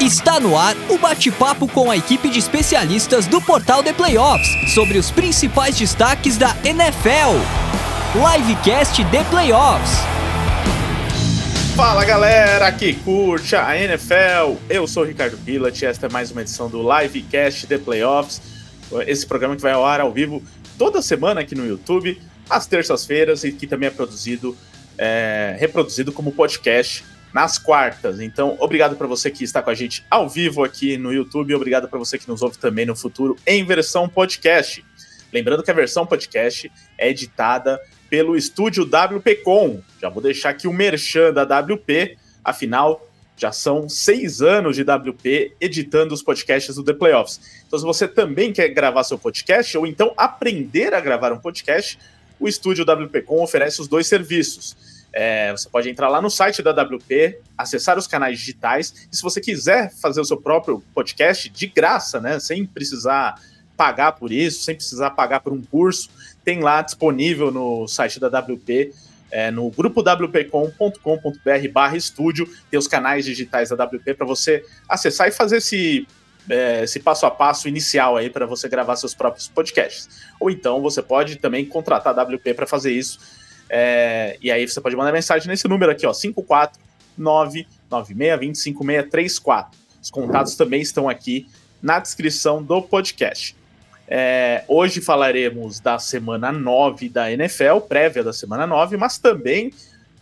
[0.00, 4.98] Está no ar o bate-papo com a equipe de especialistas do portal The Playoffs sobre
[4.98, 7.38] os principais destaques da NFL.
[8.12, 9.92] Livecast The Playoffs.
[11.76, 16.30] Fala galera que curte a NFL, eu sou o Ricardo Pilat e esta é mais
[16.30, 18.42] uma edição do Livecast The Playoffs,
[19.06, 20.42] esse programa que vai ao ar ao vivo
[20.76, 22.20] toda semana aqui no YouTube,
[22.50, 24.56] às terças-feiras e que também é produzido,
[24.98, 27.04] é, reproduzido como podcast
[27.34, 28.20] nas quartas.
[28.20, 31.88] Então, obrigado para você que está com a gente ao vivo aqui no YouTube, obrigado
[31.88, 34.84] para você que nos ouve também no futuro em versão podcast.
[35.32, 39.82] Lembrando que a versão podcast é editada pelo estúdio WPcom.
[40.00, 43.04] Já vou deixar aqui o merchan da WP, afinal,
[43.36, 47.40] já são seis anos de WP editando os podcasts do The Playoffs.
[47.66, 51.98] Então, se você também quer gravar seu podcast, ou então aprender a gravar um podcast,
[52.38, 54.93] o estúdio WPcom oferece os dois serviços.
[55.16, 59.22] É, você pode entrar lá no site da WP, acessar os canais digitais, e se
[59.22, 63.40] você quiser fazer o seu próprio podcast de graça, né, sem precisar
[63.76, 66.10] pagar por isso, sem precisar pagar por um curso,
[66.44, 68.92] tem lá disponível no site da WP,
[69.30, 75.28] é, no grupo wpcom.com.br barra estúdio, tem os canais digitais da WP para você acessar
[75.28, 76.08] e fazer esse,
[76.50, 80.08] é, esse passo a passo inicial aí para você gravar seus próprios podcasts.
[80.40, 84.80] Ou então você pode também contratar a WP para fazer isso é, e aí você
[84.80, 86.12] pode mandar mensagem nesse número aqui, ó,
[87.18, 89.66] 54996205634.
[90.02, 91.46] Os contatos também estão aqui
[91.82, 93.56] na descrição do podcast.
[94.06, 99.72] É, hoje falaremos da semana 9 da NFL, prévia da semana 9, mas também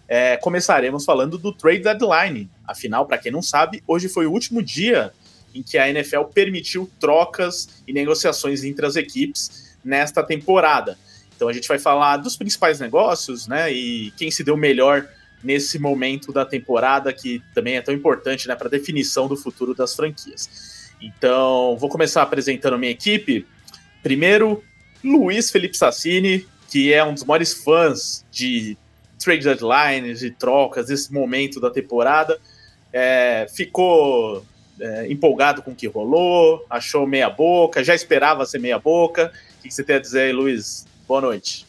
[0.07, 2.49] é, começaremos falando do trade deadline.
[2.67, 5.13] Afinal, para quem não sabe, hoje foi o último dia
[5.55, 10.97] em que a NFL permitiu trocas e negociações entre as equipes nesta temporada.
[11.43, 13.73] Então a gente vai falar dos principais negócios, né?
[13.73, 15.09] E quem se deu melhor
[15.43, 19.93] nesse momento da temporada, que também é tão importante né, para definição do futuro das
[19.93, 20.93] franquias.
[21.01, 23.45] Então, vou começar apresentando a minha equipe.
[24.05, 24.63] Primeiro,
[25.03, 28.79] Luiz Felipe Sassini, que é um dos maiores fãs de
[29.19, 32.39] trade deadlines, de trocas, desse momento da temporada.
[32.93, 34.47] É, ficou
[34.79, 39.33] é, empolgado com o que rolou, achou meia boca, já esperava ser meia boca.
[39.59, 41.67] O que você tem a dizer aí, Luiz, Boa noite.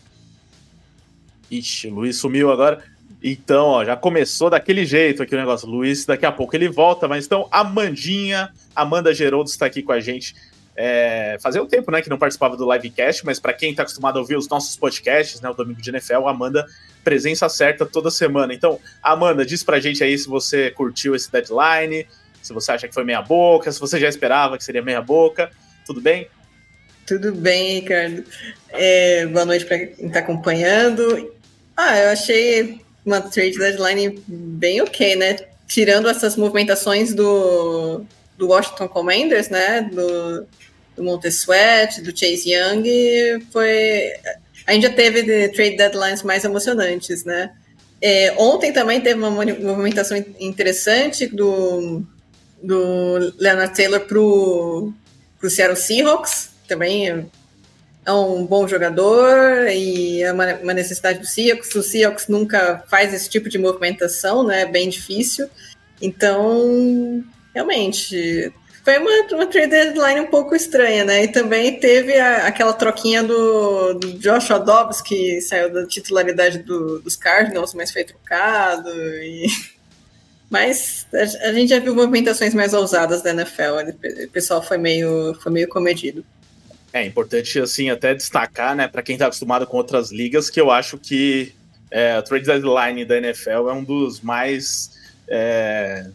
[1.52, 2.81] Ixi, o Luiz sumiu agora.
[3.22, 5.68] Então, ó, já começou daquele jeito aqui o negócio.
[5.68, 10.00] Luiz, daqui a pouco ele volta, mas então, Amandinha, Amanda Geroldo está aqui com a
[10.00, 10.34] gente.
[10.78, 14.16] É, fazia um tempo, né, que não participava do livecast, mas para quem está acostumado
[14.16, 16.66] a ouvir os nossos podcasts, né, o Domingo de NFL, Amanda,
[17.03, 18.53] presença certa toda semana.
[18.53, 22.08] Então, Amanda, diz pra gente aí se você curtiu esse deadline,
[22.42, 25.52] se você acha que foi meia boca, se você já esperava que seria meia boca,
[25.86, 26.30] tudo bem?
[27.06, 28.24] Tudo bem, Ricardo.
[28.69, 31.34] É, boa noite para quem está acompanhando.
[31.75, 35.38] Ah, eu achei uma trade deadline bem ok, né?
[35.68, 38.06] Tirando essas movimentações do,
[38.38, 39.81] do Washington Commanders, né?
[39.81, 40.47] Do,
[40.96, 44.14] do Montesuet, do Chase Young, foi.
[44.66, 47.52] A gente já teve trade deadlines mais emocionantes, né?
[48.02, 52.02] É, ontem também teve uma movimentação interessante do,
[52.62, 54.94] do Leonard Taylor para o
[55.50, 57.29] Seattle Seahawks também
[58.06, 61.74] é um bom jogador e é uma, uma necessidade do Seahawks.
[61.75, 64.62] O Seahawks nunca faz esse tipo de movimentação, né?
[64.62, 65.50] É bem difícil.
[66.02, 67.23] Então,
[67.53, 68.52] realmente,
[68.84, 71.23] foi uma, uma trade deadline um pouco estranha, né?
[71.23, 77.00] E também teve a, aquela troquinha do, do Josh Dobbs, que saiu da titularidade do,
[77.00, 78.90] dos Cardinals, mas foi trocado.
[78.90, 79.47] E...
[80.50, 83.91] Mas a, a, gente já viu movimentações mais ousadas da NFL.
[84.23, 86.23] O pessoal foi meio, foi meio comedido.
[86.94, 90.70] É importante, assim, até destacar, né, para quem está acostumado com outras ligas, que eu
[90.70, 91.52] acho que
[91.90, 94.92] é, o trade deadline da NFL é um dos mais.
[95.28, 96.08] É,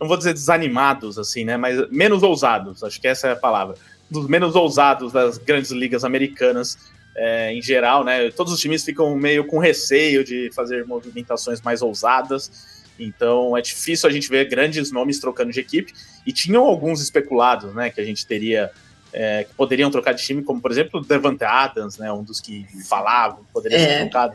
[0.00, 3.76] não vou dizer desanimados, assim, né, mas menos ousados, acho que essa é a palavra.
[4.10, 6.76] Dos menos ousados das grandes ligas americanas
[7.18, 8.30] é, em geral, né?
[8.30, 12.50] Todos os times ficam meio com receio de fazer movimentações mais ousadas.
[12.98, 15.92] Então é difícil a gente ver grandes nomes trocando de equipe.
[16.24, 17.90] E tinham alguns especulados, né?
[17.90, 18.70] Que a gente teria
[19.12, 22.40] é, que poderiam trocar de time, como por exemplo o Devante Adams, né, um dos
[22.40, 23.80] que falavam poderia é.
[23.80, 24.34] ser trocado,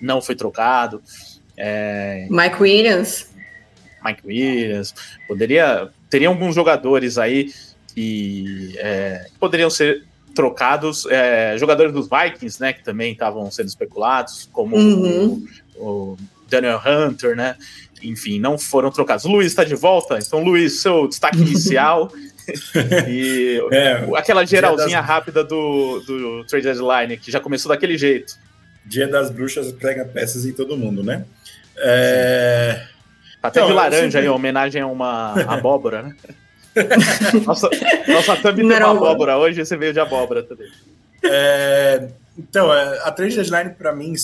[0.00, 1.02] não foi trocado.
[1.56, 3.30] É, Mike Williams.
[4.04, 4.94] Mike Williams.
[5.26, 5.88] Poderia.
[6.10, 7.52] Teriam alguns jogadores aí
[7.94, 10.04] que é, poderiam ser
[10.34, 11.06] trocados.
[11.06, 12.72] É, jogadores dos Vikings, né?
[12.72, 15.46] Que também estavam sendo especulados, como uhum.
[15.76, 16.16] o, o,
[16.48, 17.56] Daniel Hunter, né?
[18.02, 19.24] Enfim, não foram trocados.
[19.24, 22.12] O Luiz está de volta, então, Luiz, seu destaque inicial
[23.08, 25.06] e é, aquela geralzinha das...
[25.06, 28.36] rápida do, do Trade Deadline, que já começou daquele jeito.
[28.84, 31.24] Dia das Bruxas prega peças em todo mundo, né?
[31.76, 32.86] É...
[33.40, 34.20] Tá até Não, de laranja sempre...
[34.20, 36.16] aí, homenagem a uma abóbora, né?
[37.46, 37.70] nossa,
[38.08, 40.68] nossa thumb tem uma abóbora hoje, você veio de abóbora também.
[41.22, 44.14] É, então, é, a trade deadline para mim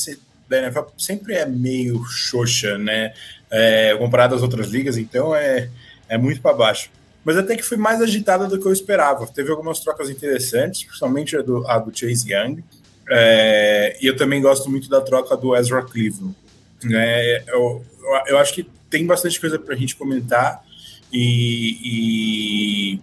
[0.49, 3.12] da NFL sempre é meio xoxa, né?
[3.50, 5.69] É, comparado às outras ligas, então é,
[6.08, 6.90] é muito para baixo.
[7.25, 9.26] Mas até que foi mais agitada do que eu esperava.
[9.26, 12.64] Teve algumas trocas interessantes, principalmente a do, a do Chase Young.
[13.11, 16.34] É, e eu também gosto muito da troca do Ezra Cleveland.
[16.90, 17.84] É, eu,
[18.26, 20.64] eu acho que tem bastante coisa para a gente comentar
[21.12, 23.00] e, e,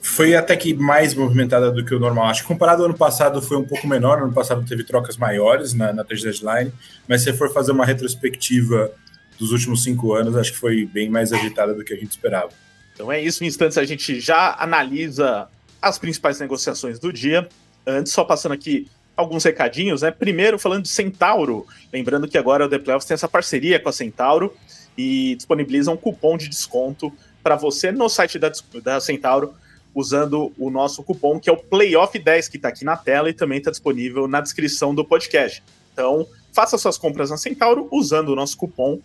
[0.00, 2.26] foi até que mais movimentada do que o normal.
[2.26, 4.18] Acho que comparado ao ano passado foi um pouco menor.
[4.18, 6.72] No ano passado teve trocas maiores na, na trade deadline,
[7.06, 8.90] mas se for fazer uma retrospectiva
[9.38, 12.50] dos últimos cinco anos, acho que foi bem mais agitada do que a gente esperava.
[12.98, 15.46] Então é isso, em instantes a gente já analisa
[15.80, 17.48] as principais negociações do dia.
[17.86, 20.10] Antes, só passando aqui alguns recadinhos, né?
[20.10, 23.92] Primeiro, falando de Centauro, lembrando que agora o The Playoffs tem essa parceria com a
[23.92, 24.52] Centauro
[24.96, 28.50] e disponibiliza um cupom de desconto para você no site da,
[28.82, 29.54] da Centauro,
[29.94, 33.58] usando o nosso cupom, que é o Playoff10, que está aqui na tela e também
[33.58, 35.62] está disponível na descrição do podcast.
[35.92, 38.98] Então, faça suas compras na Centauro usando o nosso cupom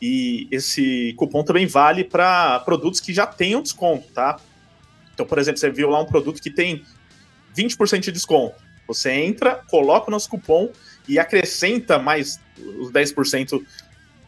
[0.00, 4.38] e esse cupom também vale para produtos que já tenham desconto, tá?
[5.12, 6.82] Então, por exemplo, você viu lá um produto que tem
[7.56, 8.56] 20% de desconto.
[8.86, 10.70] Você entra, coloca o nosso cupom
[11.06, 12.40] e acrescenta mais
[12.78, 13.62] os 10%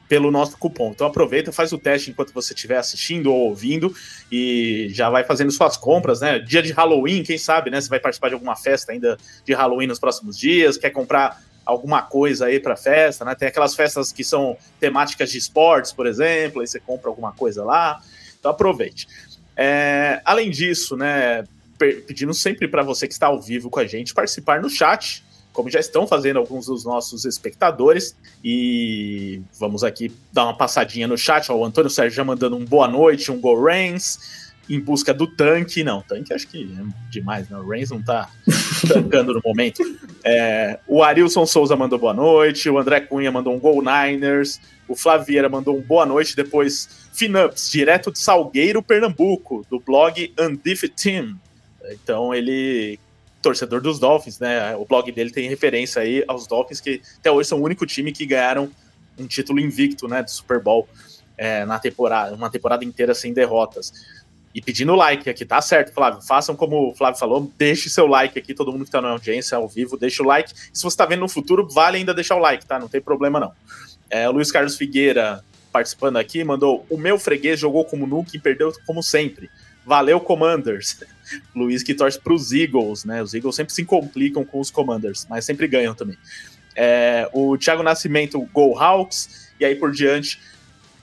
[0.08, 0.90] pelo nosso cupom.
[0.90, 3.94] Então aproveita, faz o teste enquanto você estiver assistindo ou ouvindo
[4.30, 6.38] e já vai fazendo suas compras, né?
[6.38, 7.80] Dia de Halloween, quem sabe, né?
[7.80, 12.02] Você vai participar de alguma festa ainda de Halloween nos próximos dias, quer comprar alguma
[12.02, 13.34] coisa aí para festa, né?
[13.34, 17.64] Tem aquelas festas que são temáticas de esportes, por exemplo, aí você compra alguma coisa
[17.64, 18.00] lá.
[18.38, 19.06] Então aproveite.
[19.56, 21.44] É, além disso, né?
[21.78, 25.68] Pedindo sempre para você que está ao vivo com a gente participar no chat, como
[25.68, 28.16] já estão fazendo alguns dos nossos espectadores.
[28.42, 31.50] E vamos aqui dar uma passadinha no chat.
[31.50, 35.26] Ó, o Antônio Sérgio já mandando um boa noite, um Go Reigns em busca do
[35.26, 35.84] tanque.
[35.84, 37.58] Não, tanque acho que é demais, né?
[37.58, 38.30] O Reigns não tá
[38.88, 39.82] tancando no momento.
[40.24, 44.58] É, o Arilson Souza mandou boa noite, o André Cunha mandou um Gol Niners,
[44.88, 50.88] o Flavieira mandou um boa noite, depois Finups, direto de Salgueiro, Pernambuco, do blog Undif
[50.88, 51.38] Team.
[51.90, 52.98] Então ele
[53.42, 54.74] torcedor dos Dolphins, né?
[54.76, 58.12] O blog dele tem referência aí aos Dolphins que até hoje são o único time
[58.12, 58.70] que ganharam
[59.18, 60.88] um título invicto, né, do Super Bowl
[61.36, 63.92] é, na temporada, uma temporada inteira sem derrotas.
[64.54, 66.20] E pedindo like aqui, tá certo, Flávio?
[66.20, 69.56] Façam como o Flávio falou, deixe seu like aqui, todo mundo que tá na audiência
[69.56, 70.52] ao vivo, deixa o like.
[70.72, 72.78] Se você tá vendo no futuro, vale ainda deixar o like, tá?
[72.78, 73.52] Não tem problema não.
[74.10, 78.38] É, o Luiz Carlos Figueira participando aqui mandou: O meu freguês jogou como nunca e
[78.38, 79.50] perdeu como sempre.
[79.84, 81.00] Valeu, Commanders.
[81.56, 83.22] Luiz que torce para os Eagles, né?
[83.22, 86.16] Os Eagles sempre se complicam com os Commanders, mas sempre ganham também.
[86.76, 90.38] É, o Thiago Nascimento, Go Hawks, e aí por diante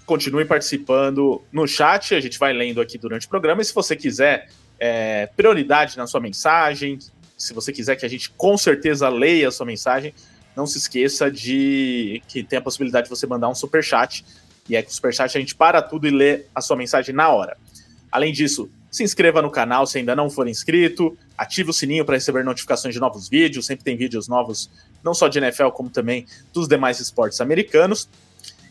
[0.09, 3.61] continue participando no chat, a gente vai lendo aqui durante o programa.
[3.61, 6.97] E se você quiser é, prioridade na sua mensagem,
[7.37, 10.11] se você quiser que a gente com certeza leia a sua mensagem,
[10.55, 14.25] não se esqueça de que tem a possibilidade de você mandar um super chat.
[14.67, 17.13] E é que o super chat a gente para tudo e lê a sua mensagem
[17.13, 17.55] na hora.
[18.11, 22.15] Além disso, se inscreva no canal se ainda não for inscrito, ative o sininho para
[22.15, 24.71] receber notificações de novos vídeos, sempre tem vídeos novos,
[25.03, 28.09] não só de NFL, como também dos demais esportes americanos.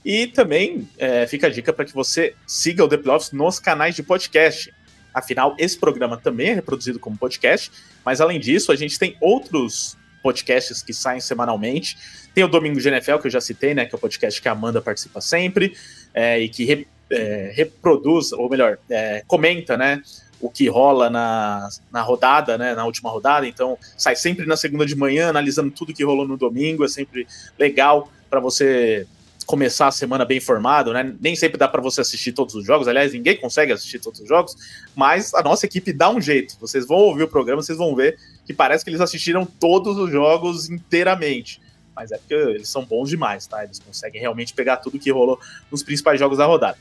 [0.05, 3.95] E também é, fica a dica para que você siga o The Playoffs nos canais
[3.95, 4.73] de podcast.
[5.13, 7.71] Afinal, esse programa também é reproduzido como podcast,
[8.05, 11.97] mas além disso, a gente tem outros podcasts que saem semanalmente.
[12.35, 13.87] Tem o Domingo de NFL, que eu já citei, né?
[13.87, 15.77] Que é o podcast que a Amanda participa sempre
[16.15, 20.03] é, e que re, é, reproduz, ou melhor, é, comenta, né?
[20.41, 22.75] O que rola na, na rodada, né?
[22.75, 23.47] Na última rodada.
[23.47, 26.85] Então, sai sempre na segunda de manhã, analisando tudo que rolou no domingo.
[26.85, 27.27] É sempre
[27.59, 29.07] legal para você
[29.49, 31.17] começar a semana bem informado, né?
[31.19, 34.29] Nem sempre dá para você assistir todos os jogos, aliás, ninguém consegue assistir todos os
[34.29, 34.55] jogos,
[34.95, 36.55] mas a nossa equipe dá um jeito.
[36.61, 40.11] Vocês vão ouvir o programa, vocês vão ver que parece que eles assistiram todos os
[40.11, 41.63] jogos inteiramente.
[41.97, 43.65] Mas é porque eles são bons demais, tá?
[43.65, 45.41] Eles conseguem realmente pegar tudo que rolou
[45.73, 46.77] nos principais jogos da rodada.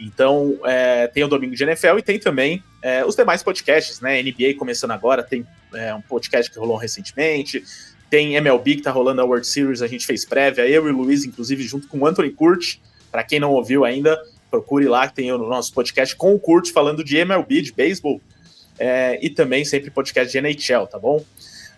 [0.00, 4.22] Então, é, tem o Domingo de NFL e tem também é, os demais podcasts, né?
[4.22, 7.62] NBA começando agora, tem é, um podcast que rolou recentemente,
[8.08, 10.96] tem MLB que tá rolando a World Series, a gente fez prévia, eu e o
[10.96, 12.80] Luiz, inclusive, junto com o Anthony Curti.
[13.10, 14.20] Para quem não ouviu ainda,
[14.50, 18.20] procure lá, que tem o nosso podcast com o Curti falando de MLB, de beisebol,
[18.78, 21.24] é, e também sempre podcast de NHL, tá bom?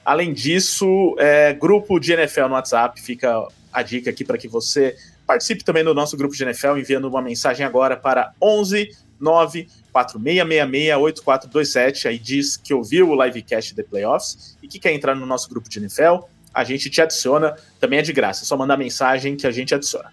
[0.04, 4.96] Além disso, é, grupo de NFL no WhatsApp, fica a dica aqui para que você
[5.26, 12.06] participe também do nosso grupo de NFL, enviando uma mensagem agora para 11 946668427.
[12.06, 15.68] Aí diz que ouviu o livecast de playoffs e que quer entrar no nosso grupo
[15.68, 16.18] de NFL.
[16.52, 19.74] A gente te adiciona, também é de graça, é só mandar mensagem que a gente
[19.74, 20.12] adiciona.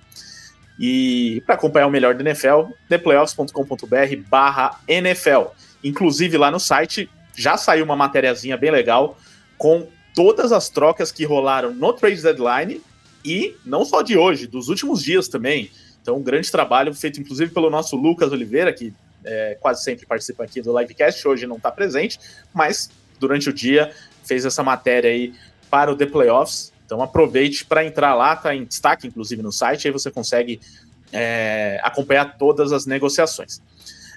[0.79, 5.47] E para acompanhar o melhor da NFL, theplayoffs.com.br barra NFL.
[5.83, 9.17] Inclusive lá no site já saiu uma matériazinha bem legal
[9.57, 12.81] com todas as trocas que rolaram no trade deadline
[13.23, 15.69] e não só de hoje, dos últimos dias também.
[16.05, 18.93] Então, um grande trabalho feito inclusive pelo nosso Lucas Oliveira, que
[19.23, 22.19] é, quase sempre participa aqui do livecast, hoje não está presente,
[22.53, 23.91] mas durante o dia
[24.23, 25.33] fez essa matéria aí
[25.67, 26.71] para o The Playoffs.
[26.85, 30.59] Então aproveite para entrar lá, tá em destaque inclusive no site, aí você consegue
[31.11, 33.59] é, acompanhar todas as negociações.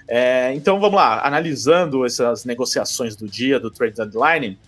[0.07, 4.59] É, então vamos lá, analisando essas negociações do dia do trade deadline,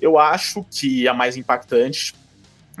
[0.00, 2.12] eu acho que a mais impactante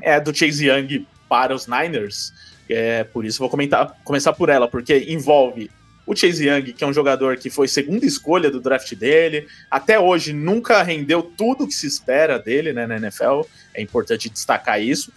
[0.02, 2.32] é do Chase Young para os Niners.
[2.68, 5.70] É, por isso vou comentar, começar por ela, porque envolve
[6.06, 9.98] o Chase Young, que é um jogador que foi segunda escolha do draft dele, até
[9.98, 13.42] hoje nunca rendeu tudo que se espera dele né, na NFL,
[13.74, 15.12] é importante destacar isso,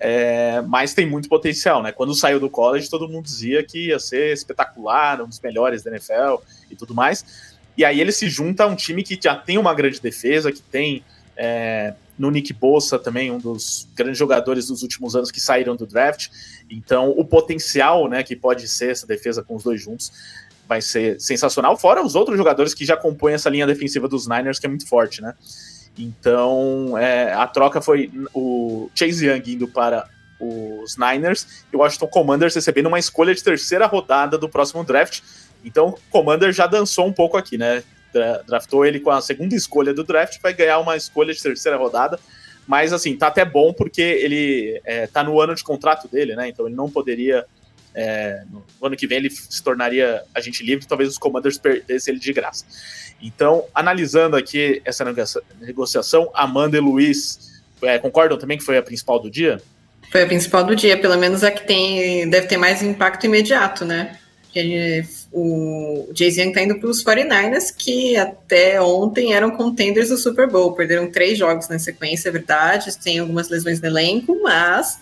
[0.00, 1.92] é, mas tem muito potencial, né?
[1.92, 5.92] Quando saiu do college, todo mundo dizia que ia ser espetacular, um dos melhores da
[5.92, 7.54] NFL e tudo mais.
[7.76, 10.60] E aí ele se junta a um time que já tem uma grande defesa, que
[10.60, 11.04] tem
[11.36, 15.86] é, no Nick Bossa também um dos grandes jogadores dos últimos anos que saíram do
[15.86, 16.28] draft.
[16.70, 20.12] Então, o potencial, né, que pode ser essa defesa com os dois juntos,
[20.68, 21.76] vai ser sensacional.
[21.76, 24.86] Fora os outros jogadores que já compõem essa linha defensiva dos Niners, que é muito
[24.86, 25.34] forte, né?
[25.98, 30.08] Então, é, a troca foi o Chase Young indo para
[30.40, 35.20] os Niners e o Washington Commanders recebendo uma escolha de terceira rodada do próximo draft.
[35.64, 37.82] Então, o Commander já dançou um pouco aqui, né?
[38.46, 42.18] Draftou ele com a segunda escolha do draft, vai ganhar uma escolha de terceira rodada.
[42.66, 46.48] Mas, assim, tá até bom porque ele é, tá no ano de contrato dele, né?
[46.48, 47.44] Então, ele não poderia.
[47.94, 52.20] É, no ano que vem ele se tornaria agente livre, talvez os Commanders perdessem ele
[52.20, 52.64] de graça.
[53.20, 55.04] Então, analisando aqui essa
[55.60, 59.60] negociação, Amanda e Luiz é, concordam também que foi a principal do dia?
[60.10, 63.84] Foi a principal do dia, pelo menos a que tem, deve ter mais impacto imediato,
[63.84, 64.18] né?
[65.32, 70.72] O Jay-Z está indo para os 49ers, que até ontem eram contenders do Super Bowl.
[70.72, 72.96] Perderam três jogos na sequência, é verdade.
[72.98, 74.98] Tem algumas lesões no elenco, mas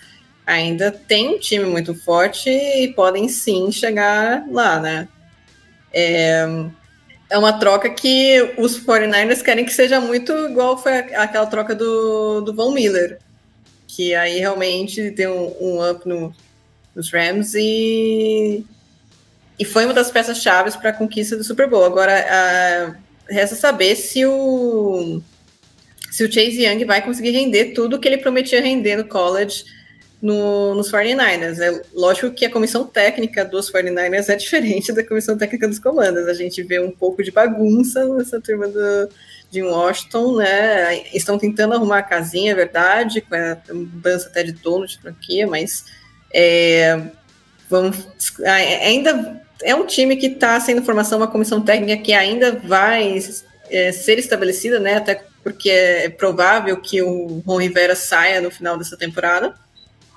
[0.47, 5.09] ainda tem um time muito forte e podem sim chegar lá, né?
[5.93, 6.47] É,
[7.29, 12.41] é uma troca que os 49ers querem que seja muito igual foi aquela troca do,
[12.41, 13.19] do Von Miller,
[13.89, 16.33] que aí realmente deu um, um up no,
[16.95, 18.65] nos Rams e,
[19.61, 21.85] e foi uma das peças-chave para a conquista do Super Bowl.
[21.85, 22.97] Agora,
[23.29, 25.21] resta saber se o,
[26.11, 29.67] se o Chase Young vai conseguir render tudo que ele prometia render no college
[30.23, 31.61] no, nos 49ers.
[31.61, 36.27] É lógico que a comissão técnica dos 49ers é diferente da comissão técnica dos comandos.
[36.27, 39.11] A gente vê um pouco de bagunça nessa turma do,
[39.51, 41.03] de Washington, né?
[41.13, 45.47] Estão tentando arrumar a casinha, é verdade, com a mudança até de dono de franquia,
[45.47, 45.85] mas
[46.33, 46.99] é,
[47.69, 48.07] vamos,
[48.83, 53.19] ainda é um time que está sendo formação, uma comissão técnica que ainda vai
[53.71, 54.97] é, ser estabelecida, né?
[54.97, 59.55] Até porque é provável que o Ron Rivera saia no final dessa temporada.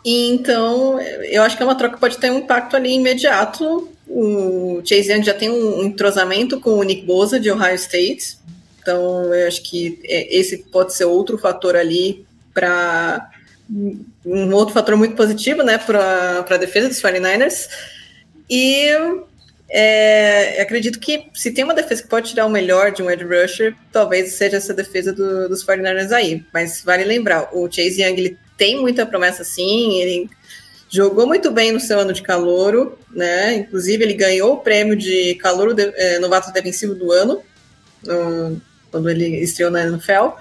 [0.04, 3.90] E então, eu acho que é uma troca que pode ter um impacto ali imediato.
[4.08, 8.38] O Chase Young já tem um entrosamento com o Nick Bosa, de Ohio State.
[8.82, 13.30] Então, eu acho que é, esse pode ser outro fator ali para
[14.26, 17.70] um outro fator muito positivo, né, para a defesa dos 49ers.
[18.50, 18.90] E
[19.76, 23.24] é, acredito que se tem uma defesa que pode tirar o melhor de um edge
[23.24, 26.46] rusher, talvez seja essa defesa do, dos 49ers aí.
[26.54, 30.30] Mas vale lembrar, o Chase Young ele tem muita promessa sim, ele
[30.88, 33.56] jogou muito bem no seu ano de calouro, né?
[33.56, 37.42] Inclusive ele ganhou o prêmio de calouro de, é, novato defensivo do ano,
[38.06, 38.62] no,
[38.92, 40.38] quando ele estreou na NFL.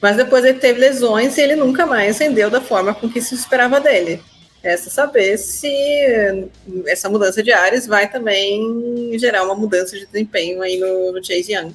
[0.00, 3.34] Mas depois ele teve lesões e ele nunca mais rendeu da forma com que se
[3.34, 4.22] esperava dele.
[4.66, 5.72] Resta saber se
[6.86, 11.52] essa mudança de áreas vai também gerar uma mudança de desempenho aí no, no Chase
[11.52, 11.72] Young.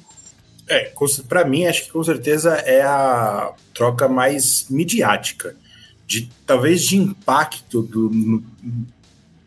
[0.68, 0.92] É,
[1.26, 5.56] para mim, acho que com certeza é a troca mais midiática
[6.06, 7.88] de talvez de impacto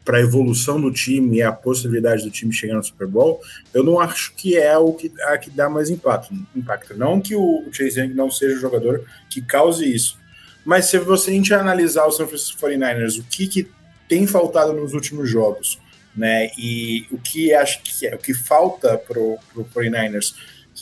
[0.03, 3.39] para a evolução do time e a possibilidade do time chegar no Super Bowl,
[3.71, 6.33] eu não acho que é o que, a que dá mais impacto.
[6.55, 6.97] impacto.
[6.97, 10.17] Não que o Chase Young não seja o jogador que cause isso,
[10.65, 13.71] mas se você a gente analisar o San Francisco 49ers, o que, que
[14.09, 15.79] tem faltado nos últimos jogos,
[16.15, 16.49] né?
[16.57, 20.33] E o que acho que é o que falta para o 49ers,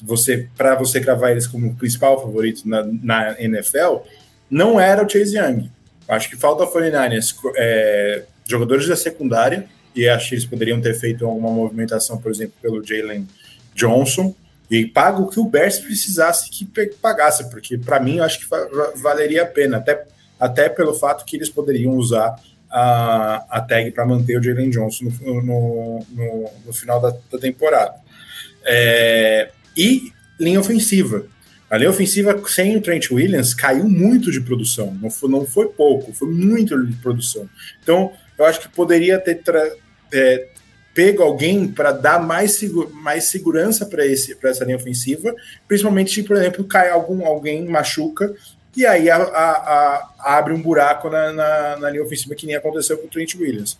[0.03, 3.97] você para você cravar eles como principal favorito na, na NFL,
[4.49, 5.69] não era o Chase Young.
[6.07, 10.93] Acho que falta ao 49ers é, jogadores da secundária, e acho que eles poderiam ter
[10.95, 13.27] feito alguma movimentação, por exemplo, pelo Jalen
[13.75, 14.35] Johnson,
[14.79, 16.65] e paga o que o Bears precisasse que
[16.99, 18.47] pagasse, porque para mim eu acho que
[18.95, 20.03] valeria a pena, até,
[20.39, 22.35] até pelo fato que eles poderiam usar
[22.71, 27.37] a, a tag para manter o Jalen Johnson no, no, no, no final da, da
[27.37, 27.93] temporada.
[28.65, 31.23] É, e linha ofensiva.
[31.69, 34.97] A linha ofensiva sem o Trent Williams caiu muito de produção.
[34.99, 37.47] Não foi, não foi pouco, foi muito de produção.
[37.81, 39.39] Então, eu acho que poderia ter
[40.11, 40.47] é,
[40.93, 42.59] pego alguém para dar mais,
[42.91, 45.35] mais segurança para essa linha ofensiva,
[45.67, 48.33] principalmente se, por exemplo, cai algum, alguém machuca
[48.75, 52.55] e aí a, a, a, abre um buraco na, na, na, linha ofensiva que nem
[52.55, 53.77] aconteceu com o Trent Williams.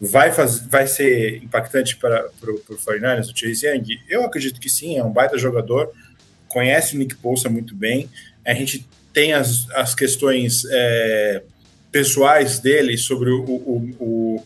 [0.00, 3.98] Vai, faz, vai ser impactante para o 49ers, o Chase Young?
[4.08, 5.92] Eu acredito que sim, é um baita jogador,
[6.46, 8.08] conhece o Nick Bolsa muito bem.
[8.46, 11.42] A gente tem as, as questões é,
[11.90, 14.44] pessoais dele sobre o, o, o,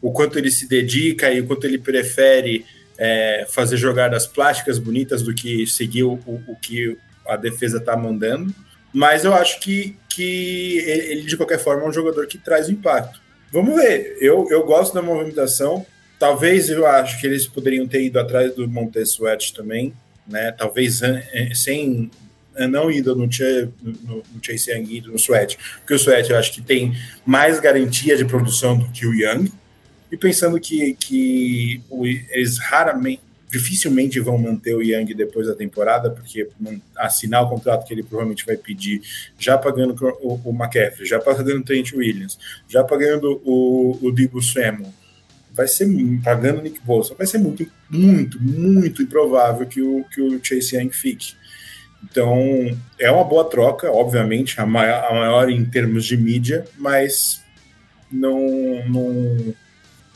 [0.00, 2.64] o, quanto ele se dedica e o quanto ele prefere
[2.98, 8.54] é, fazer jogadas plásticas bonitas do que seguir o, o que a defesa está mandando.
[8.92, 13.20] Mas eu acho que, que ele, de qualquer forma, é um jogador que traz impacto.
[13.52, 14.16] Vamos ver.
[14.20, 15.86] Eu, eu gosto da movimentação.
[16.18, 19.94] Talvez eu acho que eles poderiam ter ido atrás do Montez Sweat também,
[20.26, 20.52] né?
[20.52, 22.10] Talvez eh, sem
[22.68, 26.52] não ido no, no, no Chase Young ido no Sweat, porque o Sweat eu acho
[26.52, 29.50] que tem mais garantia de produção do que o Young.
[30.10, 31.82] E pensando que, que
[32.30, 36.48] eles raramente, dificilmente vão manter o Young depois da temporada, porque
[36.96, 39.02] assinar o contrato que ele provavelmente vai pedir,
[39.38, 42.38] já pagando o, McCaffrey, já pagando o Trent Williams,
[42.68, 44.92] já pagando o, o Debo Samuel,
[45.52, 45.88] vai ser
[46.22, 50.76] pagando o Nick Bolsa, vai ser muito, muito, muito improvável que o, que o Chase
[50.76, 51.34] Young fique.
[52.04, 52.38] Então,
[52.98, 57.42] é uma boa troca, obviamente, a maior, a maior em termos de mídia, mas
[58.10, 58.38] não,
[58.88, 59.54] não,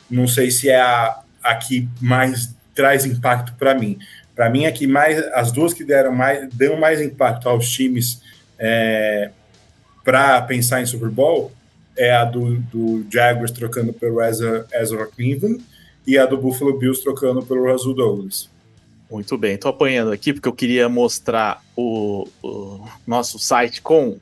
[0.09, 3.97] não sei se é a, a que mais traz impacto para mim.
[4.35, 8.21] Para mim, aqui mais as duas que deram mais dão mais impacto aos times
[8.59, 9.31] é,
[10.03, 11.51] para pensar em Super Bowl
[11.97, 15.63] é a do, do Jaguars trocando pelo Ezra, Ezra Cleveland
[16.05, 18.49] e a do Buffalo Bills trocando pelo Russell Douglas.
[19.09, 24.17] Muito bem, estou apanhando aqui porque eu queria mostrar o, o, nosso site com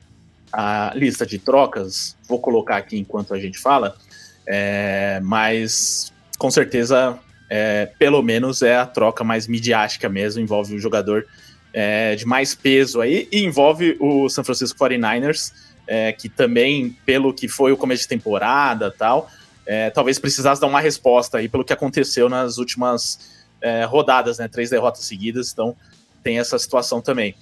[0.52, 2.16] a lista de trocas.
[2.28, 3.96] Vou colocar aqui enquanto a gente fala,
[4.46, 10.78] é, mas com certeza é, pelo menos é a troca mais midiática mesmo, envolve um
[10.78, 11.26] jogador
[11.72, 15.52] é, de mais peso aí, e envolve o San Francisco 49ers,
[15.86, 19.28] é, que também, pelo que foi o começo de temporada tal,
[19.66, 24.46] é, talvez precisasse dar uma resposta aí pelo que aconteceu nas últimas é, rodadas, né?
[24.46, 25.76] Três derrotas seguidas, então
[26.22, 27.34] tem essa situação também.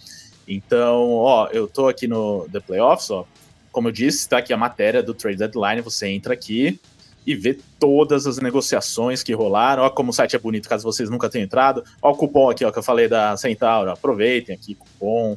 [0.46, 3.26] Então, ó, eu tô aqui no The Playoffs, ó.
[3.70, 6.78] Como eu disse, tá aqui a matéria do Trade Deadline, você entra aqui,
[7.26, 9.82] e ver todas as negociações que rolaram.
[9.82, 11.85] Olha como o site é bonito, caso vocês nunca tenham entrado.
[12.00, 13.90] Olha o cupom aqui, ó, que eu falei da Centauro.
[13.90, 15.37] Aproveitem aqui, cupom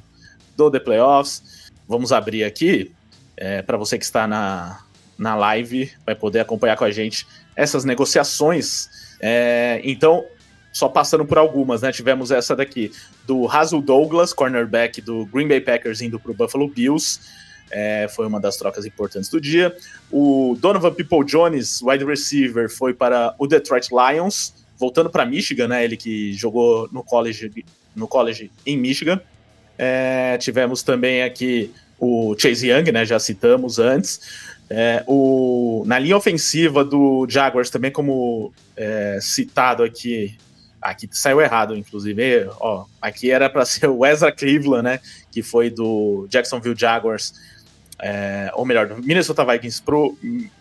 [0.55, 1.71] do The Playoffs.
[1.87, 2.91] Vamos abrir aqui,
[3.37, 4.79] é, para você que está na,
[5.17, 8.89] na live, vai poder acompanhar com a gente essas negociações.
[9.21, 10.25] É, então,
[10.73, 11.91] só passando por algumas, né?
[11.91, 12.91] Tivemos essa daqui,
[13.25, 17.19] do Hazel Douglas, cornerback do Green Bay Packers, indo para o Buffalo Bills
[17.71, 19.75] é, foi uma das trocas importantes do dia.
[20.11, 25.83] O Donovan People Jones, wide receiver, foi para o Detroit Lions, voltando para Michigan, né?
[25.83, 27.51] Ele que jogou no college,
[27.95, 29.19] no college em Michigan.
[29.77, 33.05] É, tivemos também aqui o Chase Young, né?
[33.05, 34.55] Já citamos antes.
[34.69, 40.37] É, o, na linha ofensiva do Jaguars, também como é, citado aqui,
[40.81, 42.47] aqui saiu errado, inclusive.
[42.59, 44.99] Ó, aqui era para ser o Ezra Cleveland, né?
[45.31, 47.33] Que foi do Jacksonville Jaguars
[47.99, 50.17] é, ou melhor, do Minnesota Vikings pro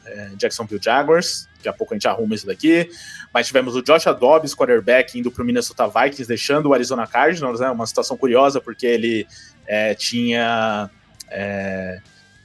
[0.06, 1.48] é, Jacksonville Jaguars.
[1.56, 2.88] Daqui a pouco a gente arruma isso daqui.
[3.32, 7.70] Mas tivemos o Josh Dobbs, quarterback, indo pro Minnesota Vikings, deixando o Arizona Cardinals, né?
[7.70, 9.26] Uma situação curiosa, porque ele
[9.66, 10.88] é, tinha.
[11.30, 12.00] É,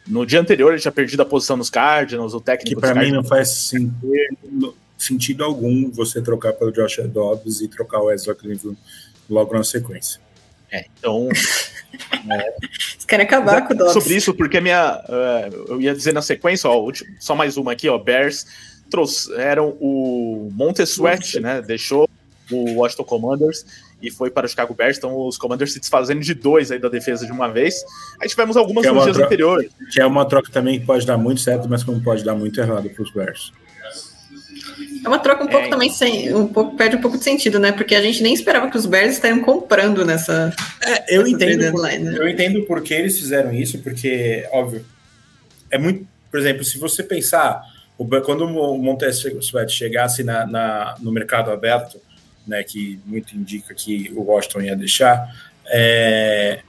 [0.08, 2.82] no dia anterior ele tinha perdido a posição nos Cardinals, o técnico.
[2.82, 8.02] Que para mim não faz sentido, sentido algum você trocar pelo Josh Dobbs e trocar
[8.02, 8.80] o Ezra Cleveland
[9.30, 10.20] logo na sequência.
[10.72, 11.30] É, então.
[12.32, 13.94] é, Vocês querem acabar com o Dobbs.
[13.94, 15.02] Sobre isso, porque a minha.
[15.08, 17.98] Uh, eu ia dizer na sequência, ó, só mais uma aqui, ó.
[17.98, 18.46] Bears
[18.90, 21.62] trouxeram o Montessuet, né?
[21.62, 22.10] Deixou
[22.52, 23.66] o Washington Commanders
[24.02, 24.98] e foi para o Chicago Bears.
[24.98, 27.76] Então, os Commanders se desfazendo de dois aí da defesa de uma vez.
[28.20, 29.72] Aí tivemos algumas é nos dias troca, anteriores.
[29.92, 32.60] Que é uma troca também que pode dar muito certo, mas como pode dar muito
[32.60, 33.54] errado para os Bears.
[35.04, 37.60] É uma troca um pouco é, também sem, um pouco perde um pouco de sentido,
[37.60, 37.72] né?
[37.72, 40.54] Porque a gente nem esperava que os Bears estariam comprando nessa.
[40.82, 41.60] É, eu entendo.
[41.60, 42.18] Deadline, né?
[42.18, 44.86] Eu entendo por que eles fizeram isso, porque óbvio
[45.72, 47.62] é muito, por exemplo, se você pensar
[48.24, 52.00] quando o Montez Sweat chegasse na, na, no mercado aberto,
[52.48, 55.30] né, que muito indica que o Washington ia deixar,
[55.68, 56.62] é,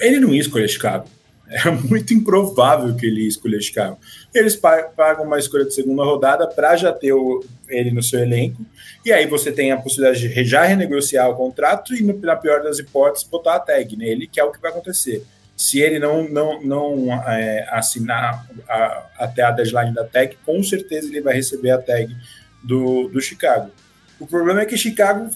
[0.00, 1.08] ele não ia escolher Chicago.
[1.52, 3.98] É muito improvável que ele escolha Chicago.
[4.34, 8.64] Eles pagam uma escolha de segunda rodada para já ter o, ele no seu elenco,
[9.04, 12.78] e aí você tem a possibilidade de já renegociar o contrato e, na pior das
[12.78, 15.24] hipóteses, botar a tag nele, que é o que vai acontecer.
[15.54, 21.08] Se ele não, não, não é, assinar a, até a deadline da tag, com certeza
[21.08, 22.16] ele vai receber a tag
[22.62, 23.70] do, do Chicago.
[24.18, 25.28] O problema é que Chicago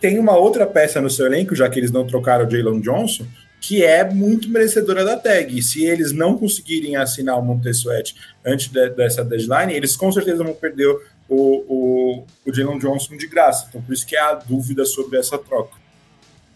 [0.00, 3.26] tem uma outra peça no seu elenco, já que eles não trocaram o Jalen Johnson,
[3.68, 5.60] que é muito merecedora da tag.
[5.60, 10.54] Se eles não conseguirem assinar o Montessuet antes de, dessa deadline, eles com certeza vão
[10.54, 10.88] perder
[11.28, 11.36] o,
[11.68, 13.66] o, o Jalen Johnson de graça.
[13.68, 15.76] Então, por isso que há dúvida sobre essa troca.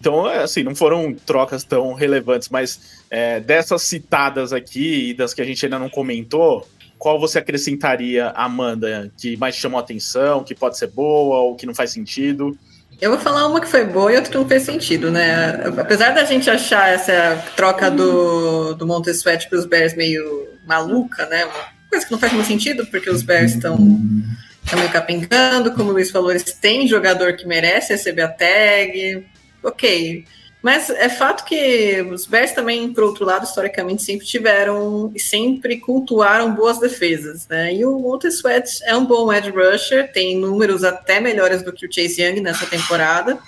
[0.00, 5.34] Então, é, assim, não foram trocas tão relevantes, mas é, dessas citadas aqui e das
[5.34, 10.54] que a gente ainda não comentou, qual você acrescentaria, Amanda, que mais chamou atenção, que
[10.54, 12.56] pode ser boa ou que não faz sentido?
[13.02, 15.60] Eu vou falar uma que foi boa e outra que não fez sentido, né?
[15.76, 21.44] Apesar da gente achar essa troca do, do Montessuet para os Bears meio maluca, né?
[21.46, 25.92] Uma coisa que não faz muito sentido, porque os Bears estão meio capengando, como o
[25.94, 29.26] Luiz falou, eles têm jogador que merece receber a tag.
[29.64, 30.24] Ok.
[30.62, 35.78] Mas é fato que os Bears também, por outro lado, historicamente sempre tiveram e sempre
[35.78, 37.74] cultuaram boas defesas, né?
[37.74, 41.84] E o Walter Sweat é um bom edge rusher, tem números até melhores do que
[41.84, 43.40] o Chase Young nessa temporada.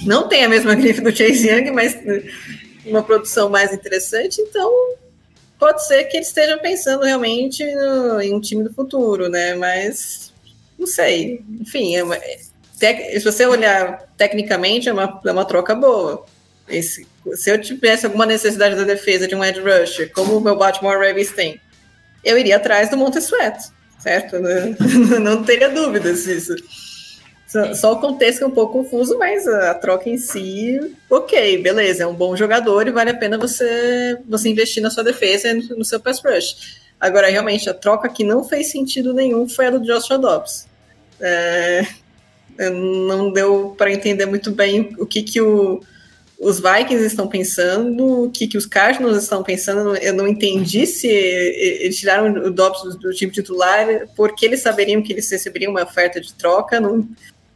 [0.00, 1.98] Não tem a mesma grife do Chase Young, mas
[2.86, 4.94] uma produção mais interessante, então
[5.58, 9.54] pode ser que ele esteja pensando realmente no, em um time do futuro, né?
[9.54, 10.32] Mas
[10.78, 11.42] não sei.
[11.60, 12.16] Enfim, é uma,
[12.72, 16.24] se você olhar tecnicamente, é uma, é uma troca boa.
[16.68, 20.56] Esse, se eu tivesse alguma necessidade da defesa de um edge rusher, como o meu
[20.56, 21.60] Baltimore Ravens tem,
[22.24, 23.56] eu iria atrás do Montesuet,
[23.98, 24.36] certo?
[24.38, 26.54] Não, não teria dúvidas disso.
[27.46, 32.02] Só, só, o contexto é um pouco confuso, mas a troca em si, ok, beleza,
[32.02, 35.54] é um bom jogador e vale a pena você, você investir na sua defesa e
[35.54, 36.82] no, no seu pass rush.
[36.98, 40.66] Agora, realmente, a troca que não fez sentido nenhum foi a do Joshua Dobbs.
[41.20, 41.86] É,
[42.58, 45.80] não deu para entender muito bem o que, que o,
[46.44, 49.96] os Vikings estão pensando, o que, que os Cardinals estão pensando.
[49.96, 55.12] Eu não entendi se eles tiraram o Dobbs do time titular porque eles saberiam que
[55.12, 56.78] eles receberiam uma oferta de troca.
[56.78, 57.08] Não,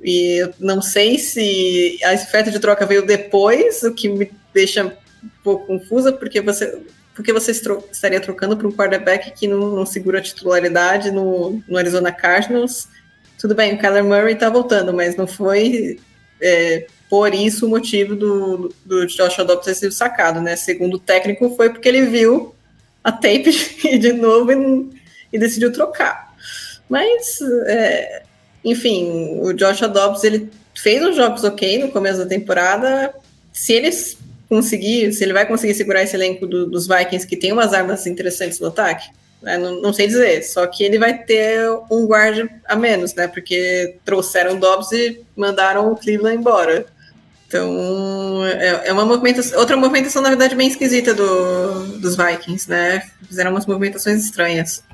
[0.03, 5.29] e não sei se a oferta de troca veio depois, o que me deixa um
[5.44, 6.81] pouco confusa, porque você,
[7.14, 11.77] porque você estaria trocando para um quarterback que não, não segura a titularidade no, no
[11.77, 12.88] Arizona Cardinals.
[13.38, 16.01] Tudo bem, o Kyler Murray está voltando, mas não foi.
[16.40, 20.57] É, por isso o motivo do, do Josh Dobbs ter sido sacado, né?
[20.57, 22.55] Segundo o técnico, foi porque ele viu
[23.03, 23.51] a tape
[23.99, 24.90] de novo e,
[25.33, 26.35] e decidiu trocar.
[26.88, 28.23] Mas, é,
[28.64, 33.14] enfim, o Josh Dobbs ele fez os jogos ok no começo da temporada.
[33.53, 34.16] Se eles
[34.49, 38.07] conseguir, se ele vai conseguir segurar esse elenco do, dos Vikings que tem umas armas
[38.07, 39.11] interessantes no ataque,
[39.42, 39.59] né?
[39.59, 40.42] não, não, sei dizer.
[40.42, 43.29] Só que ele vai ter um guarda a menos, né?
[43.29, 46.87] Porque trouxeram o Dobbs e mandaram o Cleveland embora.
[47.48, 53.00] Então, é, é uma movimentação, outra movimentação, na verdade, bem esquisita do, dos Vikings, né?
[53.26, 54.84] Fizeram umas movimentações estranhas.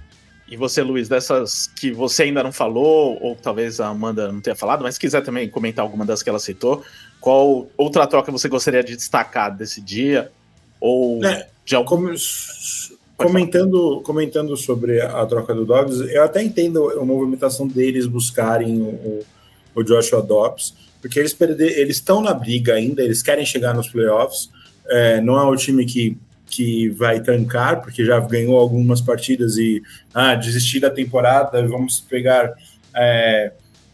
[0.48, 4.54] E você, Luiz, dessas que você ainda não falou, ou talvez a Amanda não tenha
[4.54, 6.84] falado, mas se quiser também comentar alguma das que ela citou,
[7.20, 10.30] qual outra troca você gostaria de destacar desse dia?
[10.80, 11.88] Ou é, de algum...
[11.88, 12.14] Como,
[13.16, 19.24] comentando, comentando sobre a troca do Dobbs, eu até entendo a movimentação deles buscarem o,
[19.74, 23.88] o Joshua Dobbs, porque eles perder, eles estão na briga ainda, eles querem chegar nos
[23.88, 24.48] playoffs.
[24.88, 29.82] É, não é um time que, que vai tancar, porque já ganhou algumas partidas e
[30.14, 32.54] ah, desistir da temporada, vamos pegar
[32.96, 33.52] é,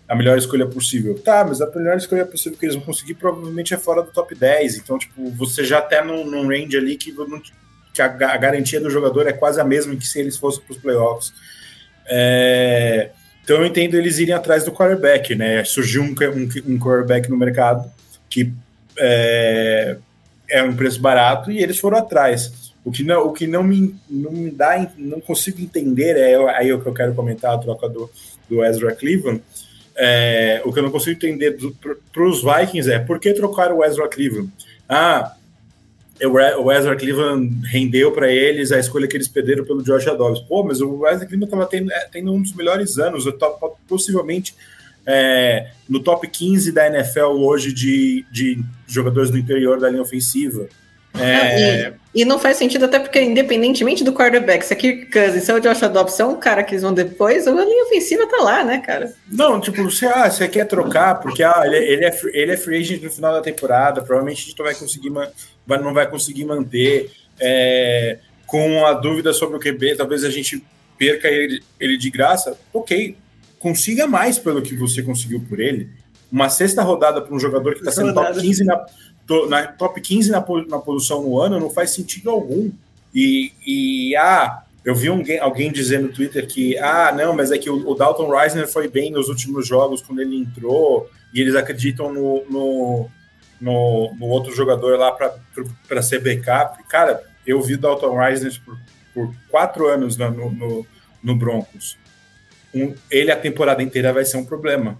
[0.08, 1.18] a melhor escolha possível.
[1.18, 4.32] Tá, mas a melhor escolha possível que eles vão conseguir provavelmente é fora do top
[4.32, 4.76] 10.
[4.76, 7.12] Então, tipo, você já até tá num, range ali que,
[7.92, 10.74] que a, a, garantia do jogador é quase a mesma que se eles fossem para
[10.74, 11.32] os playoffs.
[12.06, 13.10] É,
[13.50, 15.64] então eu entendo eles irem atrás do quarterback, né?
[15.64, 17.90] Surgiu um, um, um quarterback no mercado
[18.28, 18.52] que
[18.96, 19.96] é,
[20.48, 22.72] é, um preço barato e eles foram atrás.
[22.84, 26.68] O que não, o que não me, não me dá, não consigo entender, é aí
[26.68, 28.08] é o que eu quero comentar, a troca do,
[28.48, 29.42] do Ezra Cleveland.
[29.96, 31.58] É, o que eu não consigo entender
[32.12, 34.52] para os Vikings é por que trocar o Ezra Cleveland?
[34.88, 35.34] Ah,
[36.26, 40.40] o Ezra Cleveland rendeu para eles a escolha que eles perderam pelo Josh Dobbs.
[40.40, 44.54] Pô, mas o Ezra Cleveland estava tendo, é, tendo, um dos melhores anos, top, possivelmente
[45.06, 50.68] é, no top 15 da NFL hoje de, de jogadores do interior da linha ofensiva.
[51.18, 51.92] É...
[52.14, 55.54] E, e, não faz sentido até porque, independentemente do quarterback, se aqui Cousins, se é
[55.54, 58.36] o Josh Dobbs, se é um cara que eles vão depois, a linha ofensiva tá
[58.42, 59.12] lá, né, cara?
[59.30, 62.78] Não, tipo, você, ah, você quer trocar, porque ah, ele, ele, é, ele é free
[62.78, 65.10] agent no final da temporada, provavelmente a gente não vai conseguir,
[65.70, 67.10] vai, não vai conseguir manter.
[67.40, 70.62] É, com a dúvida sobre o QB, talvez a gente
[70.98, 72.58] perca ele, ele de graça.
[72.74, 73.16] Ok,
[73.58, 75.88] consiga mais pelo que você conseguiu por ele.
[76.30, 78.86] Uma sexta rodada para um jogador que está sendo top 15 na,
[79.48, 82.70] na, top 15 na, na posição no ano não faz sentido algum.
[83.14, 87.58] E, e ah, eu vi um, alguém dizer no Twitter que, ah, não, mas é
[87.58, 91.54] que o, o, Dalton Reisner foi bem nos últimos jogos quando ele entrou, e eles
[91.54, 93.08] acreditam no, no,
[93.60, 96.82] no, no outro jogador lá para ser backup.
[96.84, 98.78] Cara, eu vi Dalton Reisner por,
[99.12, 100.86] por quatro anos no, no,
[101.22, 101.98] no Broncos.
[102.74, 104.98] Um, ele a temporada inteira vai ser um problema.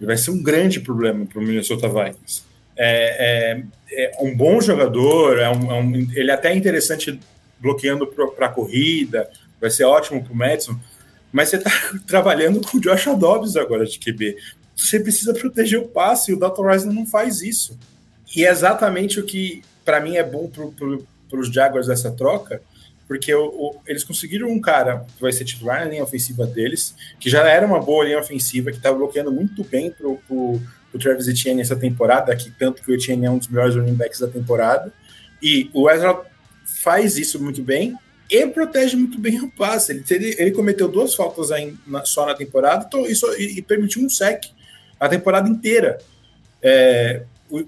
[0.00, 2.42] Vai ser um grande problema para o Minnesota Vikings.
[2.76, 7.20] É, é, é, um bom jogador, é um, é um, ele é até interessante
[7.58, 9.28] bloqueando para a corrida,
[9.60, 10.80] vai ser ótimo para o Madison,
[11.30, 11.70] mas você está
[12.08, 14.36] trabalhando com o Josh Dobbs agora de QB.
[14.74, 17.78] Você precisa proteger o passe e o Dalton Rising não faz isso.
[18.34, 22.62] E é exatamente o que, para mim, é bom para os Jaguars dessa troca,
[23.08, 26.94] porque o, o, eles conseguiram um cara que vai ser titular na linha ofensiva deles,
[27.18, 30.60] que já era uma boa linha ofensiva, que estava bloqueando muito bem para o
[30.98, 34.20] Travis Etienne essa temporada, que tanto que o Etienne é um dos melhores running backs
[34.20, 34.92] da temporada.
[35.42, 36.20] E o Ezra
[36.64, 37.96] faz isso muito bem
[38.30, 39.90] e protege muito bem o passe.
[39.90, 43.62] Ele, ele, ele cometeu duas faltas aí na, só na temporada então, isso, e, e,
[43.62, 44.44] permitiu um sec
[45.00, 45.98] a temporada inteira.
[46.62, 47.64] É, o,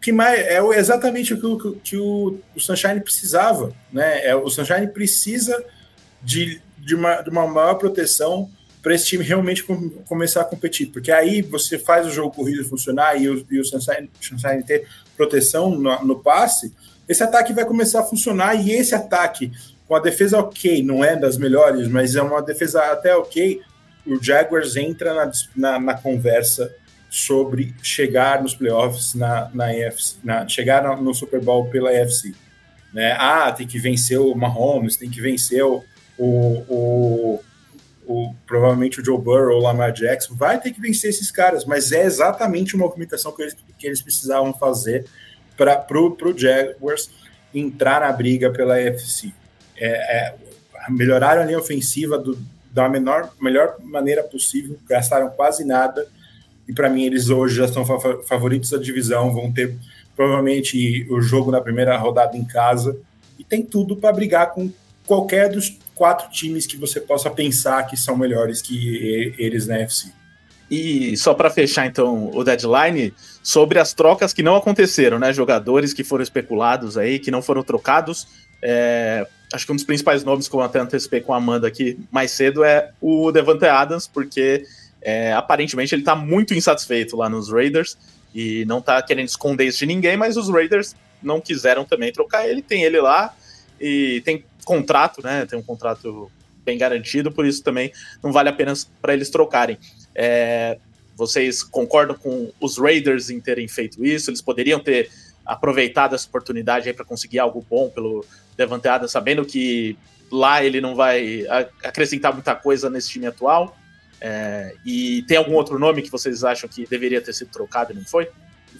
[0.00, 4.26] que mais é exatamente o que, que o, o, Sunshine precisava, né?
[4.26, 5.62] É, o Sunshine precisa
[6.22, 8.50] de, de, uma, de uma maior proteção
[8.82, 12.64] para esse time realmente com, começar a competir, porque aí você faz o jogo corrido
[12.64, 14.86] funcionar e o, e o Sunshine, Sunshine ter
[15.16, 16.72] proteção no, no passe,
[17.06, 19.52] esse ataque vai começar a funcionar e esse ataque,
[19.86, 23.60] com a defesa ok, não é das melhores, mas é uma defesa até ok,
[24.06, 26.74] o Jaguars entra na, na, na conversa
[27.10, 32.32] sobre chegar nos playoffs na, na EFC, na, chegar no Super Bowl pela EFC.
[32.94, 33.16] Né?
[33.18, 35.84] Ah, tem que vencer o Mahomes, tem que vencer o,
[36.16, 37.40] o, o,
[38.06, 41.90] o, provavelmente o Joe Burrow o Lamar Jackson, vai ter que vencer esses caras, mas
[41.90, 45.04] é exatamente uma movimentação que eles, que eles precisavam fazer
[45.56, 47.10] para o Jaguars
[47.52, 49.32] entrar na briga pela NFC.
[49.76, 50.34] É, é,
[50.88, 52.38] melhoraram a linha ofensiva do,
[52.70, 56.06] da menor, melhor maneira possível, gastaram quase nada,
[56.70, 59.74] e para mim eles hoje já são favoritos da divisão, vão ter
[60.14, 62.96] provavelmente o jogo na primeira rodada em casa,
[63.36, 64.70] e tem tudo para brigar com
[65.04, 70.12] qualquer dos quatro times que você possa pensar que são melhores que eles na NFC.
[70.70, 75.32] E só para fechar então o deadline, sobre as trocas que não aconteceram, né?
[75.32, 78.28] Jogadores que foram especulados aí, que não foram trocados.
[78.62, 81.98] É, acho que um dos principais nomes, como eu até antecipei com a Amanda aqui
[82.12, 84.64] mais cedo, é o Devante Adams, porque
[85.02, 87.96] é, aparentemente ele está muito insatisfeito lá nos Raiders
[88.34, 92.48] e não está querendo esconder isso de ninguém, mas os Raiders não quiseram também trocar
[92.48, 93.34] ele, tem ele lá
[93.80, 95.46] e tem contrato, né?
[95.46, 96.30] Tem um contrato
[96.64, 99.78] bem garantido, por isso também não vale a pena para eles trocarem.
[100.14, 100.78] É,
[101.16, 104.30] vocês concordam com os Raiders em terem feito isso?
[104.30, 105.10] Eles poderiam ter
[105.44, 108.24] aproveitado essa oportunidade para conseguir algo bom pelo
[108.56, 109.96] Devante sabendo que
[110.30, 111.44] lá ele não vai
[111.82, 113.76] acrescentar muita coisa nesse time atual?
[114.20, 117.96] É, e tem algum outro nome que vocês acham que deveria ter sido trocado e
[117.96, 118.28] não foi?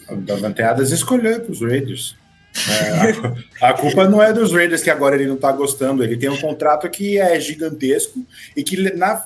[0.09, 2.17] O Davante Adams escolheu para os Raiders.
[2.69, 6.03] É, a, a, culpa não é dos Raiders que agora ele não tá gostando.
[6.03, 8.27] Ele tem um contrato que é gigantesco
[8.57, 8.77] e que,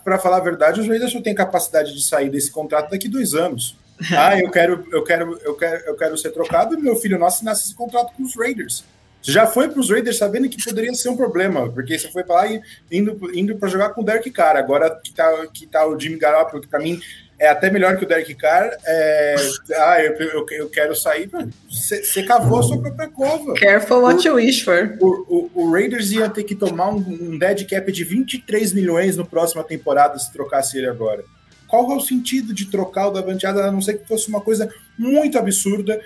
[0.05, 3.35] para falar a verdade, os Raiders só têm capacidade de sair desse contrato daqui dois
[3.35, 3.77] anos.
[4.12, 6.79] Ah, eu quero, eu quero, eu quero, eu quero ser trocado.
[6.79, 8.85] Meu filho nosso nasce esse contrato com os Raiders.
[9.24, 12.22] Você já foi para os Raiders sabendo que poderia ser um problema, porque você foi
[12.22, 12.60] para lá
[12.92, 14.54] indo, indo para jogar com o Derek Carr.
[14.56, 17.00] Agora que tá, que tá o Jimmy Garoppolo, que para mim
[17.38, 18.76] é até melhor que o Derek Carr.
[18.84, 19.34] É,
[19.78, 21.30] ah, eu, eu, eu, quero sair.
[21.70, 23.54] Você cavou a sua própria cova.
[23.54, 24.94] Careful what you wish for.
[25.00, 29.16] O, o, o, Raiders ia ter que tomar um, um dead cap de 23 milhões
[29.16, 31.24] no próxima temporada se trocasse ele agora.
[31.66, 34.42] Qual é o sentido de trocar o Davante Adams, a não ser que fosse uma
[34.42, 35.98] coisa muito absurda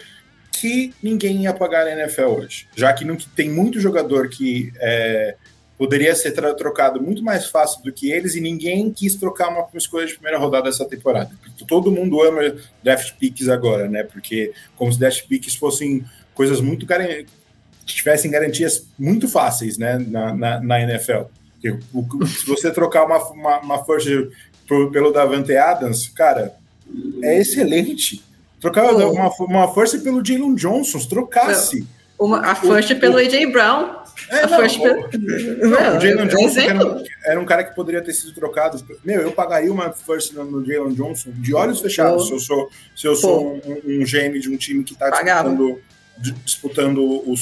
[0.60, 2.68] que ninguém ia pagar na NFL hoje?
[2.74, 5.36] Já que não tem muito jogador que é,
[5.78, 10.06] poderia ser trocado muito mais fácil do que eles e ninguém quis trocar uma escolha
[10.06, 11.30] de primeira rodada dessa temporada.
[11.68, 14.02] Todo mundo ama draft picks agora, né?
[14.02, 19.98] Porque como se draft picks fossem coisas muito que tivessem garantias muito fáceis, né?
[19.98, 21.22] Na, na, na NFL.
[21.62, 24.10] Se você trocar uma, uma, uma força
[24.66, 26.54] pelo Davante Adams, cara,
[27.22, 28.22] é excelente.
[28.60, 29.12] Trocar oh.
[29.12, 31.86] uma, uma força pelo Jalen Johnson, trocasse.
[32.18, 34.78] Uma, a força pelo AJ Brown é, não, first...
[34.80, 38.82] o, não, o Jalen Johnson era um, era um, cara que poderia ter sido trocado.
[39.04, 43.06] Meu, eu pagaria uma first no, Jalen Johnson de olhos fechados se eu sou, se
[43.06, 45.80] eu sou um, um, GM de um time que está disputando
[46.44, 47.34] disputando o,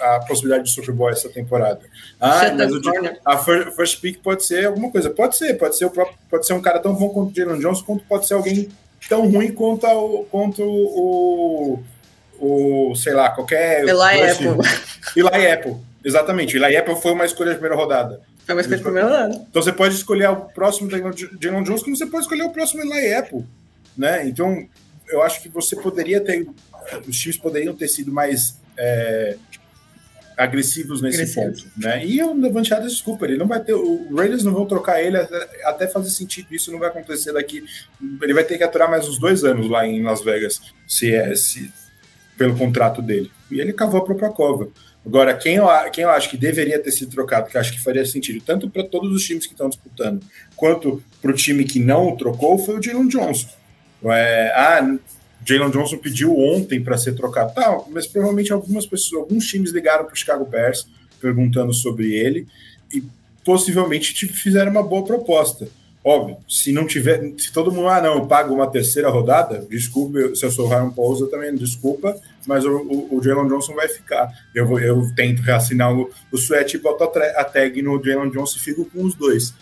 [0.00, 1.80] a possibilidade de Super Bowl essa temporada.
[2.20, 2.80] Ah, mas o,
[3.24, 5.10] a first, first pick pode ser alguma coisa.
[5.10, 7.58] Pode ser, pode ser, o próprio, pode ser um cara tão bom quanto o Jalen
[7.58, 8.68] Johnson, quanto pode ser alguém
[9.08, 11.82] tão ruim quanto, a, quanto o,
[12.38, 13.80] o, sei lá, qualquer.
[13.82, 14.48] Eli Apple.
[15.16, 16.56] Eli Apple, exatamente.
[16.56, 18.20] Eli Apple foi uma escolha de primeira rodada.
[18.44, 19.46] Foi uma escolha de primeira rodada.
[19.48, 23.14] Então você pode escolher o próximo Jalen Johnson, como você pode escolher o próximo Eli
[23.14, 23.44] Apple.
[23.96, 24.26] Né?
[24.26, 24.66] Então,
[25.08, 26.46] eu acho que você poderia ter.
[27.06, 28.56] Os times poderiam ter sido mais.
[28.76, 29.36] É,
[30.42, 31.62] agressivos nesse Agressivos.
[31.62, 32.04] ponto, né?
[32.04, 35.16] E o Levante Adams, desculpa, ele não vai ter, o Raiders não vão trocar ele
[35.16, 37.64] até, até, fazer sentido, isso não vai acontecer daqui,
[38.20, 41.34] ele vai ter que aturar mais uns dois anos lá em Las Vegas, se é,
[41.34, 41.72] se,
[42.36, 44.68] pelo contrato dele, e ele cavou a própria cova.
[45.04, 47.82] Agora, quem eu, quem eu acho que deveria ter sido trocado, que eu acho que
[47.82, 50.24] faria sentido, tanto para todos os times que estão disputando,
[50.54, 53.48] quanto para o time que não trocou, foi o Jalen Johnson.
[54.04, 54.96] É, ah,
[55.44, 57.54] Jalen Johnson pediu ontem para ser trocado.
[57.54, 60.86] Tá, mas provavelmente algumas pessoas, alguns times ligaram para o Chicago Bears
[61.20, 62.46] perguntando sobre ele
[62.92, 63.02] e
[63.44, 65.68] possivelmente fizeram uma boa proposta.
[66.04, 70.34] Óbvio, se não tiver, se todo mundo, ah, não, eu pago uma terceira rodada, desculpa,
[70.34, 74.28] se eu sou Ryan eu também desculpa, mas o, o, o Jalen Johnson vai ficar.
[74.52, 78.56] Eu, vou, eu tento reassinar o, o sweat e boto a, tag no Jalen Johnson
[78.56, 79.54] e fico com os dois.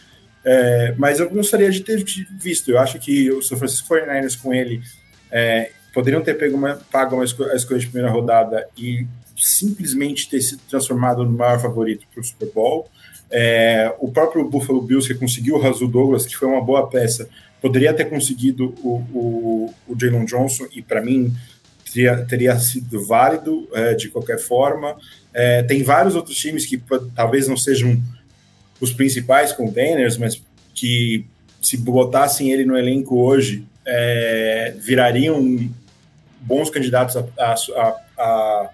[0.43, 2.71] É, mas eu gostaria de ter visto.
[2.71, 4.81] Eu acho que o São Francisco 49ers com ele
[5.31, 10.41] é, poderiam ter pego uma, pago uma a escolha de primeira rodada e simplesmente ter
[10.41, 12.89] se transformado no maior favorito para o Super Bowl.
[13.31, 17.29] É, o próprio Buffalo Bills, que conseguiu o Razul Douglas, que foi uma boa peça,
[17.61, 21.33] poderia ter conseguido o, o, o Jalen Johnson, e para mim
[21.85, 24.97] teria, teria, sido válido é, de qualquer forma.
[25.33, 26.83] É, tem vários outros times que
[27.15, 28.01] talvez não sejam
[28.81, 30.43] os principais containers, mas
[30.75, 31.25] que
[31.61, 35.69] se botassem ele no elenco hoje, é, virariam
[36.41, 37.55] bons candidatos a, a,
[38.19, 38.71] a,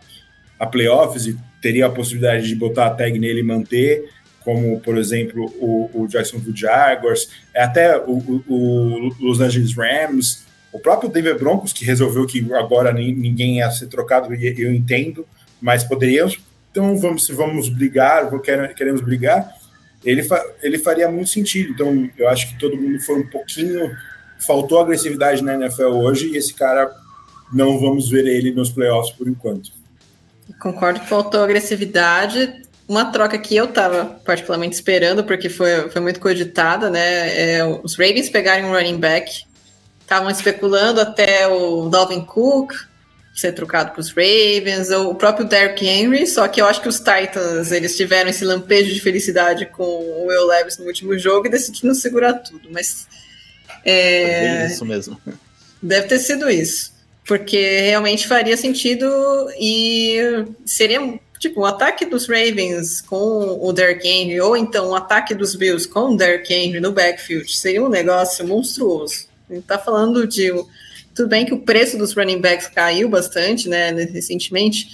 [0.61, 4.11] a, playoffs e teria a possibilidade de botar a tag nele e manter,
[4.45, 10.79] como, por exemplo, o, o Jacksonville Jaguars, até o, o, o, Los Angeles Rams, o
[10.79, 15.27] próprio Denver Broncos, que resolveu que agora ninguém ia ser trocado, eu entendo,
[15.61, 16.39] mas poderíamos,
[16.71, 18.31] então vamos, vamos brigar,
[18.77, 19.51] queremos brigar,
[20.05, 21.73] ele, fa, ele faria muito sentido.
[21.73, 23.91] Então, eu acho que todo mundo foi um pouquinho.
[24.41, 26.91] Faltou agressividade na NFL hoje e esse cara
[27.53, 29.71] não vamos ver ele nos playoffs por enquanto.
[30.61, 32.63] Concordo que faltou agressividade.
[32.89, 37.57] Uma troca que eu estava particularmente esperando, porque foi, foi muito cogitada, né?
[37.57, 39.45] É, os Ravens pegarem um running back,
[40.01, 42.73] estavam especulando até o Dalvin Cook
[43.37, 46.89] ser trocado para os Ravens, ou o próprio Derrick Henry, só que eu acho que
[46.89, 51.47] os Titans eles tiveram esse lampejo de felicidade com o Will Levis no último jogo
[51.47, 53.07] e decidiram segurar tudo, mas
[53.91, 55.21] é, é isso mesmo.
[55.83, 56.97] Deve ter sido isso
[57.27, 59.05] porque realmente faria sentido
[59.59, 60.17] e
[60.65, 65.55] seria tipo um ataque dos Ravens com o Derrick Henry ou então um ataque dos
[65.55, 69.27] Bills com o Derrick Henry no backfield seria um negócio monstruoso.
[69.51, 70.53] A gente tá falando de
[71.15, 74.89] tudo bem que o preço dos running backs caiu bastante, né, recentemente,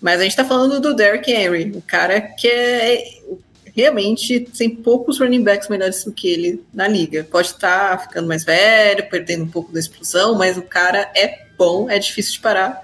[0.00, 3.04] mas a gente tá falando do Derrick Henry, o cara que é
[3.74, 7.26] realmente tem poucos running backs melhores do que ele na liga.
[7.30, 11.46] Pode estar tá ficando mais velho, perdendo um pouco da explosão, mas o cara é
[11.56, 12.80] bom, é difícil de parar.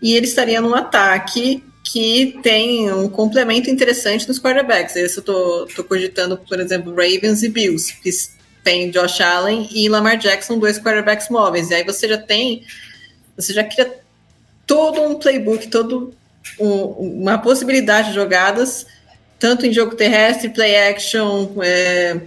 [0.00, 4.94] E ele estaria num ataque que tem um complemento interessante nos quarterbacks.
[4.94, 8.10] Esse eu tô, tô cogitando, por exemplo, Ravens e Bills, que
[8.62, 11.70] tem Josh Allen e Lamar Jackson, dois quarterbacks móveis.
[11.70, 12.62] E aí você já tem,
[13.34, 13.98] você já cria
[14.66, 16.14] todo um playbook, todo
[16.60, 18.86] um, uma possibilidade de jogadas,
[19.38, 22.20] tanto em jogo terrestre, play action, é,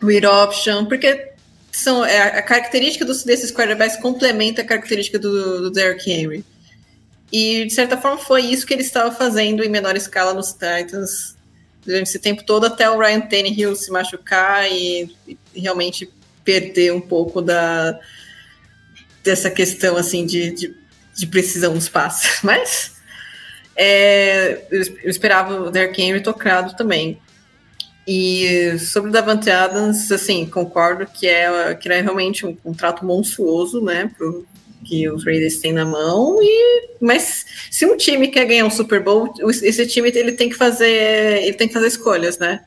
[0.00, 1.32] read option, porque
[1.72, 6.44] são, é, a característica dos, desses quarterbacks complementa a característica do, do Derrick Henry.
[7.32, 11.36] E, de certa forma, foi isso que ele estava fazendo em menor escala nos Titans
[11.84, 15.14] durante esse tempo todo, até o Ryan Tannehill se machucar e,
[15.54, 16.10] e realmente
[16.44, 17.98] perder um pouco da,
[19.22, 20.76] dessa questão assim de, de,
[21.14, 22.40] de precisão nos passes.
[22.42, 22.95] Mas
[23.76, 27.18] é, eu, esperava o Derrick Henry tocado também.
[28.06, 33.82] E sobre o Davante Adams, assim, concordo que é, que é realmente um contrato monstruoso,
[33.82, 34.46] né, pro,
[34.84, 36.38] que os Raiders têm na mão.
[36.40, 40.54] E, mas se um time quer ganhar um Super Bowl, esse time ele tem que
[40.54, 42.64] fazer, ele tem que fazer escolhas, né?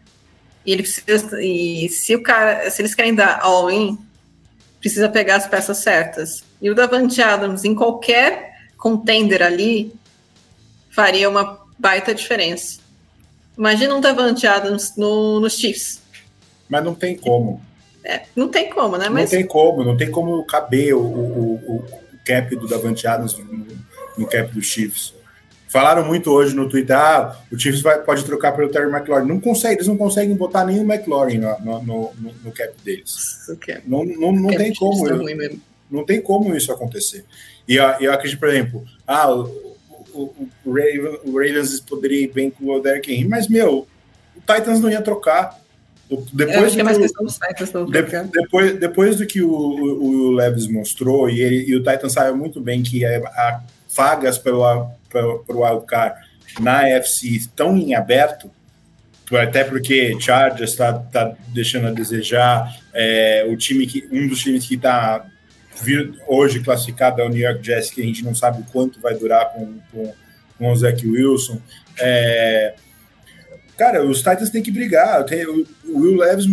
[0.65, 3.97] E ele precisa, e se o cara, se eles querem dar all-in,
[4.79, 6.43] precisa pegar as peças certas.
[6.61, 9.93] E o Davante Adams em qualquer contender ali
[10.99, 12.81] faria uma baita diferença.
[13.57, 16.01] Imagina um Davante Adams no, nos Chiefs.
[16.67, 17.61] Mas não tem como.
[18.03, 19.07] É, não tem como, né?
[19.07, 19.31] Mas...
[19.31, 21.85] Não tem como, não tem como caber o, o, o
[22.25, 23.65] cap do Davante Adams no,
[24.17, 25.13] no cap dos Chiefs.
[25.69, 29.27] Falaram muito hoje no Twitter, ah, o Chiefs vai, pode trocar pelo Terry McLaurin.
[29.27, 33.47] Não consegue, eles não conseguem botar nem o McLaurin no, no, no, no cap deles.
[33.85, 35.07] Não, não, não tem como.
[35.07, 37.23] Eu, não tem como isso acontecer.
[37.65, 39.27] E eu, eu acredito, por exemplo, ah,
[40.13, 43.87] o, o, o, Ravens poderia ir bem com o Derrick Henry, mas, meu,
[44.35, 45.59] o Titans não ia trocar.
[46.33, 50.03] Depois do, é mais questão dos Titans não de, depois, depois do que o, o,
[50.03, 53.61] o Levis mostrou, e, ele, e o Titans sabe muito bem que a, a
[53.95, 54.91] vagas para o
[55.49, 56.15] Wildcard
[56.59, 58.49] na FC estão em aberto,
[59.31, 64.65] até porque Chargers está tá deixando a desejar, é, o time que um dos times
[64.65, 65.25] que está
[66.27, 69.51] hoje classificado é o New York Jets, que a gente não sabe quanto vai durar
[69.53, 70.13] com, com,
[70.57, 71.59] com o Zach Wilson.
[71.99, 72.75] É,
[73.77, 75.25] cara, os Titans têm que brigar.
[75.85, 76.45] o Will Levis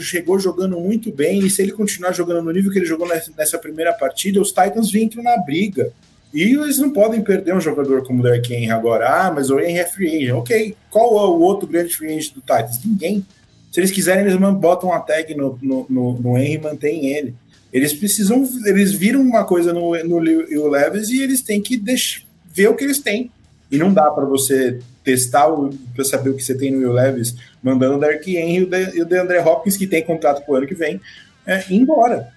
[0.00, 3.58] chegou jogando muito bem, e se ele continuar jogando no nível que ele jogou nessa
[3.58, 5.92] primeira partida, os Titans entram na briga.
[6.34, 9.08] E eles não podem perder um jogador como o Derrick Henry agora.
[9.08, 10.34] Ah, mas o Henry é free agent.
[10.34, 12.84] Ok, qual é o outro grande free agent do Titans?
[12.84, 13.24] Ninguém.
[13.70, 17.36] Se eles quiserem, eles botam uma tag no, no, no, no Henry e mantêm ele.
[17.74, 22.22] Eles precisam, eles viram uma coisa no, no Will Levis e eles têm que deixar,
[22.46, 23.32] ver o que eles têm.
[23.68, 25.48] E não dá para você testar
[25.92, 29.04] para saber o que você tem no Will Levis, mandando o Derrick Henry e o
[29.04, 31.00] DeAndre Hopkins, que tem contrato pro ano que vem,
[31.44, 32.28] é, embora.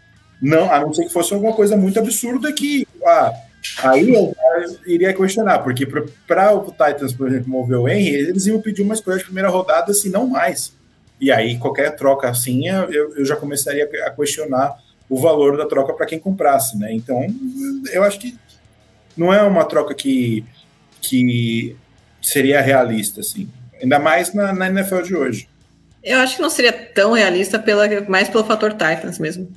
[0.42, 3.32] Não, a não ser que fosse alguma coisa muito absurda que ah,
[3.84, 4.36] Aí eu
[4.86, 8.94] iria questionar, porque para o Titans, por exemplo, mover o Henry, eles iam pedir uma
[8.94, 10.74] escolha de primeira rodada, se não mais.
[11.20, 14.76] E aí, qualquer troca assim, eu, eu já começaria a questionar
[15.10, 16.94] o valor da troca para quem comprasse, né?
[16.94, 17.26] Então,
[17.92, 18.38] eu acho que
[19.16, 20.44] não é uma troca que,
[21.02, 21.76] que
[22.22, 23.50] seria realista, assim.
[23.82, 25.50] Ainda mais na, na NFL de hoje.
[26.04, 29.50] Eu acho que não seria tão realista, pela, mais pelo fator Titans mesmo.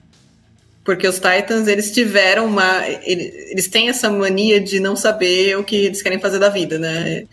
[0.85, 2.87] Porque os Titans, eles tiveram uma.
[3.05, 7.25] Eles têm essa mania de não saber o que eles querem fazer da vida, né?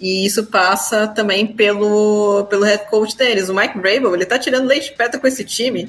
[0.00, 3.48] E isso passa também pelo, pelo head coach deles.
[3.48, 5.88] O Mike Vrabel, ele tá tirando leite de pedra com esse time.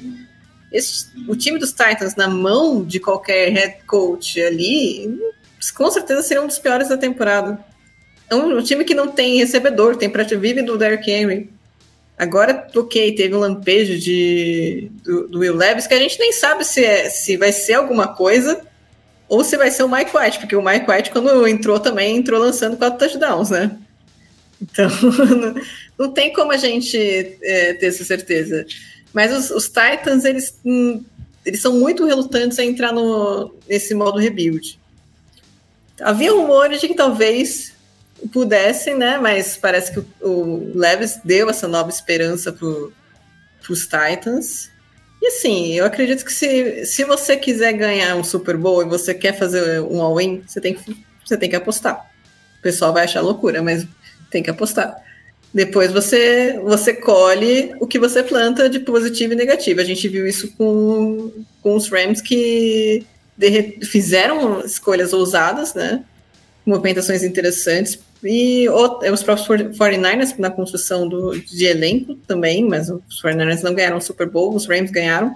[0.72, 5.18] Esse, o time dos Titans na mão de qualquer head coach ali,
[5.74, 7.58] com certeza seria um dos piores da temporada.
[8.30, 11.50] É um, um time que não tem recebedor, tem prática vive do Derrick Henry.
[12.18, 16.64] Agora, ok, teve um lampejo de, do, do, Will Levis que a gente nem sabe
[16.64, 18.60] se, é, se vai ser alguma coisa
[19.28, 22.38] ou se vai ser o Mike White, porque o Mike White, quando entrou também, entrou
[22.38, 23.76] lançando quatro touchdowns, né?
[24.60, 24.88] Então,
[25.36, 25.54] não,
[25.98, 26.96] não tem como a gente
[27.42, 28.64] é, ter essa certeza.
[29.12, 31.04] Mas os, os Titans, eles, hum,
[31.44, 34.78] eles são muito relutantes a entrar no, nesse modo rebuild.
[36.00, 37.72] Havia rumores de que talvez
[38.32, 39.18] pudessem, né?
[39.18, 42.68] Mas parece que o, o Levis deu essa nova esperança para
[43.68, 44.70] os Titans.
[45.20, 49.14] E assim, eu acredito que se, se você quiser ganhar um Super Bowl e você
[49.14, 52.10] quer fazer um all-in, você tem, que, você tem que apostar.
[52.58, 53.86] O pessoal vai achar loucura, mas
[54.30, 54.96] tem que apostar.
[55.52, 59.80] Depois você, você colhe o que você planta de positivo e negativo.
[59.80, 61.30] A gente viu isso com,
[61.60, 63.04] com os Rams que
[63.82, 66.04] fizeram escolhas ousadas, né?
[66.64, 73.62] Movimentações interessantes, e os próprios 49ers na construção do, de elenco também, mas os 49ers
[73.62, 75.34] não ganharam o Super Bowl, os Rams ganharam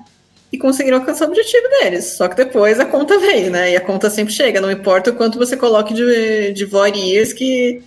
[0.52, 2.16] e conseguiram alcançar o objetivo deles.
[2.16, 3.72] Só que depois a conta veio, né?
[3.72, 7.32] E a conta sempre chega, não importa o quanto você coloque de, de void years
[7.32, 7.82] que,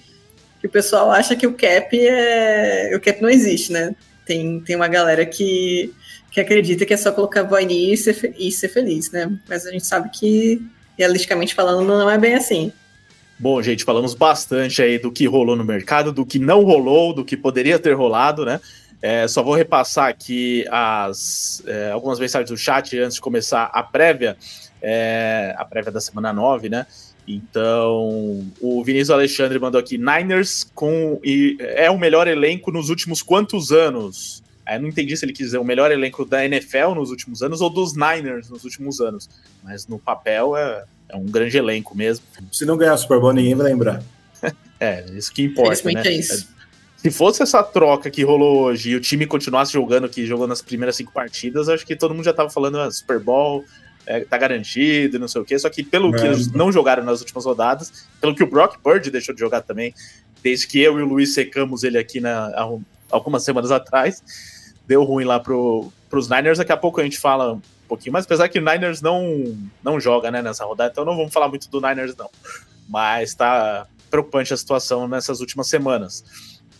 [0.59, 2.91] que o pessoal acha que o cap é.
[2.95, 3.95] O cap não existe, né?
[4.25, 5.93] Tem, tem uma galera que,
[6.31, 9.31] que acredita que é só colocar years e ser, e ser feliz, né?
[9.47, 10.61] Mas a gente sabe que,
[10.97, 12.71] realisticamente falando, não é bem assim.
[13.39, 17.23] Bom, gente, falamos bastante aí do que rolou no mercado, do que não rolou, do
[17.23, 18.59] que poderia ter rolado, né?
[19.01, 23.81] É, só vou repassar aqui as, é, algumas mensagens do chat antes de começar a
[23.81, 24.35] prévia,
[24.81, 26.85] é, a prévia da semana 9, né?
[27.31, 33.21] Então, o Vinícius Alexandre mandou aqui: Niners com, e, é o melhor elenco nos últimos
[33.21, 34.41] quantos anos?
[34.65, 37.43] Aí eu não entendi se ele quis dizer o melhor elenco da NFL nos últimos
[37.43, 39.29] anos ou dos Niners nos últimos anos.
[39.63, 42.25] Mas no papel é, é um grande elenco mesmo.
[42.51, 44.01] Se não ganhar Super Bowl, ninguém vai lembrar.
[44.79, 46.01] é, isso que importa, né?
[46.03, 46.47] É isso.
[46.97, 50.63] Se fosse essa troca que rolou hoje e o time continuasse jogando que jogou nas
[50.63, 53.63] primeiras cinco partidas, acho que todo mundo já tava falando ah, Super Bowl,
[54.09, 55.57] é, tá garantido, não sei o quê.
[55.59, 59.11] Só que pelo que eles não jogaram nas últimas rodadas, pelo que o Brock Bird
[59.11, 59.93] deixou de jogar também,
[60.41, 62.51] desde que eu e o Luiz secamos ele aqui na,
[63.11, 64.23] algumas semanas atrás,
[64.87, 66.57] deu ruim lá pro, pros Niners.
[66.57, 70.31] Daqui a pouco a gente fala pouquinho mais, apesar que o Niners não, não joga
[70.31, 72.29] né, nessa rodada, então não vamos falar muito do Niners, não.
[72.87, 76.23] Mas tá preocupante a situação nessas últimas semanas.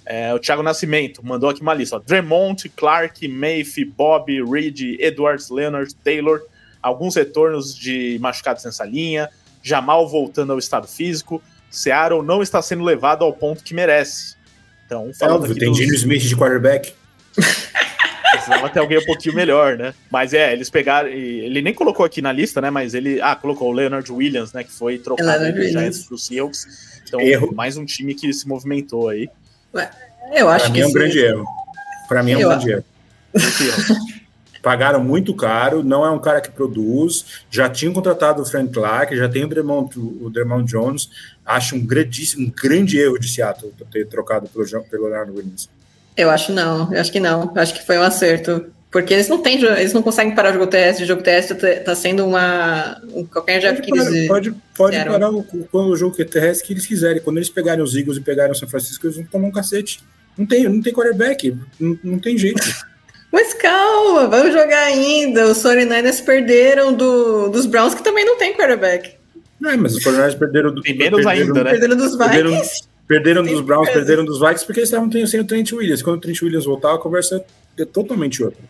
[0.03, 5.49] É, o Thiago Nascimento mandou aqui uma lista: ó, Dremont, Clark, Mayfe, Bob, Reed, Edwards,
[5.49, 6.41] Leonard, Taylor,
[6.81, 9.29] alguns retornos de machucados nessa linha,
[9.61, 14.35] Jamal voltando ao estado físico, Seattle não está sendo levado ao ponto que merece.
[14.85, 15.77] Então, é óbvio, tem dos...
[15.77, 16.93] Gino Smith de quarterback.
[18.31, 19.93] Precisava ter alguém um pouquinho melhor, né?
[20.09, 21.09] Mas é, eles pegaram.
[21.09, 22.69] Ele nem colocou aqui na lista, né?
[22.69, 23.19] Mas ele.
[23.21, 24.63] Ah, colocou o Leonard Williams, né?
[24.63, 27.01] Que foi trocado para os Seahawks.
[27.07, 27.53] Então, erro.
[27.55, 29.29] mais um time que se movimentou aí.
[29.73, 29.89] Ué,
[30.33, 30.79] eu acho pra que.
[30.79, 31.45] Mim é um grande erro.
[32.07, 32.85] Para mim é um eu grande erro.
[34.61, 37.43] Pagaram muito caro, não é um cara que produz.
[37.49, 41.09] Já tinham contratado o Frank Clark, já tem o Dermont, o Dermont Jones.
[41.45, 45.69] Acho um grandíssimo, um grande erro de Seattle ter trocado pelo, pelo Leonard Williams.
[46.15, 47.51] Eu acho não, eu acho que não.
[47.55, 48.65] Eu acho que foi um acerto.
[48.91, 51.67] Porque eles não têm, eles não conseguem parar o jogo teste, o jogo teste tá,
[51.85, 52.99] tá sendo uma.
[53.13, 54.27] Um, qualquer jeito que eles.
[54.27, 57.21] Pode, pode parar o, o, jogo terrestre que eles quiserem.
[57.21, 60.01] Quando eles pegarem os Eagles e pegarem o São Francisco, eles vão tomar um cacete.
[60.35, 62.61] Não tem, não tem quarterback, não, não tem jeito.
[63.31, 65.47] Mas calma, vamos jogar ainda.
[65.47, 69.13] Os 49ers perderam do, dos Browns, que também não tem quarterback.
[69.65, 70.81] É, mas os 49ers perderam do.
[70.81, 71.71] Tem menos perderam, ainda, né?
[71.71, 72.33] Perderam dos Vikings.
[72.35, 76.01] Perderam, perderam dos Browns, perderam dos Vikings, porque eles estavam sem o Trent Williams.
[76.01, 77.43] Quando o Trent Williams voltar, a conversa
[77.77, 78.63] é totalmente outra.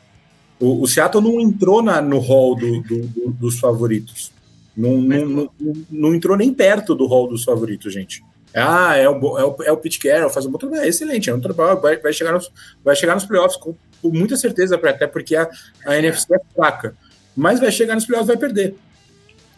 [0.60, 4.32] O, o Seattle não entrou na, no hall do, do, do, dos favoritos.
[4.76, 5.50] Não, não, não,
[5.90, 8.24] não, entrou nem perto do hall dos favoritos, gente.
[8.54, 10.84] Ah, é o, é o, é o Pete Carroll, faz um bom trabalho.
[10.84, 12.52] É excelente, é um trabalho, vai, vai, chegar nos,
[12.84, 15.50] vai chegar nos playoffs com, com muita certeza, até porque a,
[15.86, 16.96] a NFC é fraca.
[17.36, 18.76] Mas vai chegar nos playoffs vai perder.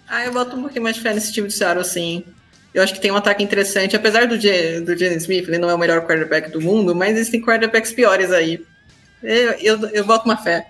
[0.08, 2.24] Ah, eu boto um pouquinho mais de fé nesse time de Seattle, sim.
[2.74, 5.70] Eu acho que tem um ataque interessante, apesar do, J, do Jenny Smith, ele não
[5.70, 8.66] é o melhor quarterback do mundo, mas existem quarterbacks piores aí.
[9.22, 10.68] Eu, eu, eu boto uma fé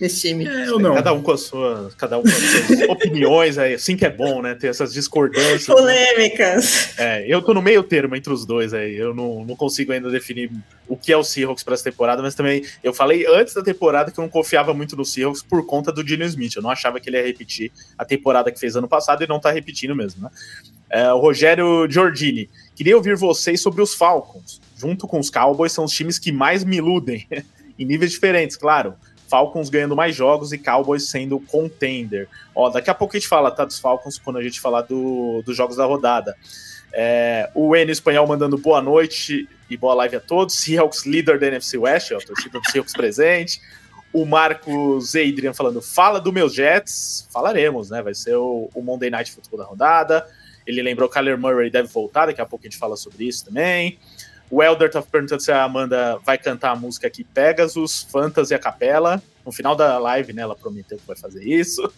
[0.00, 0.46] nesse time.
[0.46, 0.94] É, eu não.
[0.94, 4.10] Cada um com as suas, cada um com as suas opiniões, é assim que é
[4.10, 4.54] bom, né?
[4.54, 5.66] Ter essas discordâncias.
[5.66, 6.94] Polêmicas.
[6.98, 7.22] Né?
[7.22, 8.96] É, eu tô no meio termo entre os dois aí.
[8.96, 10.50] Eu não, não consigo ainda definir
[10.86, 14.10] o que é o Seahawks para essa temporada, mas também eu falei antes da temporada
[14.10, 16.56] que eu não confiava muito no Seahawks por conta do Dino Smith.
[16.56, 19.40] Eu não achava que ele ia repetir a temporada que fez ano passado e não
[19.40, 20.30] tá repetindo mesmo, né?
[20.90, 22.48] É, o Rogério Giordini.
[22.74, 24.60] Queria ouvir vocês sobre os Falcons.
[24.76, 27.26] Junto com os Cowboys, são os times que mais me iludem,
[27.78, 28.94] em níveis diferentes, claro.
[29.28, 32.28] Falcons ganhando mais jogos e Cowboys sendo contender.
[32.54, 35.42] Ó, daqui a pouco a gente fala, tá, dos Falcons quando a gente falar do,
[35.44, 36.36] dos jogos da rodada.
[36.92, 40.56] É, o N espanhol mandando boa noite e boa live a todos.
[40.56, 43.60] Seahawks líder da NFC West, ó, torcida do Seahawks presente.
[44.12, 47.28] O Marcos Adrian falando, fala do meus Jets.
[47.30, 48.00] Falaremos, né?
[48.00, 50.26] Vai ser o, o Monday Night Football da rodada.
[50.66, 53.44] Ele lembrou que Kyler Murray deve voltar, daqui a pouco a gente fala sobre isso
[53.44, 53.98] também.
[54.50, 58.58] O Elder tá perguntando se a Amanda vai cantar a música aqui Pegasus, Fantasy a
[58.58, 59.22] Capela.
[59.44, 61.90] No final da live, né, ela prometeu que vai fazer isso.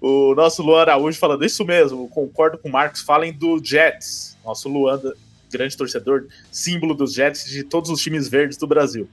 [0.00, 4.36] O nosso Luan Araújo falando isso mesmo, concordo com o Marcos, falem do Jets.
[4.44, 5.00] Nosso Luan,
[5.50, 9.08] grande torcedor, símbolo dos Jets de todos os times verdes do Brasil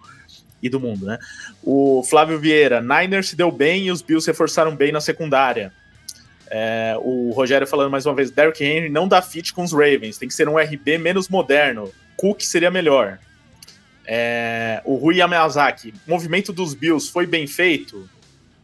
[0.61, 1.19] e do mundo, né?
[1.61, 5.73] O Flávio Vieira, Niners se deu bem e os Bills reforçaram bem na secundária.
[6.49, 10.17] É, o Rogério falando mais uma vez, Derrick Henry não dá fit com os Ravens,
[10.17, 11.91] tem que ser um RB menos moderno.
[12.17, 13.19] Cook seria melhor.
[14.05, 18.09] É, o Rui Yamazaki, movimento dos Bills foi bem feito.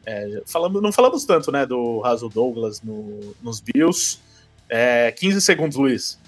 [0.06, 4.20] É, falamos, não falamos tanto né, do Raso Douglas no, nos Bills.
[4.68, 6.20] É, 15 segundos, Luiz.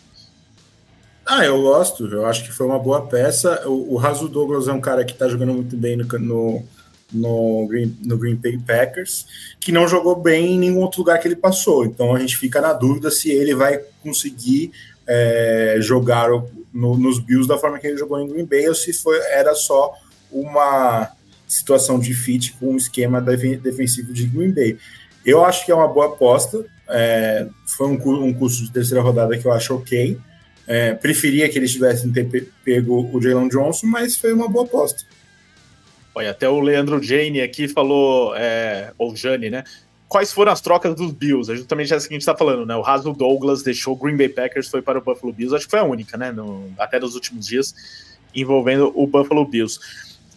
[1.26, 2.08] Ah, eu gosto.
[2.08, 3.68] Eu acho que foi uma boa peça.
[3.68, 6.64] O, Raso Douglas é um cara que está jogando muito bem no, no,
[7.12, 9.26] no, Green, no Green Bay Packers,
[9.60, 11.86] que não jogou bem em nenhum outro lugar que ele passou.
[11.86, 14.72] Então a gente fica na dúvida se ele vai conseguir
[15.08, 16.30] é, jogar
[16.74, 19.54] no, nos Bills da forma que ele jogou em Green Bay ou se foi, era
[19.56, 19.94] só
[20.32, 21.12] uma
[21.48, 24.78] situação de fit com o esquema defensivo de Green Bay.
[25.26, 26.66] Eu acho que é uma boa aposta.
[26.88, 30.18] É, foi um, um curso de terceira rodada que eu acho ok.
[30.68, 35.04] É, preferia que eles tivessem ter pego o Jalen Johnson, mas foi uma boa aposta.
[36.14, 39.64] Olha, até o Leandro Jane aqui falou, é, ou Jane, né?
[40.12, 41.50] Quais foram as trocas dos Bills?
[41.50, 42.76] É justamente essa que a gente está falando, né?
[42.76, 45.72] O Raso Douglas deixou o Green Bay Packers, foi para o Buffalo Bills, acho que
[45.72, 46.34] foi a única, né?
[46.34, 47.74] No, até nos últimos dias,
[48.36, 49.80] envolvendo o Buffalo Bills.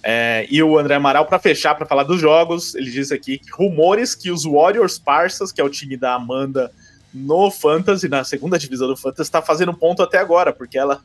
[0.01, 4.15] É, e o André Amaral, para fechar, para falar dos jogos, ele diz aqui rumores
[4.15, 6.71] que os Warriors Parsas, que é o time da Amanda
[7.13, 11.03] no Fantasy, na segunda divisão do Fantasy, está fazendo ponto até agora, porque ela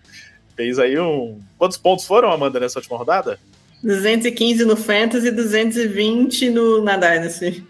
[0.56, 1.40] fez aí um.
[1.58, 3.40] Quantos pontos foram, Amanda, nessa última rodada?
[3.82, 7.66] 215 no Fantasy e 220 no, na Dynasty.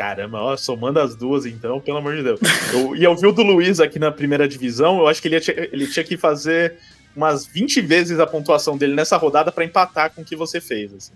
[0.00, 2.40] Caramba, ó, somando as duas, então, pelo amor de Deus.
[2.72, 5.36] Eu, e eu vi o do Luiz aqui na primeira divisão, eu acho que ele,
[5.36, 6.76] ia, ele tinha que fazer
[7.14, 10.90] umas 20 vezes a pontuação dele nessa rodada para empatar com o que você fez.
[10.94, 11.12] Assim.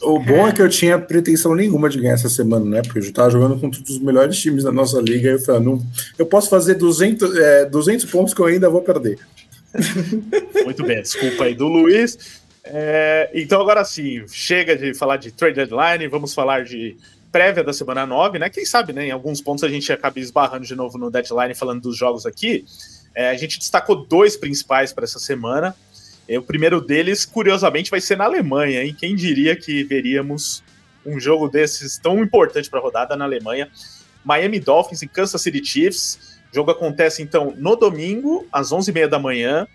[0.00, 2.80] O bom é que eu tinha pretensão nenhuma de ganhar essa semana, né?
[2.80, 5.28] Porque eu já tava jogando com todos os melhores times da nossa liga.
[5.28, 5.86] E eu falei, não,
[6.18, 9.18] eu posso fazer 200, é, 200 pontos que eu ainda vou perder.
[10.64, 12.40] Muito bem, desculpa aí do Luiz.
[12.64, 16.96] É, então, agora sim, chega de falar de trade deadline, vamos falar de
[17.32, 18.50] prévia da semana 9, né?
[18.50, 19.06] Quem sabe, né?
[19.06, 22.64] Em alguns pontos a gente acaba esbarrando de novo no deadline falando dos jogos aqui.
[23.14, 25.74] É, a gente destacou dois principais para essa semana.
[26.28, 28.94] É, o primeiro deles, curiosamente, vai ser na Alemanha, hein?
[28.96, 30.62] Quem diria que veríamos
[31.04, 33.68] um jogo desses tão importante para a rodada na Alemanha?
[34.24, 36.38] Miami Dolphins e Kansas City Chiefs.
[36.52, 39.66] O jogo acontece então no domingo, às 11h30 da manhã.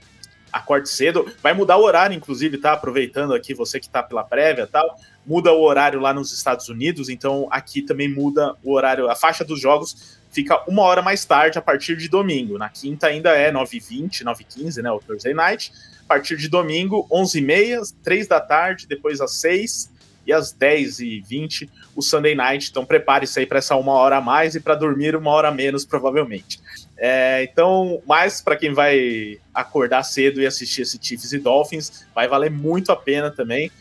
[0.58, 1.26] Acorde cedo.
[1.42, 2.74] Vai mudar o horário, inclusive, tá?
[2.74, 5.00] Aproveitando aqui você que tá pela prévia e tal.
[5.26, 9.10] Muda o horário lá nos Estados Unidos, então aqui também muda o horário.
[9.10, 12.58] A faixa dos jogos fica uma hora mais tarde a partir de domingo.
[12.58, 14.92] Na quinta ainda é 9h20, 9h15, né?
[14.92, 15.72] O Thursday Night.
[16.06, 19.97] A partir de domingo, 11h30, 3 da tarde, depois às 6
[20.28, 22.70] e às 10h20 o Sunday Night.
[22.70, 25.86] Então prepare-se aí para essa uma hora a mais e para dormir uma hora menos,
[25.86, 26.60] provavelmente.
[26.98, 32.28] É, então, mais para quem vai acordar cedo e assistir esse Chiefs e Dolphins, vai
[32.28, 33.72] valer muito a pena também.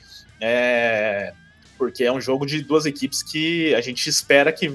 [0.40, 1.32] É,
[1.76, 4.72] porque é um jogo de duas equipes que a gente espera que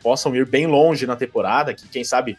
[0.00, 2.38] possam ir bem longe na temporada, que quem sabe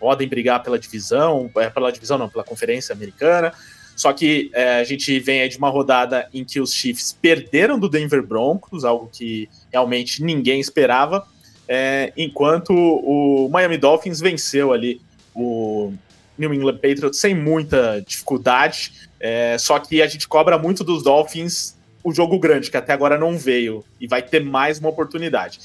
[0.00, 3.52] podem brigar pela divisão, é, pela divisão não, pela conferência americana,
[3.98, 7.76] só que é, a gente vem aí de uma rodada em que os Chiefs perderam
[7.76, 11.26] do Denver Broncos, algo que realmente ninguém esperava,
[11.66, 15.00] é, enquanto o Miami Dolphins venceu ali
[15.34, 15.92] o
[16.38, 18.92] New England Patriots sem muita dificuldade.
[19.18, 23.18] É, só que a gente cobra muito dos Dolphins o jogo grande, que até agora
[23.18, 25.58] não veio, e vai ter mais uma oportunidade.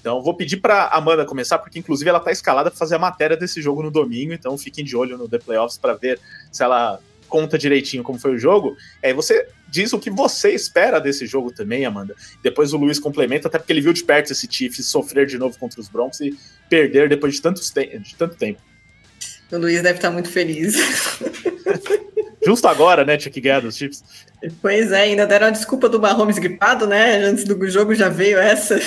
[0.00, 3.36] Então, vou pedir para Amanda começar, porque inclusive ela está escalada para fazer a matéria
[3.36, 6.18] desse jogo no domingo, então fiquem de olho no The Playoffs para ver
[6.50, 6.98] se ela
[7.34, 11.50] conta direitinho como foi o jogo, aí você diz o que você espera desse jogo
[11.50, 12.14] também, Amanda.
[12.44, 15.58] Depois o Luiz complementa, até porque ele viu de perto esse Chiefs sofrer de novo
[15.58, 16.38] contra os Broncos e
[16.70, 18.60] perder depois de, tantos te de tanto tempo.
[19.50, 20.76] O Luiz deve estar muito feliz.
[22.46, 24.04] Justo agora, né, tinha que ganhar dos Chiefs.
[24.62, 27.16] Pois é, ainda deram a desculpa do Mahomes gripado, né?
[27.16, 28.80] Antes do jogo já veio essa.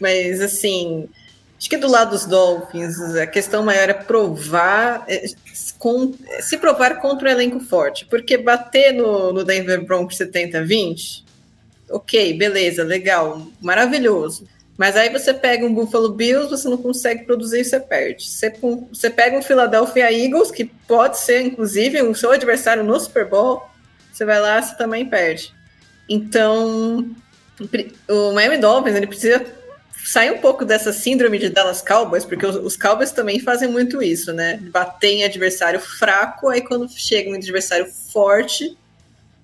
[0.00, 1.10] Mas, assim,
[1.58, 5.24] acho que do lado dos Dolphins, a questão maior é provar é,
[5.78, 11.24] com, se provar contra o elenco forte, porque bater no, no Denver Broncos 70-20,
[11.90, 14.46] ok, beleza, legal, maravilhoso.
[14.76, 18.28] Mas aí você pega um Buffalo Bills, você não consegue produzir e você perde.
[18.28, 18.52] Você,
[18.92, 23.62] você pega um Philadelphia Eagles, que pode ser, inclusive, o seu adversário no Super Bowl,
[24.12, 25.50] você vai lá, você também perde.
[26.08, 27.10] Então,
[28.08, 29.46] o Miami Dolphins, ele precisa
[30.06, 34.00] sair um pouco dessa síndrome de Dallas Cowboys, porque os, os, Cowboys também fazem muito
[34.00, 34.56] isso, né?
[34.70, 38.78] Bater em adversário fraco, aí quando chega um adversário forte,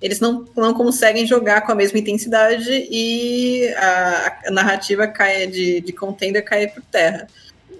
[0.01, 5.81] eles não, não conseguem jogar com a mesma intensidade e a, a narrativa cai de,
[5.81, 7.27] de contender cai por terra.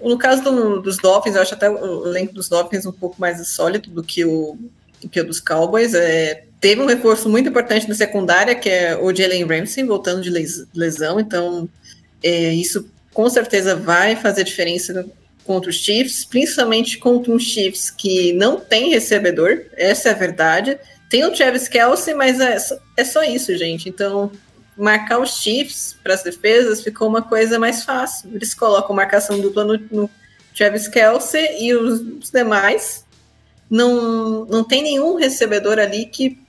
[0.01, 3.47] No caso do, dos Dolphins, eu acho até o elenco dos Dolphins um pouco mais
[3.47, 4.57] sólido do que o,
[5.01, 5.93] do que o dos Cowboys.
[5.93, 10.29] É, teve um reforço muito importante na secundária, que é o Jalen Ramsey, voltando de
[10.73, 11.69] lesão, então
[12.23, 15.05] é, isso com certeza vai fazer diferença
[15.43, 20.79] contra os Chiefs, principalmente contra um Chiefs que não tem recebedor, essa é a verdade.
[21.09, 23.87] Tem o Travis Kelsey, mas é só, é só isso, gente.
[23.87, 24.31] Então,
[24.75, 28.29] marcar os Chiefs para as defesas ficou uma coisa mais fácil.
[28.33, 30.09] Eles colocam marcação dupla no, no
[30.55, 33.05] Travis Kelsey e os, os demais.
[33.69, 36.42] Não, não tem nenhum recebedor ali que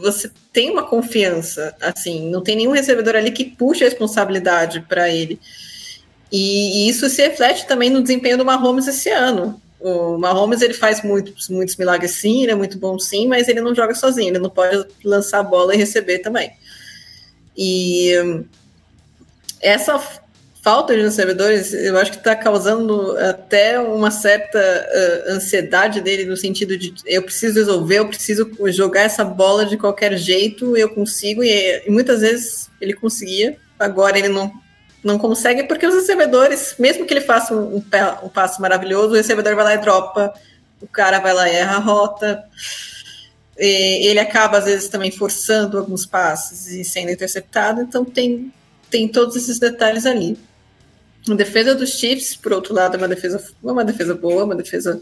[0.00, 5.08] você tem uma confiança, assim, não tem nenhum recebedor ali que puxe a responsabilidade para
[5.08, 5.38] ele.
[6.30, 9.60] E, e, isso se reflete também no desempenho do Mahomes esse ano.
[9.78, 13.60] O Mahomes ele faz muitos, muitos milagres sim, ele é muito bom sim, mas ele
[13.60, 16.52] não joga sozinho, ele não pode lançar a bola e receber também.
[17.56, 18.12] E
[19.60, 20.00] essa
[20.62, 26.36] falta de recebedores, eu acho que está causando até uma certa uh, ansiedade dele no
[26.36, 31.42] sentido de eu preciso resolver, eu preciso jogar essa bola de qualquer jeito, eu consigo,
[31.42, 34.52] e, e muitas vezes ele conseguia, agora ele não,
[35.02, 37.84] não consegue, porque os recebedores, mesmo que ele faça um, um,
[38.22, 40.32] um passo maravilhoso, o recebedor vai lá e dropa,
[40.80, 42.44] o cara vai lá e erra a rota,
[43.58, 48.52] e ele acaba às vezes também forçando alguns passes e sendo interceptado, então tem,
[48.88, 50.38] tem todos esses detalhes ali.
[51.28, 55.00] A defesa dos Chiefs, por outro lado, é uma defesa, uma defesa boa, uma defesa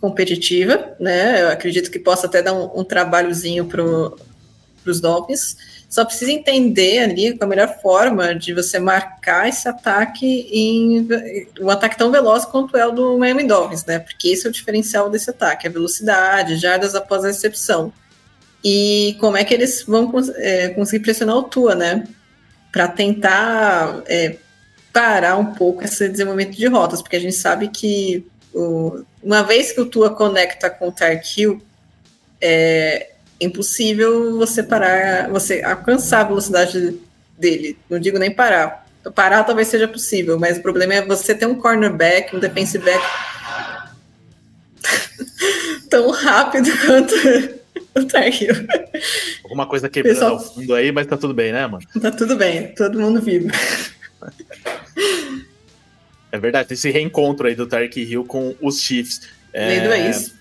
[0.00, 1.42] competitiva, né?
[1.42, 3.82] Eu acredito que possa até dar um, um trabalhozinho para
[4.84, 5.56] os Dolphins.
[5.88, 11.08] Só precisa entender ali a melhor forma de você marcar esse ataque em
[11.60, 13.98] um ataque tão veloz quanto é o do Miami Dolphins, né?
[13.98, 17.92] Porque esse é o diferencial desse ataque, a velocidade, jardas após a recepção.
[18.62, 22.04] E como é que eles vão é, conseguir pressionar o Tua, né?
[22.72, 24.36] Para tentar é,
[24.96, 28.24] parar um pouco esse desenvolvimento de rotas, porque a gente sabe que
[28.54, 31.60] o, uma vez que o Tua conecta com o Tarkill,
[32.40, 36.98] é impossível você parar, você alcançar a velocidade
[37.38, 37.76] dele.
[37.90, 38.86] Não digo nem parar.
[39.14, 43.04] Parar talvez seja possível, mas o problema é você ter um cornerback, um defensive back.
[45.90, 47.14] tão rápido quanto
[47.94, 48.66] o Tarkio.
[49.44, 50.32] Alguma coisa quebrando Pessoal...
[50.32, 51.84] ao fundo aí, mas tá tudo bem, né, mano?
[52.00, 53.50] Tá tudo bem, todo mundo vivo.
[56.36, 59.22] É verdade, esse reencontro aí do Tark Hill com os Chiefs.
[59.52, 59.68] É...
[59.68, 60.34] Lei do ex.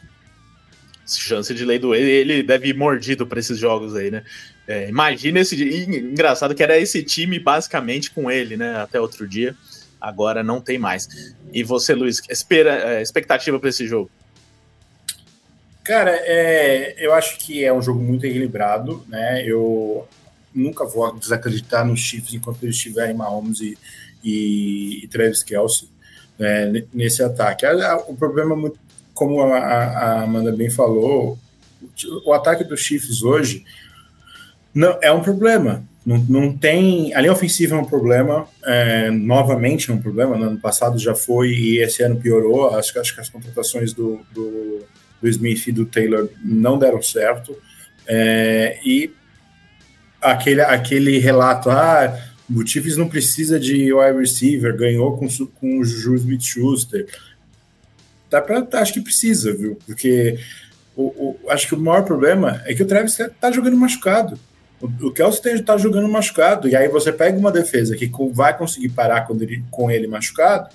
[1.08, 4.24] Chance de lei do ex, ele deve ir mordido para esses jogos aí, né?
[4.68, 5.56] É, imagina esse
[5.88, 8.78] engraçado que era esse time basicamente com ele, né?
[8.78, 9.56] Até outro dia.
[10.02, 11.36] Agora não tem mais.
[11.54, 14.10] E você, Luiz, espera, é, expectativa para esse jogo?
[15.84, 19.44] Cara, é, eu acho que é um jogo muito equilibrado, né?
[19.46, 20.08] Eu
[20.54, 23.78] nunca vou desacreditar nos Chiefs enquanto eles estiverem Mahomes e,
[24.26, 25.88] e, e Travis Kelsey
[26.38, 27.66] né, nesse ataque.
[28.08, 28.72] O problema, é
[29.14, 31.38] como a, a Amanda bem falou,
[32.26, 33.64] o ataque dos Chiefs hoje
[34.74, 35.84] não é um problema.
[36.06, 37.14] Não, não tem.
[37.16, 40.38] A linha ofensiva é um problema, é, novamente é um problema.
[40.38, 42.76] No ano passado já foi e esse ano piorou.
[42.76, 44.86] Acho, acho que as contratações do, do
[45.26, 47.58] do Smith e do Taylor não deram certo.
[48.08, 49.12] É, e
[50.22, 52.18] aquele, aquele relato, ah,
[52.54, 57.08] o Chiefs não precisa de wide receiver, ganhou com, com o Juju Smith-Schuster.
[58.30, 59.78] Dá pra, acho que precisa, viu?
[59.86, 60.38] Porque
[60.96, 64.40] o, o, acho que o maior problema é que o Travis tá jogando machucado.
[64.80, 68.90] O, o Kelsey tá jogando machucado, e aí você pega uma defesa que vai conseguir
[68.90, 70.70] parar ele, com ele machucado,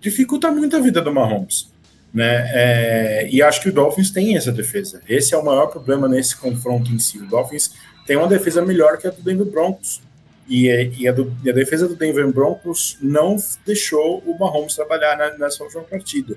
[0.00, 1.68] dificulta muito a vida do Mahomes.
[2.14, 2.48] Né?
[2.52, 5.02] É, e acho que o Dolphins tem essa defesa.
[5.08, 7.18] Esse é o maior problema nesse confronto em si.
[7.18, 7.72] O Dolphins
[8.06, 10.00] tem uma defesa melhor que a do Denver Broncos.
[10.48, 10.68] E,
[10.98, 15.36] e, a, do, e a, defesa do Denver Broncos não deixou o Mahomes trabalhar na,
[15.36, 16.36] nessa última partida.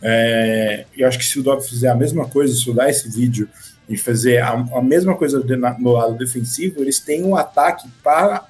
[0.00, 3.48] É, eu acho que se o Dolphins fizer a mesma coisa, estudar esse vídeo
[3.88, 7.88] e fazer a, a mesma coisa de, na, no lado defensivo, eles têm um ataque
[8.02, 8.46] para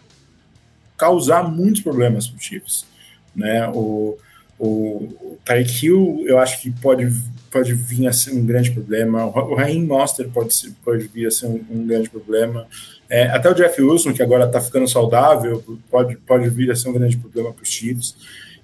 [0.97, 2.87] causar muitos problemas para os Chiefs.
[3.35, 3.67] Né?
[3.69, 4.19] O,
[4.59, 7.11] o Tyreek Hill, eu acho que pode,
[7.51, 9.25] pode vir a ser um grande problema.
[9.25, 12.67] O Raheem Monster pode, ser, pode vir a ser um, um grande problema.
[13.09, 16.89] É, até o Jeff Wilson, que agora está ficando saudável, pode, pode vir a ser
[16.89, 18.17] um grande problema para os Chiefs.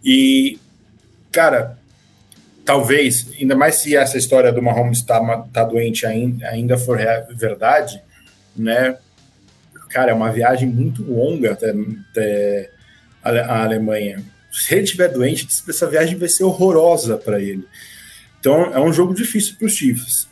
[0.04, 0.58] E,
[1.32, 1.78] cara,
[2.64, 5.20] talvez, ainda mais se essa história do Mahomes está
[5.52, 6.98] tá doente ainda, ainda for
[7.34, 8.02] verdade,
[8.56, 8.96] né?
[9.90, 11.72] Cara, é uma viagem muito longa até,
[12.10, 12.70] até
[13.24, 14.24] a Alemanha
[14.54, 17.66] se ele estiver doente, essa viagem vai ser horrorosa para ele.
[18.44, 20.28] Então é um jogo difícil para os Chiefs.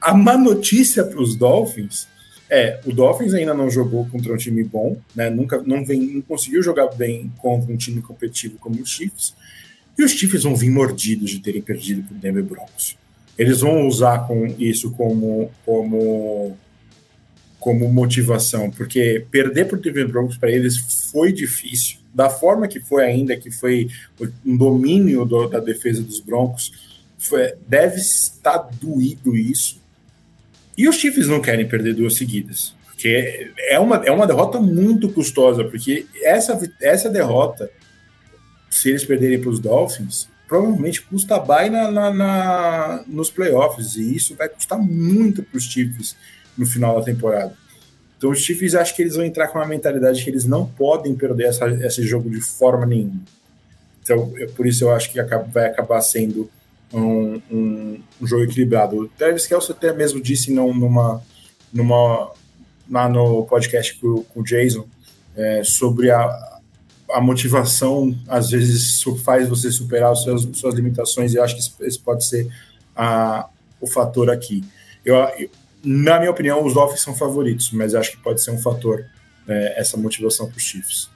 [0.00, 2.08] A má notícia para os Dolphins
[2.50, 5.30] é o Dolphins ainda não jogou contra um time bom, né?
[5.30, 9.36] Nunca não, vem, não conseguiu jogar bem contra um time competitivo como os Chiefs.
[9.96, 12.98] E os Chiefs vão vir mordidos de terem perdido para o Denver Broncos.
[13.38, 16.56] Eles vão usar com isso como, como,
[17.60, 20.76] como motivação, porque perder para o Denver Broncos para eles
[21.12, 23.88] foi difícil da forma que foi ainda, que foi
[24.44, 26.93] um domínio do, da defesa dos Broncos,
[27.66, 29.82] deve estar doído isso.
[30.76, 35.08] E os Chiefs não querem perder duas seguidas, porque é uma, é uma derrota muito
[35.08, 37.70] custosa, porque essa, essa derrota,
[38.70, 44.14] se eles perderem para os Dolphins, provavelmente custa bem na, na, na, nos playoffs, e
[44.16, 46.16] isso vai custar muito para os Chiefs
[46.56, 47.56] no final da temporada.
[48.18, 51.14] Então os Chiefs acho que eles vão entrar com uma mentalidade que eles não podem
[51.14, 53.20] perder essa, esse jogo de forma nenhuma.
[54.02, 55.22] Então, é por isso eu acho que
[55.52, 56.50] vai acabar sendo
[56.94, 58.96] um, um, um jogo equilibrado.
[58.96, 61.22] O Travis Kelce até mesmo disse numa,
[61.72, 62.32] numa,
[62.90, 64.86] lá no podcast com, com o Jason
[65.36, 66.60] é, sobre a,
[67.10, 71.84] a motivação, às vezes, faz você superar as suas, suas limitações, e eu acho que
[71.84, 72.48] esse pode ser
[72.96, 73.48] a,
[73.80, 74.64] o fator aqui.
[75.04, 75.16] Eu
[75.84, 79.04] na minha opinião, os Dolphins são favoritos, mas acho que pode ser um fator
[79.46, 81.10] é, essa motivação para os Chiefs.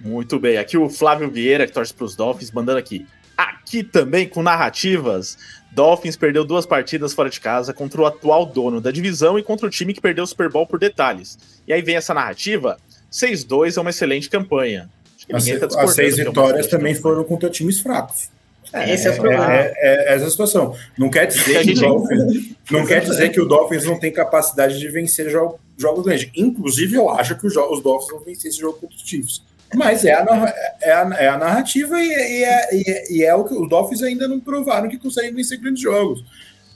[0.00, 0.56] Muito bem.
[0.56, 3.06] Aqui o Flávio Vieira, que torce para os Dolphins, mandando aqui.
[3.40, 5.38] Aqui também com narrativas.
[5.72, 9.66] Dolphins perdeu duas partidas fora de casa contra o atual dono da divisão e contra
[9.66, 11.38] o time que perdeu o Super Bowl por detalhes.
[11.66, 12.76] E aí vem essa narrativa:
[13.10, 14.90] 6-2 é uma excelente campanha.
[15.32, 18.28] As, tá as seis vitórias também foram contra times fracos.
[18.74, 19.52] É, esse é, o problema.
[19.52, 20.76] É, é, é, essa situação.
[20.98, 24.78] Não quer dizer que, o Dolphins, não quer dizer que o Dolphins não tem capacidade
[24.78, 26.30] de vencer jo jogos grandes.
[26.36, 29.42] Inclusive, eu acho que os, os Dolphins vão vencer esse jogo contra os Chiefs.
[29.74, 33.34] Mas é a, é a, é a narrativa e, e, é, e, é, e é
[33.34, 36.24] o que os Dolphins ainda não provaram que conseguem vencer grandes jogos.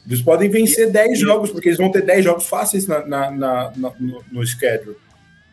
[0.06, 3.72] Eles podem vencer 10 jogos, porque eles vão ter 10 jogos fáceis na, na, na,
[3.98, 4.96] no, no schedule.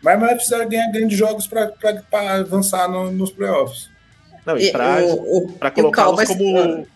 [0.04, 1.74] Mas vai precisar ganhar grandes jogos para
[2.40, 3.90] avançar no, nos playoffs.
[4.46, 6.88] Não, e para colocá-los como.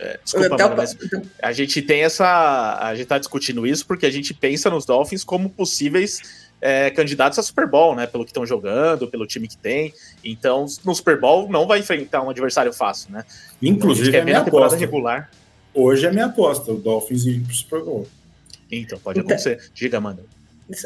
[0.00, 0.96] É, desculpa, mano, mas
[1.42, 2.78] a gente tem essa.
[2.80, 7.38] A gente tá discutindo isso porque a gente pensa nos Dolphins como possíveis é, candidatos
[7.38, 8.06] a Super Bowl, né?
[8.06, 9.92] Pelo que estão jogando, pelo time que tem.
[10.24, 13.24] Então, no Super Bowl não vai enfrentar um adversário fácil, né?
[13.62, 14.78] Inclusive, a, a minha aposta.
[14.78, 15.30] regular.
[15.74, 18.06] hoje é minha aposta, o Dolphins ir pro Super Bowl.
[18.70, 19.70] Então, pode então, acontecer.
[19.74, 20.22] Diga, Amanda.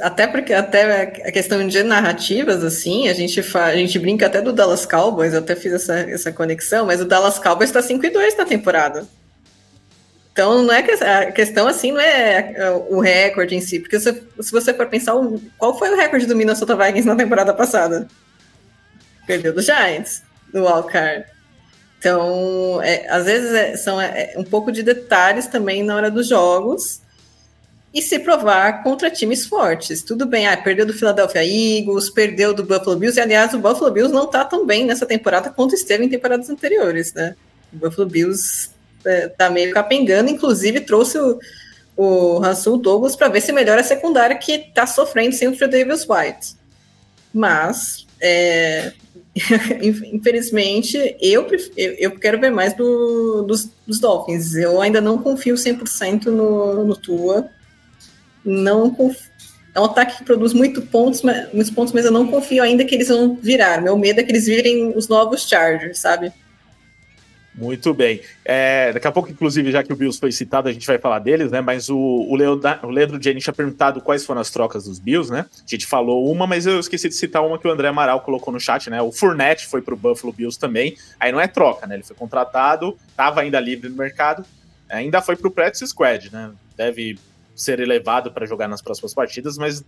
[0.01, 4.41] Até porque até a questão de narrativas, assim, a gente, fa, a gente brinca até
[4.41, 8.07] do Dallas Cowboys, eu até fiz essa, essa conexão, mas o Dallas Cowboys está 5
[8.07, 9.09] e 2 na temporada.
[10.33, 12.55] Então, não é que, a questão assim não é
[12.89, 15.13] o recorde em si, porque se, se você for pensar,
[15.59, 18.09] qual foi o recorde do Minnesota Vikings na temporada passada?
[19.27, 20.23] Perdeu do Giants,
[20.53, 21.27] do Wildcard.
[21.99, 26.29] Então, é, às vezes é, são é, um pouco de detalhes também na hora dos
[26.29, 27.03] jogos,
[27.95, 30.03] e se provar contra times fortes.
[30.03, 33.91] Tudo bem, ah, perdeu do Philadelphia Eagles, perdeu do Buffalo Bills, e aliás, o Buffalo
[33.91, 37.37] Bills não está tão bem nessa temporada quanto esteve em temporadas anteriores, né?
[37.71, 38.73] O Buffalo Bills é,
[39.37, 41.39] tá meio capengando, inclusive trouxe o,
[41.97, 46.07] o Russell Douglas para ver se melhora a secundária que está sofrendo sem o Davis
[46.09, 46.57] White.
[47.33, 48.93] Mas, é,
[50.13, 51.47] infelizmente, eu,
[51.77, 54.55] eu, quero ver mais do, dos, dos Dolphins.
[54.55, 57.49] Eu ainda não confio 100% no, no Tua
[58.45, 58.91] não
[59.75, 62.95] é um ataque que produz muito pontos, muitos pontos, mas eu não confio ainda que
[62.95, 63.81] eles vão virar.
[63.81, 66.33] Meu medo é que eles virem os novos Chargers, sabe?
[67.55, 68.23] Muito bem.
[68.45, 71.19] É, daqui a pouco, inclusive, já que o Bills foi citado, a gente vai falar
[71.19, 71.61] deles, né?
[71.61, 75.31] Mas o, o, Leandro, o Leandro Jenny tinha perguntado quais foram as trocas dos Bills,
[75.31, 75.45] né?
[75.55, 78.53] A gente falou uma, mas eu esqueci de citar uma que o André Amaral colocou
[78.55, 79.03] no chat, né?
[79.03, 80.97] O Fournette foi pro Buffalo Bills também.
[81.21, 81.97] Aí não é troca, né?
[81.97, 84.47] Ele foi contratado, estava ainda livre no mercado,
[84.89, 86.53] ainda foi pro Practice Squad, né?
[86.75, 87.19] Deve
[87.55, 89.85] ser elevado para jogar nas próximas partidas, mas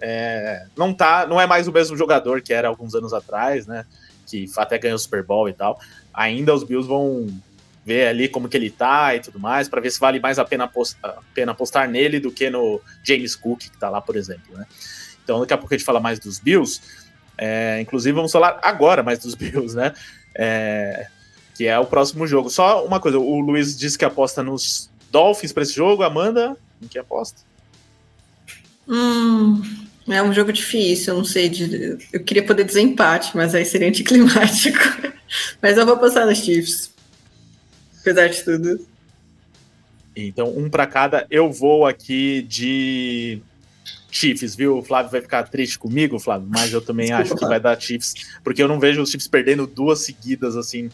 [0.00, 3.84] é, não tá, não é mais o mesmo jogador que era alguns anos atrás, né?
[4.24, 5.80] Que até ganhou o Super Bowl e tal.
[6.18, 7.28] Ainda os Bills vão
[7.86, 10.44] ver ali como que ele tá e tudo mais, para ver se vale mais a
[10.44, 14.58] pena, apostar, pena apostar nele do que no James Cook, que tá lá, por exemplo,
[14.58, 14.66] né?
[15.22, 16.80] Então, daqui a pouco a gente fala mais dos Bills.
[17.38, 19.94] É, inclusive, vamos falar agora mais dos Bills, né?
[20.34, 21.06] É,
[21.54, 22.50] que é o próximo jogo.
[22.50, 26.56] Só uma coisa, o Luiz disse que aposta nos Dolphins para esse jogo, Amanda?
[26.82, 27.40] Em que aposta?
[28.88, 29.62] Hum,
[30.08, 31.48] é um jogo difícil, eu não sei.
[31.48, 34.78] De, eu queria poder desempate, mas aí seria anticlimático.
[35.60, 36.92] mas eu vou passar nos Chiefs.
[38.00, 38.86] Apesar de tudo.
[40.16, 41.26] Então, um para cada.
[41.30, 43.40] Eu vou aqui de
[44.10, 44.78] Chiefs, viu?
[44.78, 47.80] O Flávio vai ficar triste comigo, Flávio, mas eu também Desculpa, acho que vai dar
[47.80, 50.90] Chiefs, porque eu não vejo os Chiefs perdendo duas seguidas assim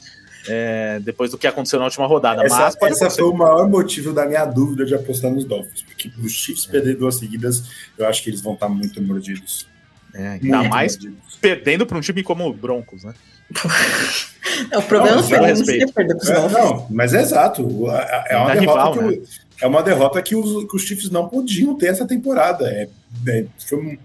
[0.47, 2.45] é, depois do que aconteceu na última rodada.
[2.45, 6.11] Essa, Mas essa foi o maior motivo da minha dúvida de apostar nos Dolphins, porque
[6.23, 6.73] os Chiefs é.
[6.73, 7.63] perder duas seguidas,
[7.97, 9.67] eu acho que eles vão estar muito mordidos.
[10.13, 11.39] É, ainda muito mais mordidos.
[11.41, 13.15] perdendo para um time como o Broncos, né?
[14.71, 17.63] É, o problema não, é perder é, Não, mas é exato.
[18.29, 19.19] É, uma, derrota rival, que, né?
[19.61, 22.69] é uma derrota que os, que os Chiefs não podiam ter essa temporada.
[22.69, 22.89] É,
[23.27, 23.99] é, foi um,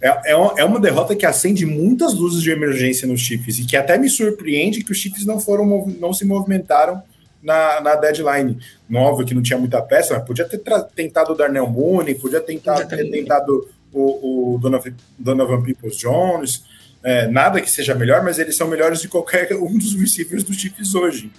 [0.00, 3.76] é, é, é, uma derrota que acende muitas luzes de emergência nos Chiefs e que
[3.76, 7.02] até me surpreende que os Chiefs não foram não se movimentaram
[7.42, 8.58] na, na deadline.
[8.92, 10.60] Óbvio que não tinha muita peça, mas podia ter
[10.94, 16.64] tentado o Darnell Mooney, podia tentar, ter tentado o, o Donovan, Donovan Peoples Jones.
[17.04, 20.56] É, nada que seja melhor, mas eles são melhores de qualquer um dos receivers dos
[20.56, 21.30] Chiefs hoje.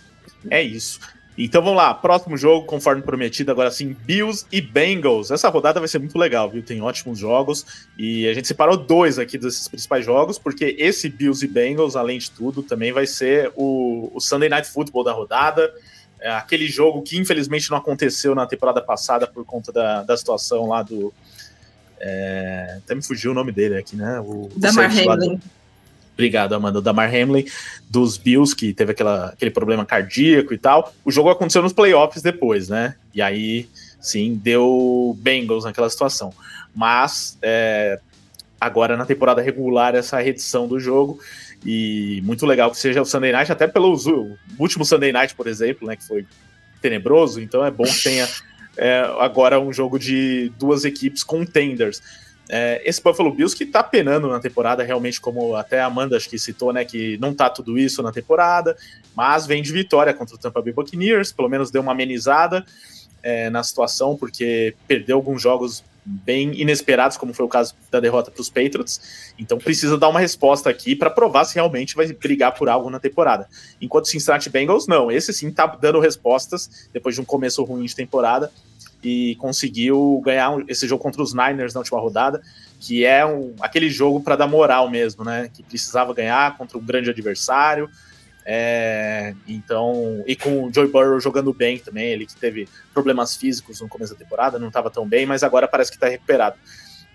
[0.49, 0.99] É isso.
[1.35, 5.31] Então vamos lá, próximo jogo, conforme prometido, agora sim, Bills e Bengals.
[5.31, 6.61] Essa rodada vai ser muito legal, viu?
[6.61, 7.65] Tem ótimos jogos
[7.97, 12.19] e a gente separou dois aqui desses principais jogos, porque esse Bills e Bengals, além
[12.19, 15.73] de tudo, também vai ser o, o Sunday Night Football da rodada.
[16.21, 20.67] É aquele jogo que infelizmente não aconteceu na temporada passada por conta da, da situação
[20.67, 21.11] lá do.
[22.05, 24.19] É, até me fugiu o nome dele aqui, né?
[24.19, 25.39] O, Damar Hamlin.
[26.13, 26.79] Obrigado, Amanda.
[26.79, 27.45] O Damar Hamlin
[27.89, 30.93] dos Bills, que teve aquela, aquele problema cardíaco e tal.
[31.05, 32.95] O jogo aconteceu nos playoffs depois, né?
[33.13, 33.69] E aí,
[34.01, 36.33] sim, deu Bengals naquela situação.
[36.75, 37.97] Mas, é,
[38.59, 41.19] agora na temporada regular, essa redição do jogo.
[41.65, 45.47] E muito legal que seja o Sunday Night, até pelo o último Sunday Night, por
[45.47, 45.95] exemplo, né?
[45.95, 46.27] Que foi
[46.81, 47.39] tenebroso.
[47.39, 48.27] Então é bom que tenha
[48.77, 52.01] é, agora um jogo de duas equipes contenders.
[52.49, 56.29] É, esse Buffalo Bills que tá penando na temporada, realmente, como até a Amanda acho
[56.29, 56.83] que citou, né?
[56.83, 58.75] Que não tá tudo isso na temporada,
[59.15, 62.65] mas vem de vitória contra o Tampa Bay Buccaneers, pelo menos deu uma amenizada
[63.21, 68.29] é, na situação, porque perdeu alguns jogos bem inesperados, como foi o caso da derrota
[68.29, 69.33] para os Patriots.
[69.37, 72.99] Então precisa dar uma resposta aqui para provar se realmente vai brigar por algo na
[72.99, 73.47] temporada.
[73.81, 75.11] Enquanto o Cincinnati Bengals, não.
[75.11, 78.51] Esse sim tá dando respostas depois de um começo ruim de temporada
[79.03, 82.41] e conseguiu ganhar esse jogo contra os Niners na última rodada,
[82.79, 85.49] que é um, aquele jogo para dar moral mesmo, né?
[85.53, 87.89] Que precisava ganhar contra um grande adversário.
[88.45, 93.79] É, então, e com o Joey Burrow jogando bem também, ele que teve problemas físicos
[93.79, 96.57] no começo da temporada, não estava tão bem, mas agora parece que está recuperado.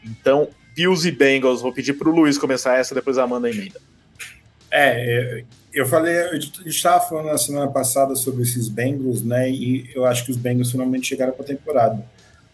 [0.04, 3.80] Então, Bills e Bengals, vou pedir para o Luiz começar essa, depois a Amanda emenda.
[4.70, 9.50] É, eu falei, gente estava falando na semana passada sobre esses Bengals, né?
[9.50, 12.04] E eu acho que os Bengals finalmente chegaram para a temporada.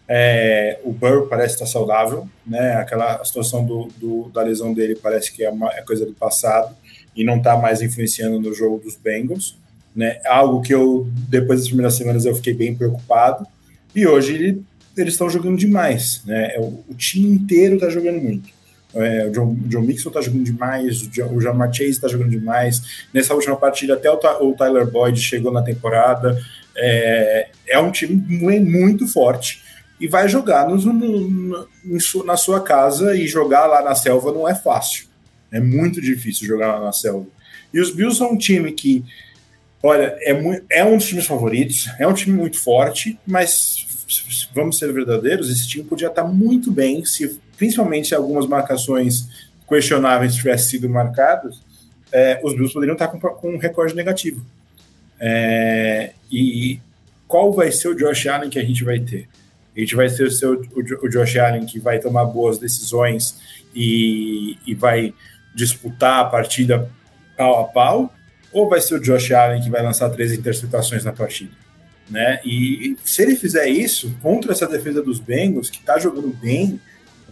[0.07, 2.75] É, o Burrow parece estar saudável, né?
[2.75, 6.75] Aquela situação do, do, da lesão dele parece que é, uma, é coisa do passado
[7.15, 9.57] e não está mais influenciando no jogo dos Bengals,
[9.95, 10.19] né?
[10.25, 13.47] Algo que eu depois das primeiras semanas eu fiquei bem preocupado
[13.95, 14.63] e hoje ele,
[14.97, 16.55] eles estão jogando demais, né?
[16.55, 18.53] É, o, o time inteiro está jogando muito.
[18.93, 22.29] É, o John, John Mixon tá jogando demais, o, John, o Jamar Chase tá jogando
[22.29, 23.05] demais.
[23.13, 26.37] Nessa última partida, até o, o Tyler Boyd chegou na temporada.
[26.77, 28.15] É, é um time
[28.59, 29.63] muito forte
[29.99, 31.67] e vai jogar no, no,
[32.25, 35.04] na sua casa e jogar lá na selva não é fácil.
[35.55, 37.27] É muito difícil jogar na selva.
[37.73, 39.05] E os Bills são um time que,
[39.81, 43.85] olha, é, é um dos times favoritos, é um time muito forte, mas
[44.53, 49.29] vamos ser verdadeiros, esse time podia estar muito bem se principalmente se algumas marcações
[49.67, 51.61] questionáveis tivessem sido marcadas,
[52.11, 54.45] é, os Bills poderiam estar com, com um recorde negativo.
[55.17, 56.81] É, e
[57.27, 59.29] qual vai ser o Josh Allen que a gente vai ter?
[59.75, 60.61] A gente vai ter o, seu,
[61.01, 63.37] o Josh Allen que vai tomar boas decisões
[63.73, 65.13] e, e vai
[65.55, 66.91] disputar a partida
[67.37, 68.13] pau a pau,
[68.51, 71.51] ou vai ser o Josh Allen que vai lançar três interceptações na partida?
[72.09, 72.39] Né?
[72.45, 76.79] E, se ele fizer isso contra essa defesa dos Bengals, que está jogando bem,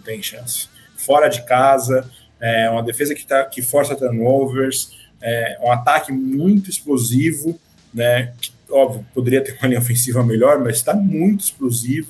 [0.03, 0.67] tem chance.
[0.97, 2.09] Fora de casa,
[2.39, 7.57] é uma defesa que, tá, que força turnovers, é um ataque muito explosivo,
[7.93, 8.33] né?
[8.69, 12.09] Óbvio, poderia ter uma linha ofensiva melhor, mas está muito explosivo.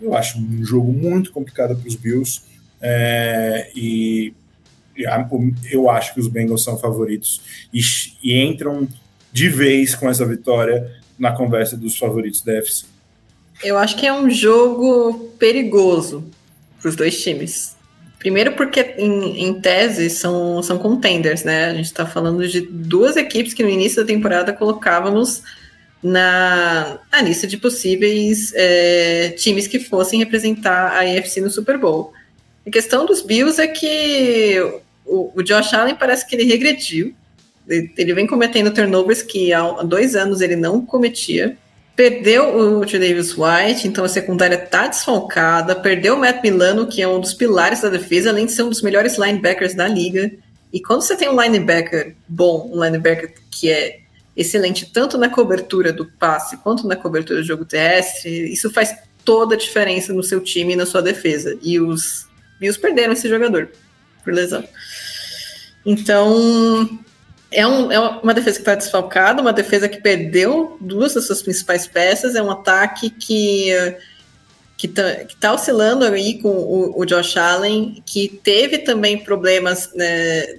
[0.00, 2.42] Eu acho um jogo muito complicado para os Bills.
[2.80, 4.34] É, e
[5.70, 7.40] eu acho que os Bengals são favoritos
[7.72, 7.80] e,
[8.22, 8.86] e, entram
[9.32, 12.86] de vez com essa vitória na conversa dos favoritos da FC.
[13.62, 16.24] Eu acho que é um jogo perigoso,
[16.80, 17.76] para os dois times.
[18.18, 21.66] Primeiro porque, em, em, tese, são, são contenders, né?
[21.66, 25.42] A gente está falando de duas equipes que no início da temporada colocávamos
[26.02, 32.12] na, na lista de possíveis é, times que fossem representar a AFC no Super Bowl.
[32.66, 34.56] A questão dos Bills é que
[35.04, 37.14] o, o Josh Allen parece que ele regrediu.
[37.68, 41.56] Ele, ele vem cometendo turnovers que há dois anos ele não cometia.
[41.94, 45.74] Perdeu o Davis White, então a secundária está desfalcada.
[45.74, 48.70] Perdeu o Matt Milano, que é um dos pilares da defesa, além de ser um
[48.70, 50.32] dos melhores linebackers da liga.
[50.72, 53.98] E quando você tem um linebacker bom, um linebacker que é
[54.34, 59.54] excelente tanto na cobertura do passe quanto na cobertura do jogo terrestre, isso faz toda
[59.54, 61.58] a diferença no seu time e na sua defesa.
[61.62, 62.26] E os
[62.62, 63.70] Bills perderam esse jogador
[64.24, 64.64] por lesão.
[65.84, 66.98] Então,
[67.50, 71.42] é, um, é uma defesa que está desfalcada, uma defesa que perdeu duas das suas
[71.42, 73.70] principais peças, é um ataque que
[74.76, 75.02] que está
[75.38, 80.56] tá oscilando aí com o, o, Josh Allen, que teve também problemas né,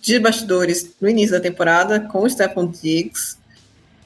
[0.00, 3.36] de bastidores no início da temporada com o Stephon Diggs.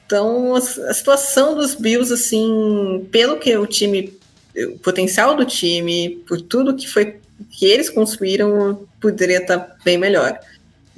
[0.07, 4.11] Então, a, a situação dos Bills, assim, pelo que o time,
[4.55, 7.19] o potencial do time, por tudo que foi
[7.49, 10.39] que eles construíram, poderia estar tá bem melhor.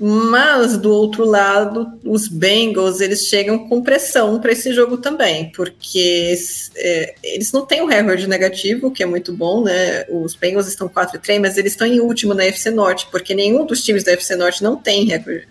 [0.04, 6.34] Mas do outro lado, os Bengals eles chegam com pressão para esse jogo também, porque
[6.76, 10.04] é, eles não têm um recorde negativo, que é muito bom, né?
[10.10, 13.64] Os Bengals estão 4 3, mas eles estão em último na FC Norte, porque nenhum
[13.64, 15.48] dos times da FC Norte não tem recorde.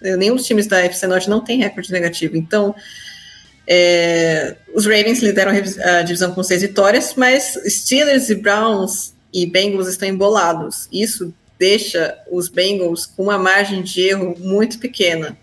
[0.00, 2.36] Nenhum dos times da FC Norte não tem recorde negativo.
[2.36, 2.74] Então,
[3.68, 9.88] é, os Ravens lideram a divisão com seis vitórias, mas Steelers e Browns e Bengals
[9.88, 10.88] estão embolados.
[10.92, 15.36] Isso deixa os Bengals com uma margem de erro muito pequena.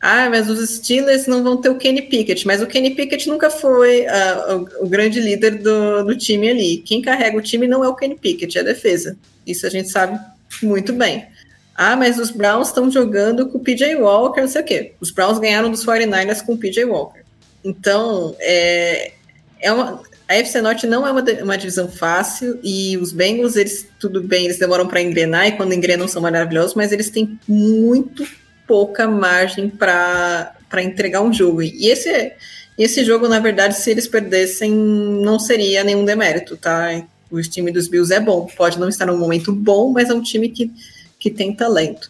[0.00, 3.50] Ah, mas os Steelers não vão ter o Kenny Pickett, mas o Kenny Pickett nunca
[3.50, 6.78] foi uh, o, o, grande líder do, do, time ali.
[6.78, 9.18] Quem carrega o time não é o Kenny Pickett, é a defesa.
[9.46, 10.18] Isso a gente sabe
[10.62, 11.26] muito bem.
[11.74, 14.92] Ah, mas os Browns estão jogando com o PJ Walker, não sei o quê.
[15.00, 17.20] Os Browns ganharam dos 49ers com o PJ Walker.
[17.62, 19.12] Então, é,
[19.60, 23.88] é uma, a FC Norte não é uma, uma divisão fácil e os Bengals, eles,
[23.98, 28.24] tudo bem, eles demoram para engrenar e quando engrenam são maravilhosos, mas eles têm muito
[28.64, 30.54] pouca margem para
[30.84, 31.62] entregar um jogo.
[31.62, 32.32] E esse,
[32.78, 37.04] esse jogo, na verdade, se eles perdessem, não seria nenhum demérito, tá?
[37.28, 40.22] O time dos Bills é bom, pode não estar num momento bom, mas é um
[40.22, 40.70] time que,
[41.18, 42.08] que tem talento.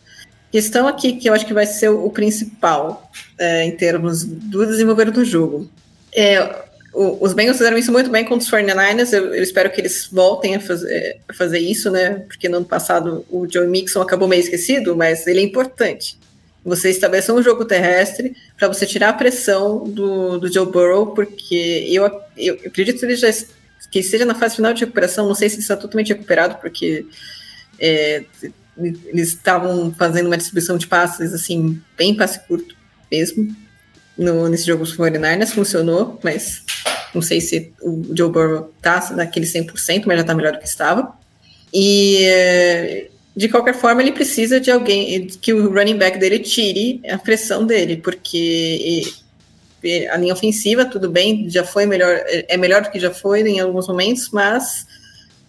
[0.53, 5.11] Questão aqui que eu acho que vai ser o, principal é, em termos do desenvolver
[5.11, 5.71] do jogo.
[6.14, 9.12] É, o, os Bengals fizeram isso muito bem contra os 49ers.
[9.12, 12.24] Eu, eu espero que eles voltem a fazer, a fazer, isso, né?
[12.26, 16.18] Porque no ano passado o Joe Mixon acabou meio esquecido, mas ele é importante.
[16.64, 21.86] Você estabelecer um jogo terrestre para você tirar a pressão do, do Joe Burrow, porque
[21.88, 22.05] eu,
[22.36, 23.30] eu, eu acredito que ele já
[23.91, 25.26] que esteja na fase final de recuperação.
[25.26, 27.07] Não sei se ele está totalmente recuperado, porque
[27.78, 28.24] é,
[28.78, 32.76] eles estavam fazendo uma distribuição de passes assim bem passe curto
[33.11, 33.55] mesmo.
[34.21, 36.62] No, nesse jogo os 49ers funcionou, mas
[37.14, 40.66] não sei se o Joe Burrow tá naquele 100%, mas já tá melhor do que
[40.66, 41.12] estava.
[41.73, 47.16] E de qualquer forma, ele precisa de alguém que o running back dele tire a
[47.16, 49.03] pressão dele, porque
[50.11, 53.59] a linha ofensiva, tudo bem, já foi melhor, é melhor do que já foi em
[53.59, 54.87] alguns momentos, mas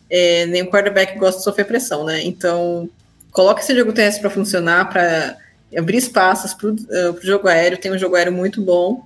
[0.10, 2.22] é, nenhum quarterback gosta de sofrer pressão, né?
[2.24, 2.90] Então,
[3.32, 5.38] coloca esse jogo terrestre para funcionar, para
[5.78, 7.78] abrir espaços para o uh, jogo aéreo.
[7.78, 9.06] Tem um jogo aéreo muito bom.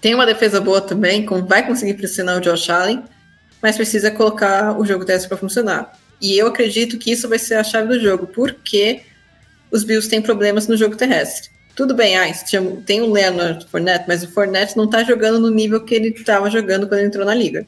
[0.00, 3.02] Tem uma defesa boa também, vai conseguir pressionar o Josh Allen,
[3.60, 5.98] mas precisa colocar o jogo terrestre para funcionar.
[6.20, 9.02] E eu acredito que isso vai ser a chave do jogo, porque
[9.70, 11.50] os Bills têm problemas no jogo terrestre.
[11.74, 12.26] Tudo bem, ah,
[12.86, 16.50] tem o Leonard Fournette, mas o Fournette não está jogando no nível que ele estava
[16.50, 17.66] jogando quando ele entrou na liga.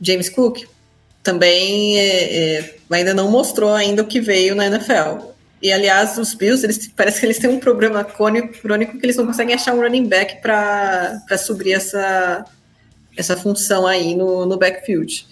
[0.00, 0.64] James Cook
[1.22, 5.35] também é, é, ainda não mostrou ainda o que veio na NFL.
[5.62, 8.52] E aliás, os Bills, eles parece que eles têm um problema crônico,
[8.98, 12.44] que eles não conseguem achar um running back para suprir essa,
[13.16, 15.26] essa função aí no, no backfield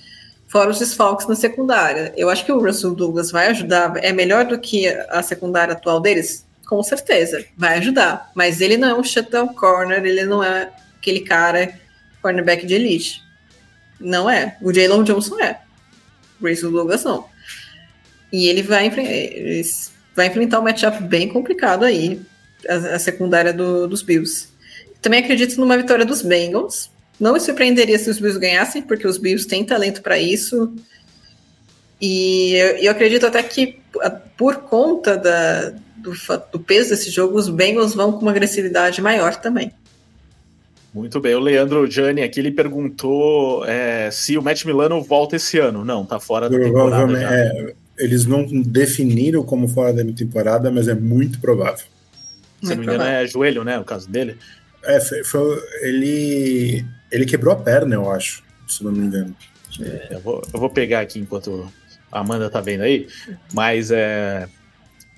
[0.54, 2.14] fora os desfalques na secundária.
[2.16, 6.00] Eu acho que o Russell Douglas vai ajudar, é melhor do que a secundária atual
[6.00, 6.46] deles?
[6.68, 8.30] Com certeza, vai ajudar.
[8.36, 11.76] Mas ele não é um shutdown corner, ele não é aquele cara
[12.22, 13.20] cornerback de elite.
[13.98, 14.56] Não é.
[14.62, 15.60] O Jalen Johnson é.
[16.40, 17.26] O Russell Douglas não.
[18.32, 18.88] E ele vai,
[20.14, 22.20] vai enfrentar um matchup bem complicado aí,
[22.68, 24.48] a, a secundária do, dos Bills.
[25.00, 29.18] Também acredito numa vitória dos Bengals, não me surpreenderia se os Bills ganhassem, porque os
[29.18, 30.74] Bills têm talento para isso.
[32.00, 33.78] E eu, eu, acredito até que,
[34.36, 36.12] por conta da, do,
[36.52, 39.72] do, peso desse jogo, os Bengals vão com uma agressividade maior também.
[40.92, 41.34] Muito bem.
[41.34, 45.84] O Leandro Gianni aqui ele perguntou é, se o Matt Milano volta esse ano.
[45.84, 47.18] Não, tá fora da temporada.
[47.20, 51.86] É, eles não definiram como fora da temporada, mas é muito provável.
[52.62, 53.78] Se não me engano, é joelho, né?
[53.78, 54.36] O caso dele.
[54.82, 56.84] É, foi, foi, ele
[57.14, 59.34] ele quebrou a perna, eu acho, se não me engano.
[59.80, 61.70] É, eu, vou, eu vou pegar aqui enquanto
[62.10, 63.06] a Amanda tá vendo aí,
[63.52, 64.48] mas é,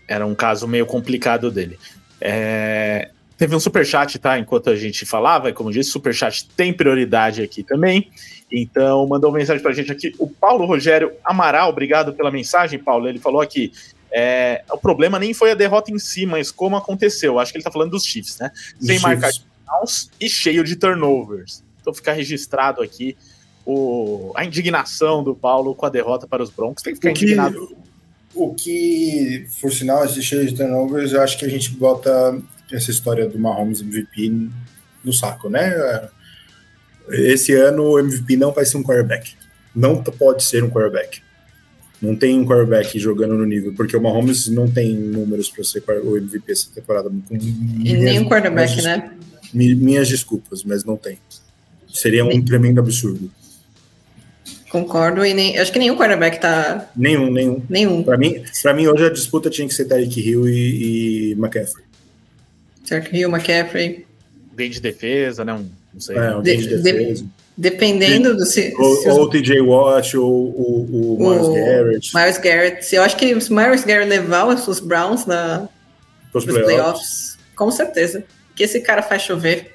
[0.06, 1.78] era um caso meio complicado dele.
[2.20, 4.38] É, teve um super chat, tá?
[4.38, 8.10] Enquanto a gente falava, e como disse, super chat tem prioridade aqui também.
[8.50, 10.14] Então, mandou mensagem pra gente aqui.
[10.18, 13.08] O Paulo Rogério Amaral, obrigado pela mensagem, Paulo.
[13.08, 13.72] Ele falou aqui:
[14.10, 17.38] é, o problema nem foi a derrota em si, mas como aconteceu.
[17.38, 18.50] Acho que ele tá falando dos Chiefs, né?
[18.80, 19.30] Sem marcar
[20.20, 21.62] e cheio de turnovers.
[21.80, 23.16] Então ficar registrado aqui
[23.64, 26.82] o, a indignação do Paulo com a derrota para os Broncos.
[26.82, 27.76] Tem que ficar o que, indignado.
[28.34, 32.40] O que, por sinal, esse cheio de turnovers, eu acho que a gente bota
[32.70, 34.48] essa história do Mahomes MVP
[35.02, 36.08] no saco, né?
[37.10, 39.34] Esse ano o MVP não vai ser um quarterback.
[39.74, 41.20] Não pode ser um quarterback.
[42.00, 45.82] Não tem um quarterback jogando no nível, porque o Mahomes não tem números para ser
[46.04, 47.10] o MVP essa temporada.
[47.30, 49.10] e nem um quarterback, né?
[49.52, 51.18] Minhas desculpas, mas não tem.
[51.88, 53.30] Seria um tremendo absurdo.
[54.68, 56.90] Concordo, e nem, acho que nenhum quarterback tá.
[56.94, 57.62] Nenhum, nenhum.
[57.68, 58.02] Nenhum.
[58.02, 61.84] Para mim, pra mim, hoje a disputa tinha que ser Tyreek Hill e, e McCaffrey.
[62.84, 64.06] Tyreek Hill, McCaffrey.
[64.52, 65.54] Bem de defesa, né?
[65.54, 66.16] Um, não sei.
[66.18, 67.24] É, um de, de defesa.
[67.24, 68.44] De, dependendo do.
[68.44, 72.14] Se, ou, se ou TJ Watt, ou o, o Miles Garrett.
[72.14, 72.94] Miles Garrett.
[72.94, 75.66] Eu acho que se o Miles Garrett levar os Browns na,
[76.34, 76.66] os playoffs.
[76.66, 78.24] playoffs, com certeza.
[78.54, 79.74] Que esse cara faz chover.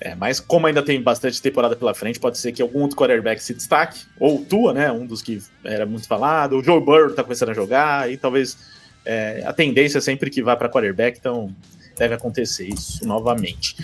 [0.00, 3.42] É, mas como ainda tem bastante temporada pela frente, pode ser que algum outro quarterback
[3.42, 7.22] se destaque, ou Tua, né, um dos que era muito falado, o Joe Burrow tá
[7.24, 8.58] começando a jogar, e talvez
[9.06, 11.50] é, a tendência é sempre que vá para quarterback, então
[11.96, 13.74] deve acontecer isso novamente.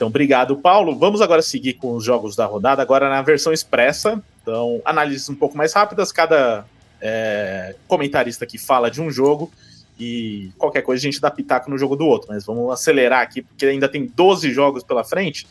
[0.00, 0.96] Então, obrigado, Paulo.
[0.96, 4.18] Vamos agora seguir com os jogos da rodada, agora na versão expressa.
[4.40, 6.64] Então, análises um pouco mais rápidas, cada
[7.02, 9.52] é, comentarista que fala de um jogo
[9.98, 13.42] e qualquer coisa a gente dá pitaco no jogo do outro, mas vamos acelerar aqui,
[13.42, 15.46] porque ainda tem 12 jogos pela frente.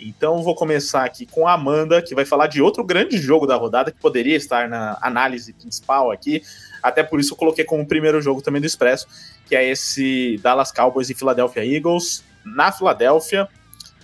[0.00, 3.54] Então vou começar aqui com a Amanda, que vai falar de outro grande jogo da
[3.54, 6.42] rodada que poderia estar na análise principal aqui.
[6.82, 9.06] Até por isso eu coloquei como primeiro jogo também do Expresso,
[9.46, 13.48] que é esse Dallas Cowboys e Philadelphia Eagles na Filadélfia.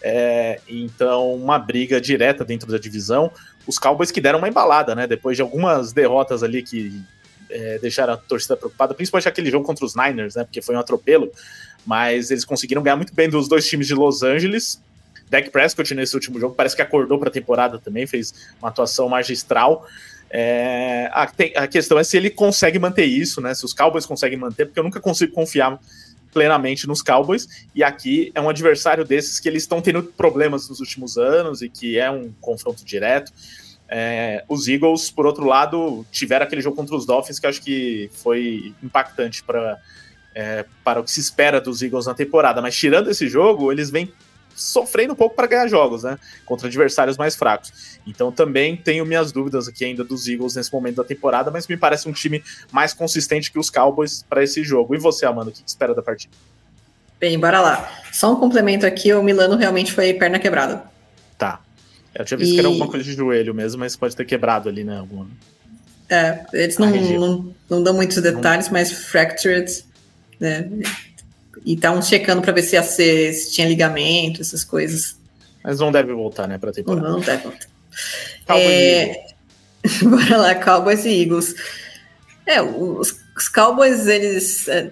[0.03, 3.31] É, então, uma briga direta dentro da divisão.
[3.66, 5.07] Os Cowboys que deram uma embalada, né?
[5.07, 7.01] Depois de algumas derrotas ali que
[7.51, 10.45] é, deixaram a torcida preocupada, principalmente aquele jogo contra os Niners, né?
[10.45, 11.31] Porque foi um atropelo.
[11.85, 14.81] Mas eles conseguiram ganhar muito bem dos dois times de Los Angeles.
[15.31, 19.09] Dak Prescott nesse último jogo parece que acordou para a temporada também, fez uma atuação
[19.09, 19.87] magistral.
[20.31, 21.23] É, a,
[21.57, 23.55] a, questão é se ele consegue manter isso, né?
[23.55, 25.79] Se os Cowboys conseguem manter, porque eu nunca consigo confiar
[26.39, 27.66] plenamente nos Cowboys.
[27.74, 31.69] E aqui é um adversário desses que eles estão tendo problemas nos últimos anos e
[31.69, 33.32] que é um confronto direto.
[33.89, 38.09] É, os Eagles, por outro lado, tiveram aquele jogo contra os Dolphins que acho que
[38.12, 39.81] foi impactante para
[40.32, 42.62] é, para o que se espera dos Eagles na temporada.
[42.62, 44.12] Mas tirando esse jogo, eles vêm
[44.59, 46.18] sofrendo um pouco para ganhar jogos, né?
[46.44, 47.98] Contra adversários mais fracos.
[48.06, 51.76] Então também tenho minhas dúvidas aqui ainda dos Eagles nesse momento da temporada, mas me
[51.76, 54.94] parece um time mais consistente que os Cowboys para esse jogo.
[54.94, 56.35] E você, Amanda, o que espera da partida?
[57.20, 58.02] Bem, bora lá.
[58.12, 60.85] Só um complemento aqui, o Milano realmente foi perna quebrada.
[61.36, 61.60] Tá.
[62.14, 62.55] Eu tinha visto e...
[62.55, 64.98] que era alguma coisa de joelho mesmo, mas pode ter quebrado ali, né?
[64.98, 65.28] Alguma...
[66.09, 68.72] É, eles não, não, não, dão muitos detalhes, não...
[68.72, 69.85] mas fractured,
[70.40, 70.68] né?
[71.64, 75.16] E estavam checando para ver se, ia ser, se tinha ligamento, essas coisas.
[75.62, 77.09] Mas não deve voltar, né, para temporada.
[77.09, 77.66] Não, não deve voltar.
[78.48, 79.26] É...
[80.02, 81.55] Bora lá, Cowboys e Eagles.
[82.47, 84.90] É, os, os Cowboys, eles é,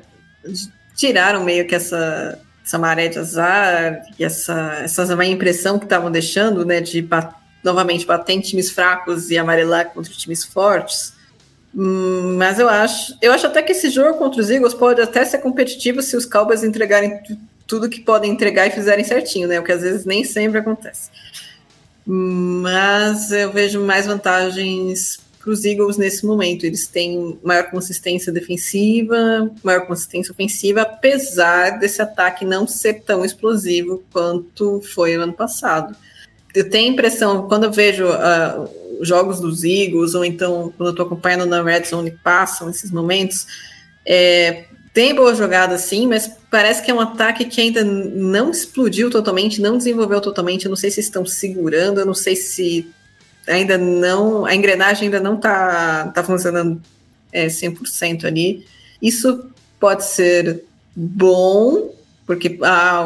[0.94, 6.10] tiraram meio que essa, essa maré de azar e essa, essa má impressão que estavam
[6.10, 7.06] deixando, né, de
[7.62, 11.15] novamente bater em times fracos e amarelar contra times fortes.
[11.76, 15.22] Hum, mas eu acho, eu acho até que esse jogo contra os Eagles pode até
[15.26, 17.20] ser competitivo se os Cowboys entregarem
[17.66, 19.60] tudo que podem entregar e fizerem certinho, né?
[19.60, 21.10] O que às vezes nem sempre acontece.
[22.06, 26.64] Mas eu vejo mais vantagens para os Eagles nesse momento.
[26.64, 34.02] Eles têm maior consistência defensiva, maior consistência ofensiva, apesar desse ataque não ser tão explosivo
[34.12, 35.94] quanto foi no ano passado.
[36.54, 38.66] Eu tenho a impressão, quando eu vejo uh,
[39.02, 43.46] jogos dos Eagles, ou então quando eu estou acompanhando na Red Zone passam esses momentos,
[44.04, 44.64] é,
[44.96, 49.60] tem boa jogada sim, mas parece que é um ataque que ainda não explodiu totalmente,
[49.60, 50.64] não desenvolveu totalmente.
[50.64, 52.90] Eu não sei se estão segurando, eu não sei se
[53.46, 54.46] ainda não.
[54.46, 56.80] A engrenagem ainda não está tá funcionando
[57.30, 58.64] é, 100% ali.
[59.02, 60.64] Isso pode ser
[60.94, 61.94] bom,
[62.26, 63.04] porque há,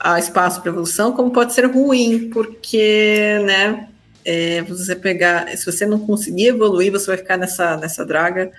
[0.00, 3.88] há espaço para evolução, como pode ser ruim, porque, né,
[4.26, 8.50] é, você pegar, se você não conseguir evoluir, você vai ficar nessa, nessa draga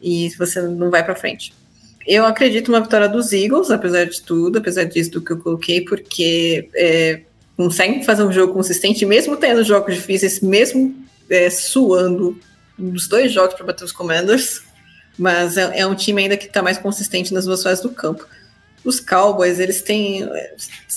[0.00, 1.52] e você não vai para frente.
[2.06, 5.80] Eu acredito na vitória dos Eagles, apesar de tudo, apesar disso do que eu coloquei,
[5.80, 7.22] porque é,
[7.56, 10.94] conseguem fazer um jogo consistente, mesmo tendo jogos difíceis, mesmo
[11.28, 12.38] é, suando
[12.78, 14.62] nos dois jogos para bater os Commanders,
[15.18, 18.24] mas é, é um time ainda que está mais consistente nas duas fases do campo.
[18.84, 20.24] Os Cowboys, eles têm,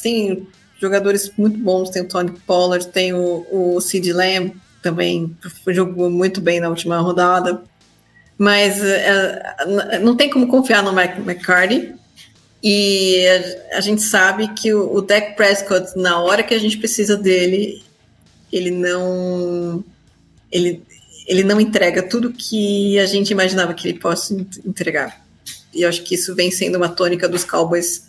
[0.04, 0.48] têm
[0.80, 5.36] jogadores muito bons, tem o Tony Pollard, tem o, o Sid Lamb, também
[5.68, 7.62] jogou muito bem na última rodada.
[8.38, 11.94] Mas uh, não tem como confiar no Mike McCarthy.
[12.64, 13.26] E
[13.74, 17.18] a, a, gente sabe que o, o Dak Prescott, na hora que a gente precisa
[17.18, 17.84] dele,
[18.52, 19.84] ele não.
[20.52, 20.82] Ele,
[21.28, 24.34] ele não entrega tudo que a gente imaginava que ele possa
[24.66, 25.24] entregar.
[25.74, 28.09] E eu acho que isso vem sendo uma tônica dos Cowboys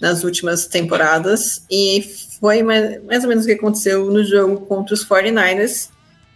[0.00, 2.02] nas últimas temporadas, e
[2.38, 5.88] foi mais, mais ou menos o que aconteceu no jogo contra os 49ers,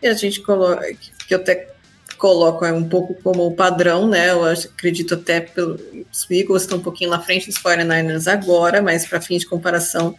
[0.02, 0.86] e a gente coloca,
[1.26, 1.74] que eu até
[2.16, 4.30] coloco é um pouco como padrão, né?
[4.30, 5.78] Eu acredito até pelo
[6.12, 10.14] os Eagles estão um pouquinho na frente dos 49ers agora, mas para fim de comparação,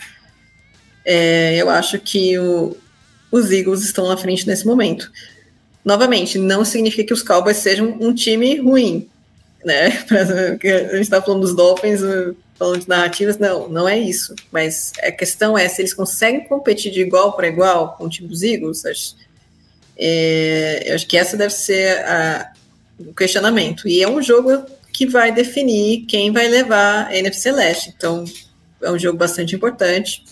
[1.04, 2.76] é, eu acho que o,
[3.32, 5.12] os Eagles estão na frente nesse momento.
[5.84, 9.08] Novamente, não significa que os Cowboys sejam um time ruim,
[9.64, 9.90] né?
[10.92, 12.02] A gente está falando dos Dolphins,
[12.56, 14.34] falando de narrativas, não, não é isso.
[14.52, 18.28] Mas a questão é se eles conseguem competir de igual para igual com o time
[18.28, 18.86] dos Eagles.
[18.86, 19.16] Acho,
[19.98, 22.52] é, eu acho que essa deve ser a,
[23.00, 23.88] o questionamento.
[23.88, 27.94] E é um jogo que vai definir quem vai levar a NFC Leste.
[27.96, 28.24] Então,
[28.82, 30.24] é um jogo bastante importante.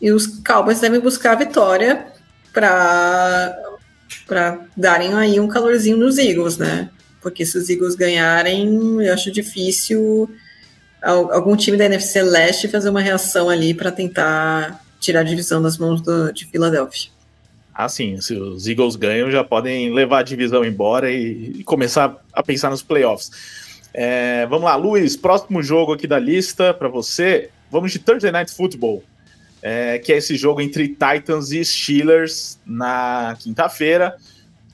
[0.00, 2.06] E os Cowboys devem buscar a vitória
[2.52, 3.56] para
[4.76, 6.90] darem aí um calorzinho nos Eagles, né?
[7.22, 10.28] Porque se os Eagles ganharem, eu acho difícil
[11.10, 15.76] algum time da NFC Leste fazer uma reação ali para tentar tirar a divisão das
[15.76, 17.10] mãos do, de Filadélfia.
[17.74, 18.20] Ah, sim.
[18.20, 22.70] Se os Eagles ganham, já podem levar a divisão embora e, e começar a pensar
[22.70, 23.30] nos playoffs.
[23.92, 27.50] É, vamos lá, Luiz, próximo jogo aqui da lista para você.
[27.70, 29.02] Vamos de Thursday Night Football,
[29.60, 34.16] é, que é esse jogo entre Titans e Steelers na quinta-feira.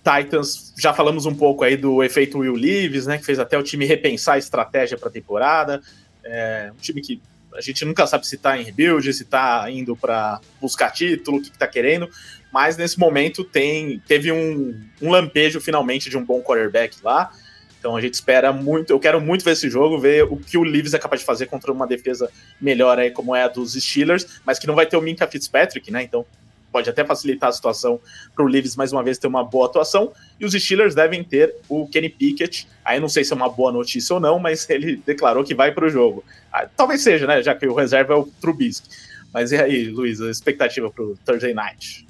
[0.02, 3.62] Titans, já falamos um pouco aí do efeito Will Leaves, né, que fez até o
[3.62, 5.82] time repensar a estratégia para a temporada.
[6.24, 7.20] É um time que
[7.54, 11.42] a gente nunca sabe se está em rebuild, se está indo para buscar título, o
[11.42, 12.08] que, está querendo,
[12.52, 17.30] mas nesse momento tem teve um, um, lampejo finalmente de um bom quarterback lá.
[17.78, 20.62] Então a gente espera muito, eu quero muito ver esse jogo, ver o que o
[20.62, 22.30] Leaves é capaz de fazer contra uma defesa
[22.60, 25.90] melhor aí, como é a dos Steelers, mas que não vai ter o Minka Fitzpatrick,
[25.90, 26.02] né?
[26.02, 26.26] Então
[26.70, 28.00] pode até facilitar a situação
[28.34, 30.12] para o Leaves mais uma vez ter uma boa atuação.
[30.38, 32.68] E os Steelers devem ter o Kenny Pickett.
[32.84, 35.72] Aí não sei se é uma boa notícia ou não, mas ele declarou que vai
[35.72, 36.24] para o jogo.
[36.52, 37.42] Ah, talvez seja, né?
[37.42, 38.88] Já que o reserva é o Trubisky.
[39.32, 42.06] Mas e aí, Luiz, a expectativa para o Thursday Night?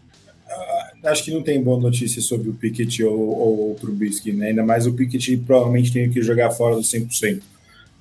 [0.46, 4.48] Uh, acho que não tem boa notícia sobre o Pickett ou, ou o Trubisky, né?
[4.48, 7.42] Ainda mais o Pickett provavelmente tem que jogar fora do 100%.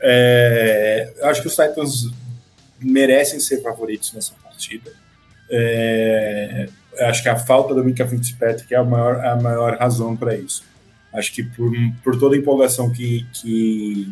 [0.02, 2.10] É, acho que os Titans
[2.80, 4.92] merecem ser favoritos nessa partida.
[5.50, 6.68] É,
[7.02, 10.64] acho que a falta do Mika Fitzpatrick é a maior, a maior razão para isso.
[11.14, 11.72] Acho que por,
[12.04, 14.12] por toda a empolgação que, que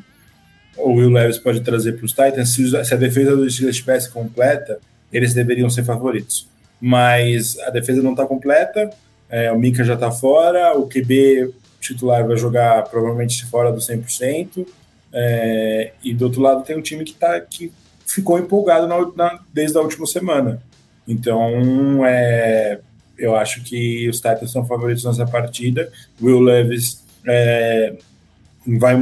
[0.78, 4.10] o Will Levis pode trazer para os Titans, se, se, a defesa do Steelers estivesse
[4.10, 4.80] completa,
[5.12, 6.48] eles deveriam ser favoritos.
[6.80, 8.90] Mas a defesa não está completa,
[9.30, 14.66] é, o Mika já está fora, o QB titular vai jogar provavelmente fora do 100%,
[15.14, 17.72] é, e do outro lado tem um time que, tá, que
[18.06, 20.62] ficou empolgado na, na, desde a última semana.
[21.08, 22.80] Então, é,
[23.18, 25.90] eu acho que os Titans são favoritos nessa partida.
[26.22, 27.94] Will Levis é,
[28.78, 28.96] vai,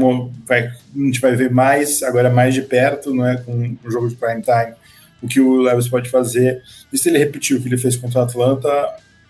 [0.45, 4.15] vai, a gente vai ver mais, agora mais de perto, né, com o jogo de
[4.15, 4.75] prime time,
[5.21, 6.61] o que o Levis pode fazer.
[6.93, 8.69] E se ele repetir o que ele fez contra o Atlanta,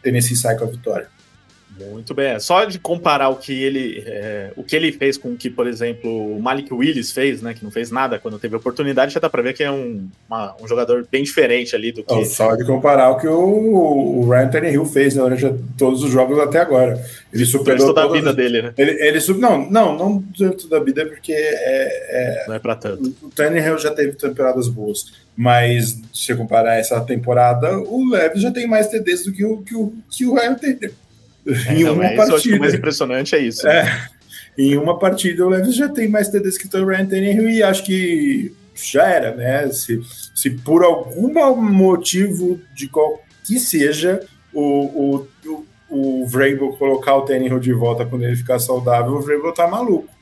[0.03, 1.14] Tennessee sai com a vitória.
[1.79, 2.39] Muito bem.
[2.39, 5.67] Só de comparar o que ele, é, o que ele fez com o que, por
[5.67, 7.53] exemplo, o Malik Willis fez, né?
[7.53, 10.55] Que não fez nada quando teve oportunidade, já dá para ver que é um, uma,
[10.61, 12.25] um jogador bem diferente ali do que.
[12.25, 16.39] só de comparar o que o, o Ryan Tannehill fez durante né, todos os jogos
[16.39, 17.01] até agora.
[17.33, 18.73] Ele superou toda a vida dele, né?
[18.77, 20.23] Ele, ele não, não, não
[20.53, 23.13] toda a vida, porque é, é, não é para tanto.
[23.21, 28.65] O Tannehill já teve temporadas boas, mas se comparar essa temporada, o Leves já tem
[28.65, 31.04] mais TDs do que o que o, que o Ryan Tannehill.
[31.45, 32.37] É, em uma é partida.
[32.37, 33.67] Isso, o mais impressionante é isso.
[33.67, 34.07] É, né?
[34.57, 37.83] Em uma partida, o Levis já tem mais TDs que o Ryan Tannehill e acho
[37.83, 39.69] que já era, né?
[39.71, 40.01] Se,
[40.33, 41.29] se por algum
[41.61, 44.21] motivo de qual que seja
[44.53, 45.65] o, o, o,
[46.21, 50.15] o Vrabel colocar o Tannehill de volta quando ele ficar saudável, o Vrabel tá maluco.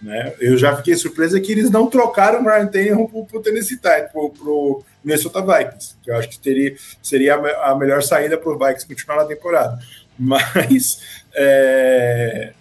[0.00, 0.32] Né?
[0.38, 4.12] Eu já fiquei surpresa que eles não trocaram o Ryan Tannehill pro, pro Tennessee Titans,
[4.12, 8.52] pro, pro Minnesota Vikings, que eu acho que teria, seria a, a melhor saída para
[8.52, 9.78] os Vikings continuar na temporada.
[10.18, 11.00] Mas
[11.34, 12.52] é,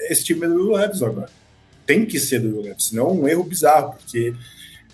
[0.00, 1.28] esse time é do Will Levis agora.
[1.86, 4.34] Tem que ser do Will Levis, senão é um erro bizarro, porque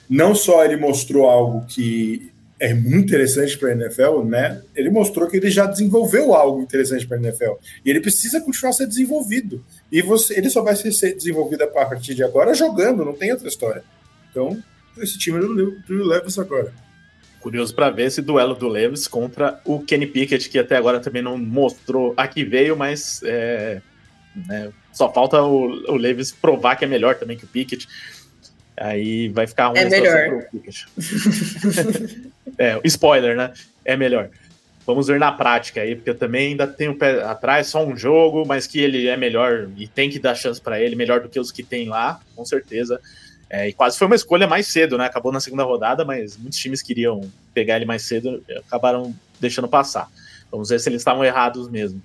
[0.08, 4.62] não só ele mostrou algo que é muito interessante para a NFL, né?
[4.74, 7.52] Ele mostrou que ele já desenvolveu algo interessante para a NFL
[7.84, 9.62] e ele precisa continuar ser desenvolvido.
[9.92, 13.48] E você, ele só vai ser desenvolvido a partir de agora jogando, não tem outra
[13.48, 13.84] história.
[14.30, 14.56] Então,
[14.98, 16.72] esse time é do, do Levis agora.
[17.46, 21.22] Curioso para ver esse duelo do Levis contra o Kenny Pickett, que até agora também
[21.22, 23.80] não mostrou a que veio, mas é,
[24.48, 27.86] né, só falta o, o Levis provar que é melhor também que o Pickett.
[28.76, 30.48] Aí vai ficar um é melhor.
[32.58, 33.52] é, spoiler, né?
[33.84, 34.28] É melhor.
[34.84, 37.96] Vamos ver na prática aí, porque eu também ainda tenho o pé atrás, só um
[37.96, 41.28] jogo, mas que ele é melhor e tem que dar chance para ele, melhor do
[41.28, 43.00] que os que tem lá, com certeza.
[43.48, 45.06] É, e quase foi uma escolha mais cedo, né?
[45.06, 47.20] Acabou na segunda rodada, mas muitos times queriam
[47.54, 50.08] pegar ele mais cedo acabaram deixando passar.
[50.50, 52.02] Vamos ver se eles estavam errados mesmo.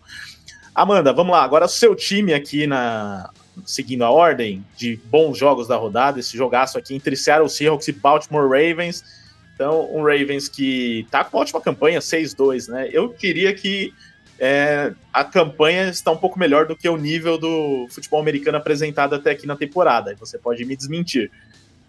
[0.73, 1.43] Amanda, vamos lá.
[1.43, 3.29] Agora o seu time aqui na
[3.65, 7.91] seguindo a ordem de bons jogos da rodada, esse jogaço aqui entre Seattle Seahawks e
[7.91, 9.03] Baltimore Ravens.
[9.53, 12.89] Então, um Ravens que tá com uma ótima campanha, 6-2, né?
[12.91, 13.93] Eu queria que
[14.43, 19.13] é, a campanha está um pouco melhor do que o nível do futebol americano apresentado
[19.13, 20.15] até aqui na temporada.
[20.19, 21.29] Você pode me desmentir.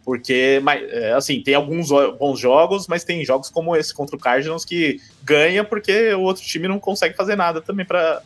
[0.05, 0.61] Porque,
[0.91, 5.01] é, assim, tem alguns bons jogos, mas tem jogos como esse contra o Cardinals que
[5.23, 8.21] ganha porque o outro time não consegue fazer nada também para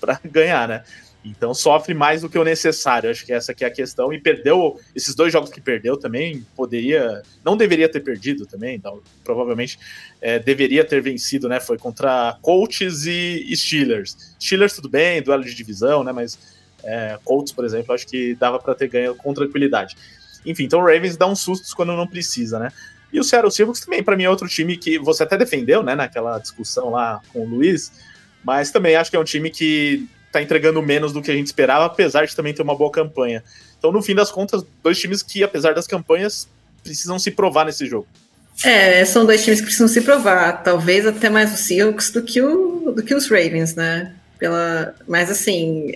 [0.24, 0.82] ganhar, né?
[1.28, 3.10] Então sofre mais do que o necessário.
[3.10, 4.12] Acho que essa aqui é a questão.
[4.12, 6.46] E perdeu esses dois jogos que perdeu também.
[6.54, 8.76] Poderia, não deveria ter perdido também.
[8.76, 9.78] Então, provavelmente
[10.20, 11.58] é, deveria ter vencido, né?
[11.58, 14.36] Foi contra Colts e, Steelers.
[14.40, 16.12] Steelers tudo bem, duelo de divisão, né?
[16.12, 16.38] Mas
[16.84, 19.96] é, Colts, por exemplo, acho que dava para ter ganho com tranquilidade.
[20.44, 22.70] Enfim, então o Ravens dá uns sustos quando não precisa, né?
[23.12, 25.94] E o Seattle Seahawks também, para mim, é outro time que você até defendeu, né?
[25.94, 27.92] Naquela discussão lá com o Luiz.
[28.44, 30.08] Mas também acho que é um time que
[30.38, 33.42] tá entregando menos do que a gente esperava, apesar de também ter uma boa campanha.
[33.78, 36.48] Então, no fim das contas, dois times que, apesar das campanhas,
[36.82, 38.06] precisam se provar nesse jogo.
[38.64, 40.62] É, são dois times que precisam se provar.
[40.62, 44.14] Talvez até mais o Seahawks do que, o, do que os Ravens, né?
[44.38, 45.92] Pela, mas assim,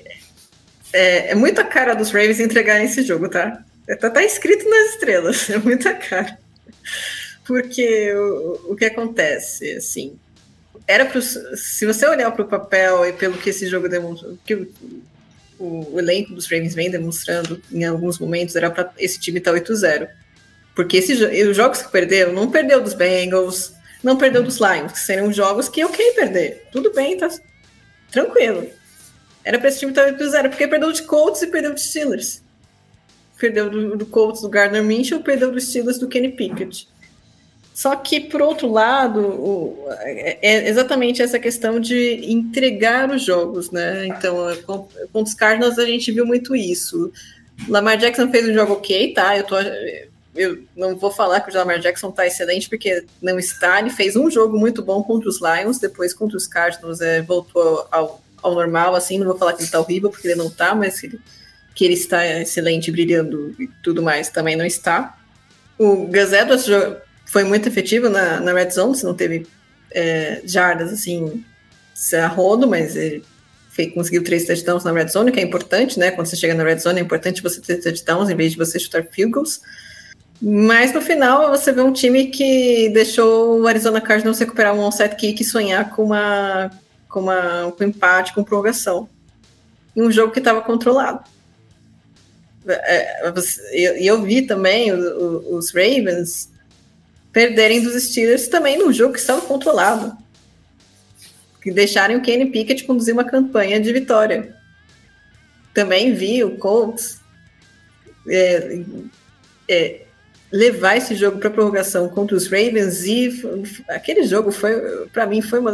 [0.93, 3.63] é, é muita cara dos Ravens entregarem esse jogo, tá?
[3.99, 6.39] Tá, tá escrito nas estrelas, é muita cara.
[7.47, 10.19] Porque o, o que acontece, assim,
[10.87, 14.55] era pro, se você olhar para o papel e pelo que esse jogo demonstrou, que
[14.55, 14.69] o,
[15.59, 19.59] o, elenco dos Ravens vem demonstrando em alguns momentos, era para esse time estar tá
[19.59, 20.09] 8-0.
[20.75, 25.01] Porque esse, os jogos que perdeu, não perdeu dos Bengals, não perdeu dos Lions, que
[25.01, 26.67] seriam jogos que ok perder.
[26.73, 27.29] Tudo bem, tá
[28.11, 28.67] tranquilo.
[29.45, 32.43] Era para esse time estar tá 8-0, porque perdeu de Colts e perdeu de Steelers.
[33.39, 36.89] Perdeu do, do Colts do Gardner Minshew, perdeu dos Steelers do Kenny Pickett.
[37.81, 44.07] Só que, por outro lado, é, é exatamente essa questão de entregar os jogos, né?
[44.07, 44.37] Então,
[44.67, 47.11] com, com os Cardinals a gente viu muito isso.
[47.67, 49.35] Lamar Jackson fez um jogo ok, tá?
[49.35, 49.57] Eu tô.
[50.37, 53.81] Eu não vou falar que o Lamar Jackson tá excelente, porque não está.
[53.81, 57.89] Ele fez um jogo muito bom contra os Lions, depois contra os Cardinals é, voltou
[57.91, 59.17] ao, ao normal, assim.
[59.19, 61.19] Não vou falar que ele tá horrível, porque ele não tá, mas ele,
[61.75, 65.17] que ele está excelente, brilhando e tudo mais, também não está.
[65.79, 66.67] O Edwards
[67.31, 69.47] foi muito efetivo na, na red zone, se não teve
[69.93, 71.45] é, jardas assim,
[72.13, 73.23] a rodo, mas ele
[73.95, 76.11] conseguiu três touchdowns na red zone, que é importante, né?
[76.11, 78.81] Quando você chega na red zone, é importante você ter touchdowns em vez de você
[78.81, 79.61] chutar field goals.
[80.43, 85.15] Mas no final você vê um time que deixou o Arizona Cardinals recuperar um onside
[85.15, 86.71] kick e sonhar com uma
[87.09, 89.09] com uma com empate, com prorrogação.
[89.95, 91.23] Em um jogo que estava controlado.
[92.67, 93.33] É,
[93.73, 95.01] e eu, eu, vi também os,
[95.47, 96.51] os Ravens
[97.33, 100.17] perderem dos Steelers também num jogo que estava controlado.
[101.63, 104.55] Que deixarem o Kenny Pickett conduzir uma campanha de vitória.
[105.75, 107.21] Também vi o Colts
[108.27, 108.83] é,
[109.69, 110.01] é,
[110.51, 113.43] levar esse jogo para prorrogação contra os Ravens e
[113.89, 115.71] aquele jogo foi, para mim, foi uma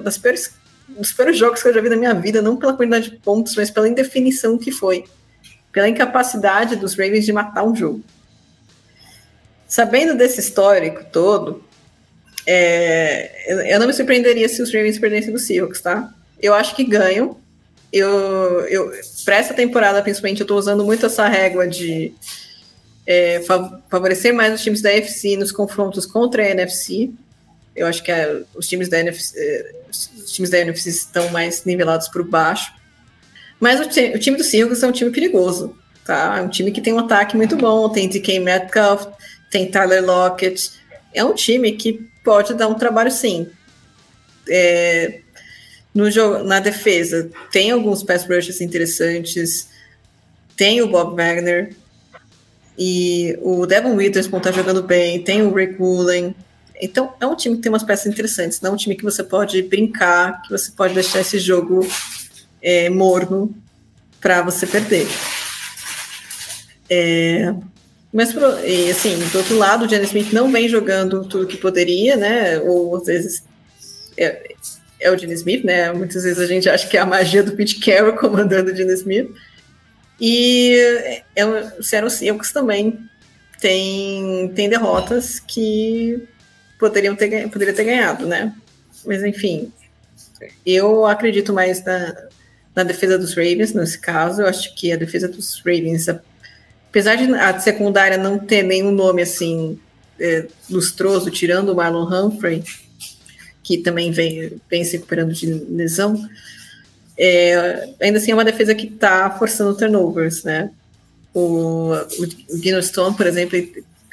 [0.00, 0.54] das piores,
[0.88, 3.56] dos piores jogos que eu já vi na minha vida, não pela quantidade de pontos,
[3.56, 5.04] mas pela indefinição que foi,
[5.72, 8.04] pela incapacidade dos Ravens de matar um jogo.
[9.70, 11.62] Sabendo desse histórico todo,
[12.44, 16.12] é, eu não me surpreenderia se os Ravens perdessem do Seahawks, tá?
[16.42, 17.36] Eu acho que ganham.
[17.92, 18.90] Eu, eu
[19.24, 22.12] para essa temporada, principalmente, eu estou usando muito essa régua de
[23.06, 23.44] é,
[23.88, 27.12] favorecer mais os times da NFC nos confrontos contra a NFC.
[27.76, 31.64] Eu acho que é, os, times da NFC, é, os times da NFC estão mais
[31.64, 32.72] nivelados por baixo.
[33.60, 36.38] Mas o, o, time do Seahawks é um time perigoso, tá?
[36.38, 39.06] É um time que tem um ataque muito bom, tem DK Metcalf,
[39.50, 40.72] tem Tyler Lockett.
[41.12, 43.48] É um time que pode dar um trabalho sim.
[44.48, 45.20] É,
[45.92, 49.68] no jogo, na defesa, tem alguns pass rushes interessantes.
[50.56, 51.74] Tem o Bob Wagner,
[52.82, 56.34] e o Devon Witherspoon está jogando bem, tem o Rick Woolen.
[56.80, 59.22] Então, é um time que tem umas peças interessantes, não é um time que você
[59.22, 61.86] pode brincar, que você pode deixar esse jogo
[62.62, 63.54] é, morno
[64.18, 65.06] para você perder.
[66.88, 67.54] É,
[68.12, 68.34] mas,
[68.90, 72.58] assim, do outro lado, o Jenny Smith não vem jogando tudo que poderia, né?
[72.60, 73.44] Ou às vezes
[74.16, 74.54] é,
[74.98, 75.92] é o Jenny Smith, né?
[75.92, 78.92] Muitas vezes a gente acha que é a magia do Pete Carroll comandando o Jenny
[78.94, 79.30] Smith.
[80.20, 80.76] E
[81.36, 82.98] é, o Seattle Seahawks também
[83.60, 86.28] tem, tem derrotas que
[86.78, 88.54] poderiam ter, poderia ter ganhado, né?
[89.06, 89.72] Mas enfim,
[90.66, 92.14] eu acredito mais na,
[92.74, 94.42] na defesa dos Ravens nesse caso.
[94.42, 96.06] Eu acho que a defesa dos Ravens,
[96.90, 99.78] apesar de a secundária não ter nenhum nome assim
[100.18, 102.62] é, lustroso, tirando o Marlon Humphrey,
[103.62, 106.20] que também vem, vem se recuperando de lesão,
[107.16, 110.70] é, ainda assim é uma defesa que está forçando turnovers, né?
[111.32, 113.58] O, o, Gino Stone, por exemplo,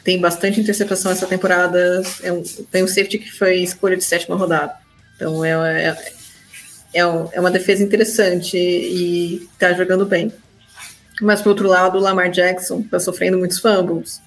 [0.03, 2.03] tem bastante interceptação essa temporada.
[2.21, 4.73] É um, tem um safety que foi escolha de sétima rodada.
[5.15, 5.51] Então é,
[5.85, 5.97] é,
[6.93, 10.31] é, é uma defesa interessante e está jogando bem.
[11.21, 14.21] Mas, por outro lado, o Lamar Jackson está sofrendo muitos fumbles.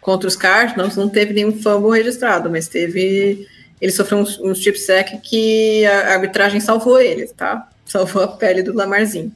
[0.00, 3.46] Contra os Cardinals, não teve nenhum fumble registrado, mas teve.
[3.80, 7.68] Ele sofreu um, um chip sack que a arbitragem salvou ele, tá?
[7.92, 9.32] salvou a pele do Lamarzinho.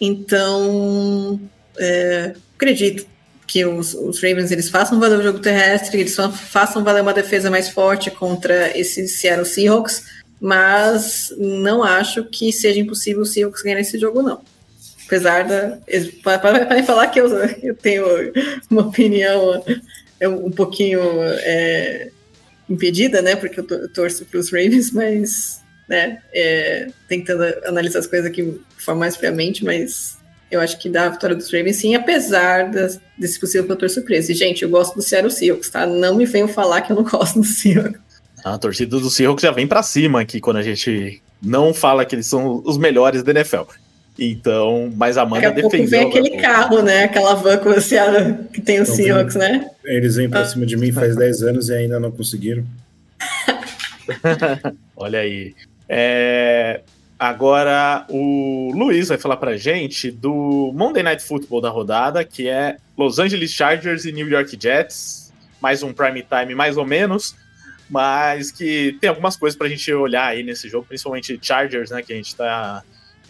[0.00, 1.40] Então,
[1.78, 3.06] é, acredito
[3.46, 7.48] que os, os, Ravens eles façam valer o jogo terrestre, eles façam valer uma defesa
[7.48, 10.04] mais forte contra esse Seattle Seahawks,
[10.40, 14.40] mas não acho que seja impossível o Seahawks ganhar esse jogo, não.
[15.06, 15.78] Apesar da.
[16.22, 17.28] Para falar que eu,
[17.62, 18.04] eu tenho
[18.70, 19.62] uma opinião
[20.18, 22.10] é um pouquinho é,
[22.68, 23.36] impedida, né?
[23.36, 26.18] Porque eu torço para os Ravens, mas né?
[26.32, 30.16] É, tentando analisar as coisas aqui de forma mais friamente, mas
[30.50, 34.32] eu acho que dá a vitória dos Ravens sim, apesar das, desse possível fator surpresa.
[34.32, 35.86] E, gente, eu gosto do Seattle Seahawks, tá?
[35.86, 38.00] Não me venham falar que eu não gosto do Seahawks.
[38.44, 42.14] A torcida do Seahawks já vem para cima aqui quando a gente não fala que
[42.14, 43.62] eles são os melhores da NFL.
[44.18, 45.88] Então, mas a Amanda Daqui a defendeu.
[45.88, 47.04] vem aquele carro, né?
[47.04, 47.74] Aquela van com o
[48.48, 49.70] que tem o então, Seahawks, né?
[49.84, 50.46] Eles vêm para ah.
[50.46, 52.64] cima de mim faz 10 anos e ainda não conseguiram.
[54.96, 55.54] Olha aí.
[55.88, 56.80] É,
[57.18, 62.76] agora o Luiz vai falar pra gente do Monday Night Football da rodada, que é
[62.96, 65.30] Los Angeles Chargers e New York Jets.
[65.60, 67.34] Mais um prime time, mais ou menos,
[67.88, 72.02] mas que tem algumas coisas pra gente olhar aí nesse jogo, principalmente Chargers, né?
[72.02, 72.82] Que a gente tá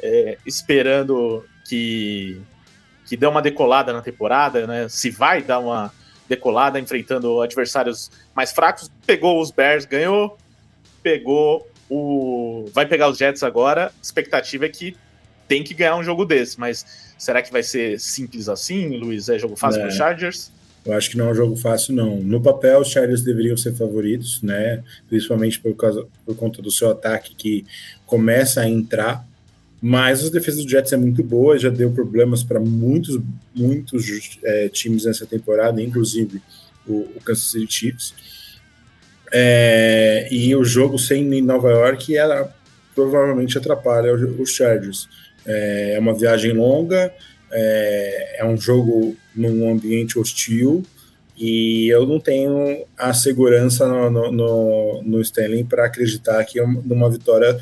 [0.02, 2.40] é, esperando que,
[3.06, 4.88] que dê uma decolada na temporada, né?
[4.88, 5.92] Se vai dar uma
[6.28, 8.90] decolada enfrentando adversários mais fracos.
[9.06, 10.36] Pegou os Bears, ganhou,
[11.02, 12.68] pegou o.
[12.72, 13.86] Vai pegar os Jets agora.
[13.86, 14.96] A expectativa é que
[15.46, 19.28] tem que ganhar um jogo desse, mas Será que vai ser simples assim, Luiz?
[19.28, 19.82] É jogo fácil é.
[19.82, 20.52] para os Chargers?
[20.84, 22.16] Eu acho que não é um jogo fácil, não.
[22.18, 24.84] No papel, os Chargers deveriam ser favoritos, né?
[25.08, 27.64] Principalmente por, causa, por conta do seu ataque que
[28.04, 29.26] começa a entrar.
[29.80, 33.20] Mas a defesa do Jets é muito boa, já deu problemas para muitos,
[33.54, 36.40] muitos é, times nessa temporada, inclusive
[36.86, 38.14] o, o Kansas City Chiefs.
[39.32, 42.54] É, e o jogo sem Nova York ela
[42.94, 45.08] provavelmente atrapalha os Chargers.
[45.44, 47.12] É, é uma viagem longa,
[47.52, 50.82] é, é um jogo num ambiente hostil
[51.36, 56.66] e eu não tenho a segurança no, no, no, no Stanley para acreditar que é
[56.66, 57.60] numa vitória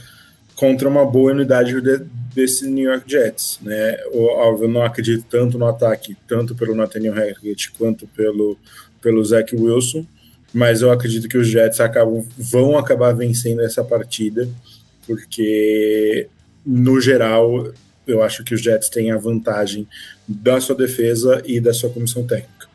[0.54, 1.98] contra uma boa unidade de,
[2.34, 3.96] desse New York Jets, né?
[4.12, 8.56] Eu, não acredito tanto no ataque, tanto pelo Nathaniel Hackett quanto pelo
[9.00, 10.06] pelo Zach Wilson,
[10.52, 14.48] mas eu acredito que os Jets acabam, vão acabar vencendo essa partida,
[15.06, 16.26] porque
[16.64, 17.70] no geral
[18.06, 19.86] eu acho que os Jets têm a vantagem
[20.26, 22.66] da sua defesa e da sua comissão técnica.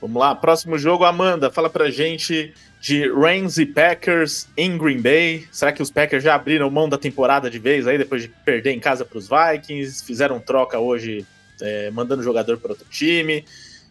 [0.00, 5.46] Vamos lá, próximo jogo, Amanda, fala pra gente de Rams e Packers em Green Bay.
[5.50, 8.72] Será que os Packers já abriram mão da temporada de vez aí, depois de perder
[8.72, 10.04] em casa para os Vikings?
[10.04, 11.26] Fizeram troca hoje,
[11.60, 13.44] é, mandando jogador para outro time.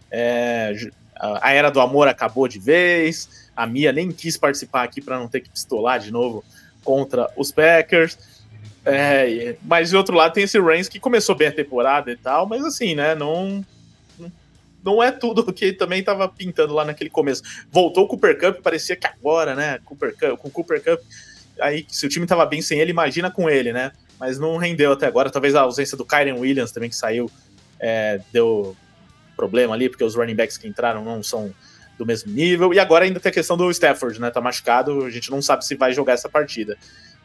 [0.10, 0.74] É,
[1.16, 3.50] a era do amor acabou de vez.
[3.56, 6.44] A Mia nem quis participar aqui para não ter que pistolar de novo
[6.84, 8.18] contra os Packers.
[8.86, 12.46] É, mas de outro lado tem esse Reigns que começou bem a temporada e tal,
[12.46, 13.66] mas assim, né, não
[14.86, 17.42] não é tudo que também estava pintando lá naquele começo.
[17.72, 21.02] Voltou o Cooper Cup, parecia que agora, né, Cooper Cup, com o Cooper Cup,
[21.60, 23.92] aí se o time estava bem sem ele, imagina com ele, né?
[24.20, 25.30] Mas não rendeu até agora.
[25.30, 27.30] Talvez a ausência do Kyren Williams também que saiu
[27.80, 28.78] é, deu
[29.36, 31.54] problema ali, porque os running backs que entraram não são
[31.98, 32.74] do mesmo nível.
[32.74, 34.30] E agora ainda tem a questão do Stafford, né?
[34.32, 36.78] Tá machucado, a gente não sabe se vai jogar essa partida.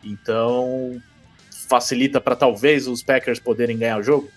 [0.02, 1.00] Então,
[1.68, 4.30] facilita para talvez os Packers poderem ganhar o jogo?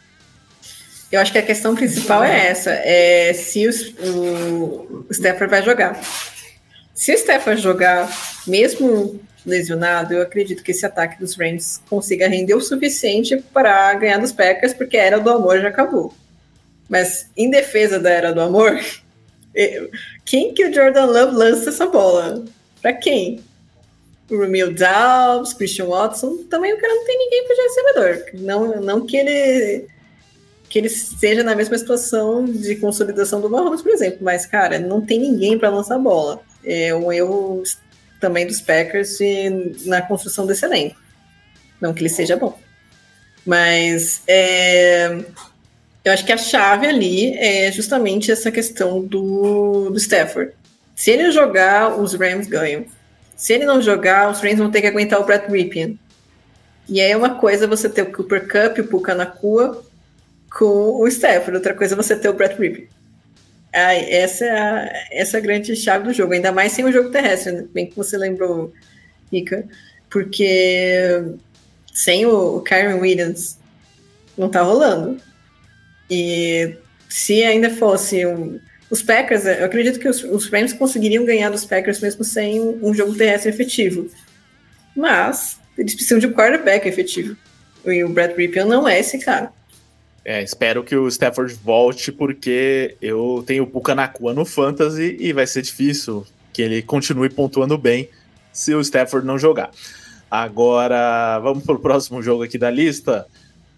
[1.14, 6.02] Eu acho que a questão principal é essa: é se o, o vai jogar.
[6.96, 8.10] Se o Stafford jogar,
[8.48, 14.18] mesmo lesionado, eu acredito que esse ataque dos Rams consiga render o suficiente para ganhar
[14.18, 16.12] dos Packers, porque a era do amor já acabou.
[16.90, 18.80] Mas em defesa da era do amor,
[20.26, 22.44] quem que o Jordan Love lança essa bola?
[22.82, 23.44] Para quem?
[24.32, 28.42] o Romeo Dobbs, Christian Watson, também o cara não tem ninguém para recebedor.
[28.42, 29.93] Não, não que ele
[30.74, 35.02] que ele seja na mesma situação de consolidação do Mahomes, por exemplo, mas, cara, não
[35.02, 36.42] tem ninguém para lançar bola.
[36.66, 37.62] É um erro
[38.20, 39.20] também dos Packers
[39.86, 41.00] na construção desse elenco.
[41.80, 42.60] Não que ele seja bom.
[43.46, 45.24] Mas é,
[46.04, 50.54] eu acho que a chave ali é justamente essa questão do, do Stafford.
[50.96, 52.88] Se ele jogar, os Rams ganham.
[53.36, 56.00] Se ele não jogar, os Rams vão ter que aguentar o Brett Ripien.
[56.90, 59.93] E aí é uma coisa você ter o Cooper Cup, o Puka Nakua
[60.58, 62.88] com o Stafford, outra coisa é você ter o Brett Ripien.
[63.74, 66.92] Aí, essa, é a, essa é a grande chave do jogo, ainda mais sem o
[66.92, 67.66] jogo terrestre, né?
[67.74, 68.72] bem que você lembrou,
[69.32, 69.66] Rica,
[70.12, 71.24] porque
[71.92, 73.58] sem o, o Kyron Williams
[74.38, 75.18] não tá rolando.
[76.10, 76.76] E
[77.10, 78.60] se ainda fosse um,
[78.92, 82.94] os Packers, eu acredito que os, os Rams conseguiriam ganhar dos Packers mesmo sem um
[82.94, 84.08] jogo terrestre efetivo.
[84.96, 87.36] Mas eles precisam de um quarterback efetivo.
[87.86, 89.52] E o Brad Ripien não é esse cara.
[90.26, 95.34] É, espero que o Stafford volte, porque eu tenho o Puka Nakua no Fantasy e
[95.34, 98.08] vai ser difícil que ele continue pontuando bem
[98.52, 99.72] se o Stafford não jogar.
[100.32, 103.28] Agora, vamos para o próximo jogo aqui da lista.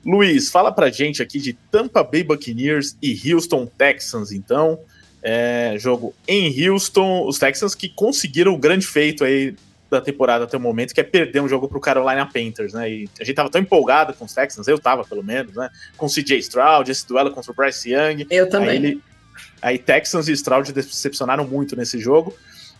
[0.05, 4.79] Luiz, fala pra gente aqui de Tampa Bay Buccaneers e Houston Texans, então.
[5.23, 9.55] É, jogo em Houston, os Texans que conseguiram o grande feito aí
[9.89, 12.89] da temporada até o momento, que é perder um jogo pro Carolina Panthers, né?
[12.89, 15.69] E a gente tava tão empolgado com os Texans, eu tava pelo menos, né?
[15.95, 18.25] Com o CJ Stroud, esse duelo contra o Bryce Young.
[18.29, 18.69] Eu também.
[18.69, 19.03] Aí, ele,
[19.61, 22.35] aí Texans e Stroud decepcionaram muito nesse jogo.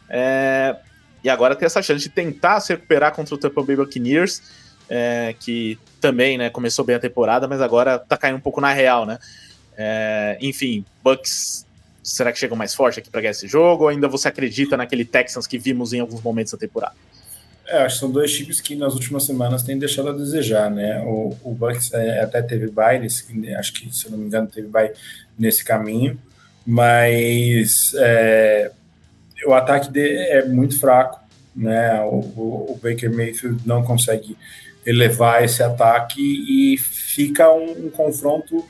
[0.10, 0.76] É,
[1.24, 4.42] e agora tem essa chance de tentar se recuperar contra o Tampa Bay Buccaneers,
[4.90, 8.72] é, que também né, começou bem a temporada, mas agora tá caindo um pouco na
[8.72, 9.18] real, né?
[9.78, 11.65] É, enfim, Bucks
[12.06, 13.86] Será que chega mais forte aqui para ganhar esse jogo?
[13.86, 16.94] Ou ainda você acredita naquele Texans que vimos em alguns momentos da temporada?
[17.66, 21.02] É, acho que são dois times que nas últimas semanas têm deixado a desejar, né?
[21.04, 23.04] O, o Bucks é, até teve bye,
[23.58, 24.94] acho que, se não me engano, teve bye
[25.38, 26.16] nesse caminho,
[26.64, 28.72] mas é,
[29.48, 31.20] o ataque dele é muito fraco,
[31.56, 32.02] né?
[32.04, 34.38] O, o, o, Baker Mayfield não consegue
[34.86, 38.64] elevar esse ataque e fica um, um confronto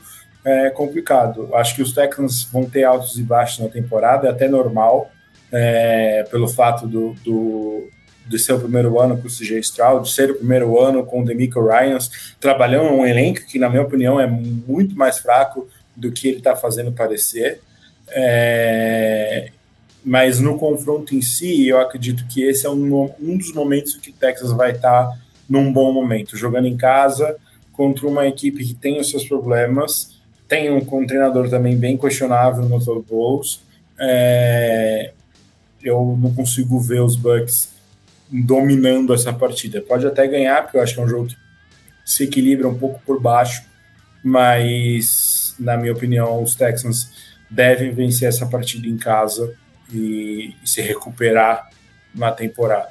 [0.46, 1.52] é complicado.
[1.56, 5.10] Acho que os Texans vão ter altos e baixos na temporada, é até normal,
[5.50, 7.88] é, pelo fato do, do,
[8.28, 11.24] de ser o primeiro ano com o CJ Stroud, ser o primeiro ano com o
[11.24, 16.28] Demico Ryans, trabalhando um elenco que, na minha opinião, é muito mais fraco do que
[16.28, 17.60] ele está fazendo parecer.
[18.10, 19.50] É,
[20.04, 24.10] mas no confronto em si, eu acredito que esse é um, um dos momentos que
[24.10, 25.18] o Texas vai estar tá
[25.48, 27.36] num bom momento, jogando em casa
[27.72, 30.15] contra uma equipe que tem os seus problemas,
[30.48, 33.60] tem um, um treinador também bem questionável no Total Bowls.
[33.98, 35.12] É,
[35.82, 37.70] eu não consigo ver os Bucks
[38.28, 39.80] dominando essa partida.
[39.80, 41.36] Pode até ganhar, porque eu acho que é um jogo que
[42.04, 43.64] se equilibra um pouco por baixo,
[44.22, 47.10] mas na minha opinião, os Texans
[47.50, 49.54] devem vencer essa partida em casa
[49.92, 51.70] e, e se recuperar
[52.14, 52.90] na temporada.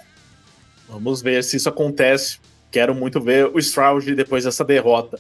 [0.88, 2.40] Vamos ver se isso acontece.
[2.72, 5.20] Quero muito ver o Stroud depois dessa derrota.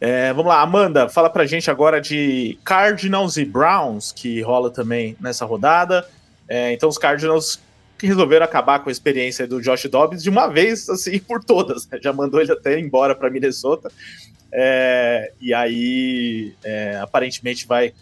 [0.00, 5.16] É, vamos lá, Amanda, fala pra gente agora de Cardinals e Browns, que rola também
[5.20, 6.06] nessa rodada.
[6.48, 7.60] É, então, os Cardinals
[7.96, 11.88] que resolveram acabar com a experiência do Josh Dobbs de uma vez, assim, por todas.
[11.88, 11.98] Né?
[12.02, 13.90] Já mandou ele até embora para Minnesota.
[14.52, 17.92] É, e aí, é, aparentemente, vai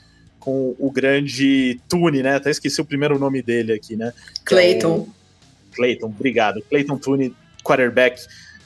[0.40, 2.35] com o grande Tune, né?
[2.35, 4.12] Até esqueci o primeiro nome dele aqui, né?
[4.44, 5.09] Clayton.
[5.09, 6.60] É Clayton, obrigado.
[6.69, 8.20] Clayton Tune, quarterback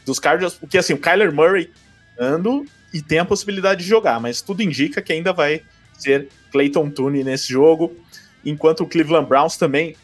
[0.04, 1.70] dos Cardinals, porque assim, o Kyler Murray
[2.18, 5.62] ando e tem a possibilidade de jogar, mas tudo indica que ainda vai
[5.98, 7.94] ser Clayton Tune nesse jogo,
[8.44, 9.96] enquanto o Cleveland Browns também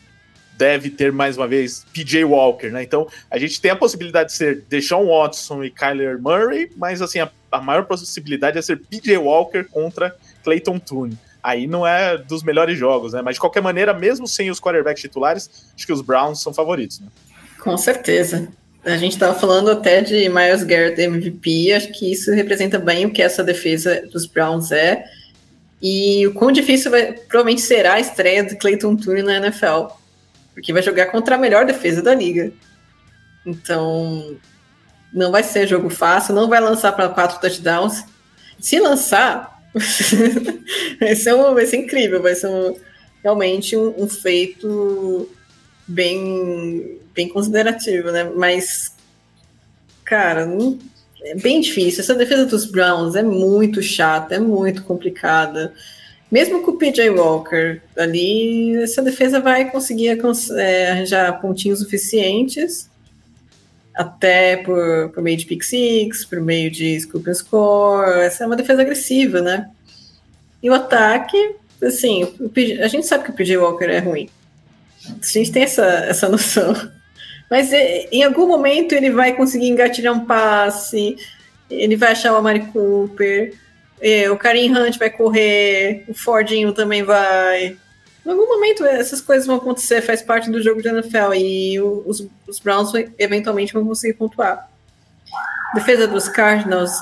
[0.57, 2.83] deve ter mais uma vez PJ Walker, né?
[2.83, 7.21] Então a gente tem a possibilidade de ser Deshaun Watson e Kyler Murray, mas assim
[7.21, 10.15] a, a maior possibilidade é ser PJ Walker contra
[10.45, 13.21] Clayton Tune aí não é dos melhores jogos, né?
[13.21, 17.01] Mas de qualquer maneira, mesmo sem os quarterbacks titulares, acho que os Browns são favoritos,
[17.01, 17.09] né?
[17.61, 18.49] Com certeza.
[18.85, 23.13] A gente estava falando até de Miles Garrett MVP, acho que isso representa bem o
[23.13, 25.05] que essa defesa dos Browns é.
[25.81, 29.87] E o quão difícil vai, provavelmente será a estreia de Clayton Tune na NFL,
[30.55, 32.53] porque vai jogar contra a melhor defesa da liga.
[33.45, 34.37] Então,
[35.13, 38.05] não vai ser jogo fácil, não vai lançar para quatro touchdowns.
[38.59, 39.61] Se lançar,
[41.01, 42.75] vai, ser um, vai ser incrível, vai ser um,
[43.23, 45.29] realmente um, um, feito
[45.87, 48.25] bem, bem considerativo, né?
[48.25, 48.95] Mas,
[50.05, 50.79] cara, não,
[51.23, 52.01] é bem difícil.
[52.01, 55.73] Essa defesa dos Browns é muito chata, é muito complicada.
[56.31, 60.19] Mesmo com o PJ Walker ali, essa defesa vai conseguir
[60.57, 62.91] é, arranjar pontinhos suficientes
[63.95, 68.21] até por, por meio de pick six, por meio de scoop and score.
[68.21, 69.71] Essa é uma defesa agressiva, né?
[70.63, 74.29] E o ataque, assim, o PG, a gente sabe que o PJ Walker é ruim.
[75.07, 76.75] A gente tem essa, essa noção.
[77.53, 81.19] Mas é, em algum momento ele vai conseguir engatilhar um passe,
[81.69, 83.53] ele vai achar o Amari Cooper,
[84.01, 87.77] é, o Karim Hunt vai correr, o Fordinho também vai.
[88.25, 92.27] Em algum momento essas coisas vão acontecer, faz parte do jogo de NFL e os,
[92.49, 94.71] os Browns eventualmente vão conseguir pontuar.
[95.75, 96.93] Defesa dos Cardinals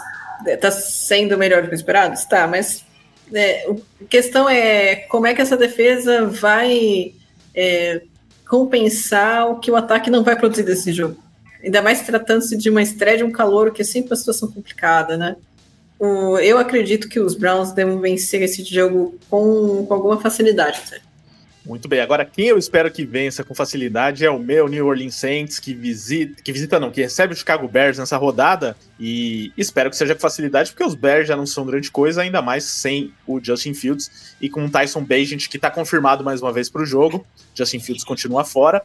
[0.45, 2.15] está sendo melhor do que esperado?
[2.15, 2.85] Está, mas
[3.33, 7.15] é, a questão é como é que essa defesa vai
[7.55, 8.03] é,
[8.51, 11.17] compensar o que o ataque não vai produzir desse jogo.
[11.63, 15.17] Ainda mais tratando-se de uma estreia de um calor, que é sempre uma situação complicada,
[15.17, 15.37] né?
[15.97, 20.81] O, eu acredito que os Browns devem vencer esse jogo com, com alguma facilidade.
[20.91, 20.97] Tá?
[21.65, 22.01] Muito bem.
[22.01, 25.75] Agora, quem eu espero que vença com facilidade é o meu New Orleans Saints, que
[25.75, 28.75] visita, que visita não, que recebe o Chicago Bears nessa rodada.
[28.99, 32.41] E espero que seja com facilidade, porque os Bears já não são grande coisa, ainda
[32.41, 36.53] mais sem o Justin Fields e com o Tyson Bagent, que está confirmado mais uma
[36.53, 37.27] vez para o jogo.
[37.55, 38.83] Justin Fields continua fora.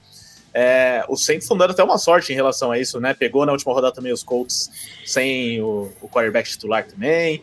[0.54, 3.14] É, os Saints estão dando até uma sorte em relação a isso, né?
[3.14, 4.70] Pegou na última rodada também os Colts
[5.06, 7.42] sem o, o quarterback titular também.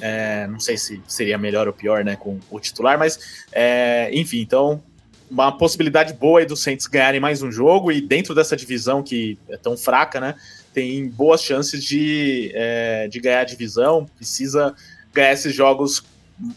[0.00, 4.40] É, não sei se seria melhor ou pior, né, com o titular, mas é, enfim,
[4.40, 4.82] então
[5.30, 9.38] uma possibilidade boa aí dos Saints ganharem mais um jogo e dentro dessa divisão que
[9.48, 10.34] é tão fraca, né,
[10.72, 14.06] tem boas chances de, é, de ganhar a divisão.
[14.16, 14.74] Precisa
[15.12, 16.04] ganhar esses jogos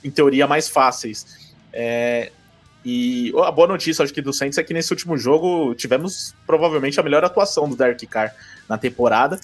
[0.04, 1.54] em teoria mais fáceis.
[1.72, 2.32] É,
[2.86, 7.00] e a boa notícia, acho que do Saints é que nesse último jogo tivemos provavelmente
[7.00, 8.34] a melhor atuação do Derek Carr
[8.68, 9.40] na temporada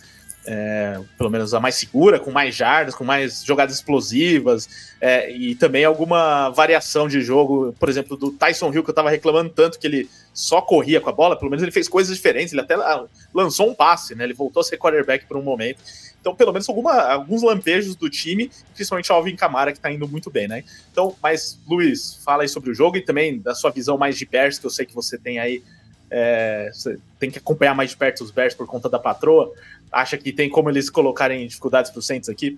[0.52, 4.68] é, pelo menos a mais segura, com mais jardas, com mais jogadas explosivas,
[5.00, 9.12] é, e também alguma variação de jogo, por exemplo, do Tyson Hill, que eu tava
[9.12, 12.52] reclamando tanto que ele só corria com a bola, pelo menos ele fez coisas diferentes,
[12.52, 12.76] ele até
[13.32, 14.24] lançou um passe, né?
[14.24, 15.84] Ele voltou a ser quarterback por um momento.
[16.20, 20.08] Então, pelo menos alguma, alguns lampejos do time, principalmente o Alvin Camara, que tá indo
[20.08, 20.64] muito bem, né?
[20.92, 24.26] Então, mas, Luiz, fala aí sobre o jogo e também da sua visão mais de
[24.26, 25.62] Bears, que eu sei que você tem aí.
[26.12, 26.72] É,
[27.20, 29.54] tem que acompanhar mais de perto os Bears por conta da patroa
[29.92, 32.58] acha que tem como eles colocarem dificuldades para o Saints aqui?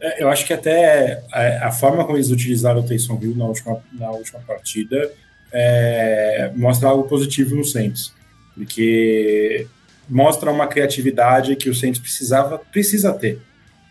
[0.00, 3.44] É, eu acho que até a, a, forma como eles utilizaram o Taysom Hill na
[3.44, 5.12] última, na última partida
[5.52, 8.12] é, mostra algo positivo no Saints.
[8.54, 9.66] porque
[10.08, 13.40] mostra uma criatividade que o Saints precisava, precisa ter.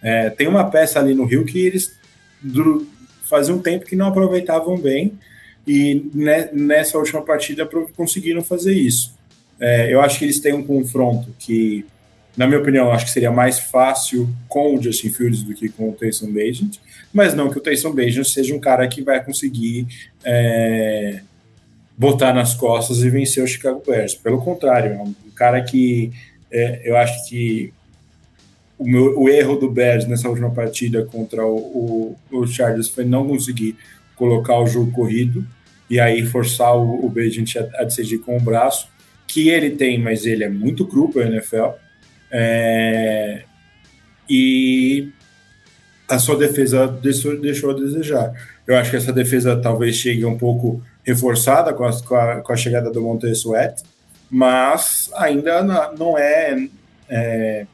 [0.02, 1.95] É, tem uma peça ali no Rio que eles
[3.23, 5.18] fazia um tempo que não aproveitavam bem
[5.65, 9.15] e ne, nessa última partida conseguiram fazer isso.
[9.59, 11.85] É, eu acho que eles têm um confronto que,
[12.35, 15.89] na minha opinião, acho que seria mais fácil com o Justin Fields do que com
[15.89, 16.77] o Taysom Bagent,
[17.13, 19.88] mas não que o Taysom Bagent seja um cara que vai conseguir
[20.23, 21.21] é,
[21.95, 24.15] botar nas costas e vencer o Chicago Bears.
[24.15, 26.11] Pelo contrário, é um cara que
[26.51, 27.71] é, eu acho que
[28.77, 33.05] o, meu, o, erro do Bears nessa última partida contra o, o, o, Chargers foi
[33.05, 33.77] não conseguir
[34.22, 35.43] colocar o jogo corrido
[35.89, 38.88] e aí forçar o, o a, a decidir com o braço,
[39.26, 41.69] que ele tem, mas ele é muito cru para NFL.
[42.30, 43.41] É,
[44.30, 45.10] e
[46.07, 48.31] a sua defesa deixou, deixou a desejar.
[48.68, 52.53] Eu acho que essa defesa talvez chegue um pouco reforçada com a, com a, com
[52.53, 53.81] a chegada do Montez Sweat,
[54.30, 55.64] mas ainda
[55.98, 56.68] não é,
[57.10, 57.65] é,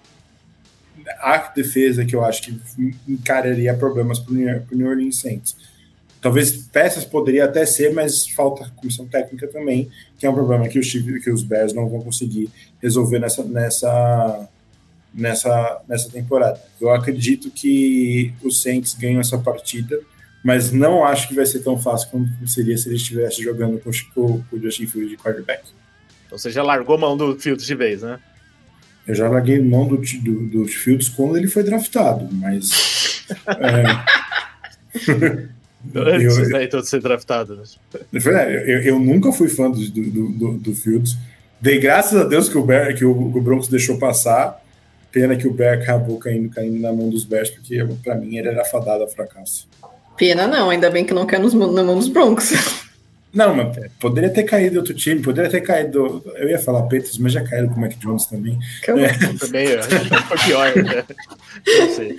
[1.20, 2.58] a defesa que eu acho que
[3.06, 5.77] encararia problemas para o New Orleans Saints.
[6.22, 10.80] Talvez peças poderia até ser, mas falta comissão técnica também, que é um problema que
[10.80, 12.50] os, que os Bears não vão conseguir
[12.82, 14.50] resolver nessa, nessa,
[15.14, 16.60] nessa, nessa temporada.
[16.82, 20.00] Eu acredito que os Saints ganham essa partida,
[20.44, 23.92] mas não acho que vai ser tão fácil como seria se eles estivessem jogando com,
[24.14, 25.64] com, com o Justin Fields de quarterback.
[26.26, 28.20] Então você já largou mão do Fields de vez, né?
[29.08, 33.24] Eu já larguei mão do, do, do Fields quando ele foi draftado, mas.
[33.48, 33.84] é...
[35.96, 37.56] Antes eu, né, de ser draftado.
[37.56, 37.64] Né?
[38.66, 41.18] Eu, eu, nunca fui fã do, do, do, do, Fields.
[41.60, 44.64] Dei graças a Deus que o, Bear, que o, o Broncos deixou passar.
[45.12, 48.50] Pena que o Bear acabou caindo, caindo na mão dos Bears, porque para mim ele
[48.50, 49.68] era fadado a fracasso.
[50.18, 52.52] Pena não, ainda bem que não caiu na mão dos Broncos.
[53.34, 56.24] Não, mas poderia ter caído outro time, poderia ter caído.
[56.38, 58.58] Eu ia falar Peters, mas já caíram com o Mac Jones também.
[58.82, 58.86] É.
[59.38, 59.68] Também,
[60.28, 60.76] foi pior.
[60.76, 61.04] Né?
[61.80, 62.18] Não sei.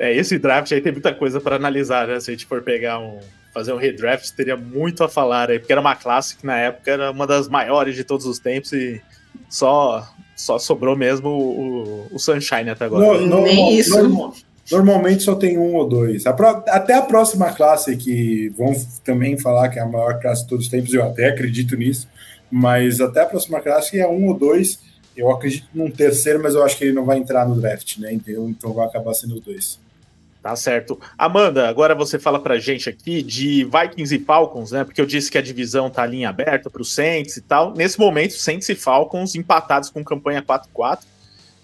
[0.00, 2.18] É, esse draft aí tem muita coisa para analisar, né?
[2.18, 3.18] Se a gente for pegar um.
[3.52, 6.90] fazer um redraft, teria muito a falar aí, porque era uma classe que na época
[6.90, 8.98] era uma das maiores de todos os tempos e
[9.50, 13.20] só, só sobrou mesmo o, o Sunshine até agora.
[13.20, 13.94] Não, Nem isso.
[13.94, 14.32] Normal,
[14.70, 16.24] Normalmente só tem um ou dois.
[16.26, 16.46] A pro...
[16.68, 18.72] Até a próxima classe, que vão
[19.04, 22.08] também falar que é a maior classe de todos os tempos, eu até acredito nisso,
[22.50, 24.78] mas até a próxima classe é um ou dois.
[25.14, 28.12] Eu acredito num terceiro, mas eu acho que ele não vai entrar no draft, né?
[28.12, 29.78] Então, então vai acabar sendo dois.
[30.42, 30.98] Tá certo.
[31.18, 34.84] Amanda, agora você fala pra gente aqui de Vikings e Falcons, né?
[34.84, 37.74] Porque eu disse que a divisão tá linha aberta pro Saints e tal.
[37.74, 41.00] Nesse momento, Saints e Falcons empatados com campanha 4-4.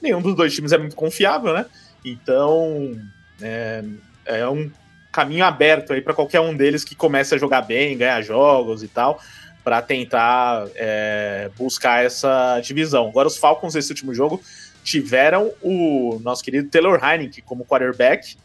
[0.03, 1.65] Nenhum dos dois times é muito confiável, né?
[2.05, 3.01] Então,
[3.41, 3.83] é,
[4.27, 4.71] é um
[5.11, 8.89] caminho aberto aí para qualquer um deles que comece a jogar bem, ganhar jogos e
[8.89, 9.19] tal,
[9.65, 13.09] para tentar é, buscar essa divisão.
[13.09, 14.43] Agora, os Falcons, nesse último jogo,
[14.85, 18.37] tiveram o nosso querido Taylor Heineken como quarterback.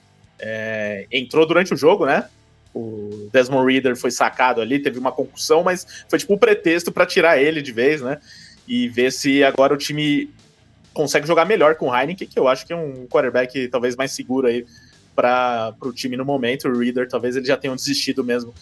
[0.41, 2.27] É, entrou durante o jogo, né?
[2.73, 7.05] O Desmond Reader foi sacado ali, teve uma concussão, mas foi tipo um pretexto para
[7.05, 8.19] tirar ele de vez, né?
[8.67, 10.29] E ver se agora o time
[10.93, 14.11] consegue jogar melhor com o Heineken, que eu acho que é um quarterback talvez mais
[14.11, 14.65] seguro aí
[15.15, 16.67] para o time no momento.
[16.67, 18.53] O Reader talvez ele já tenha desistido mesmo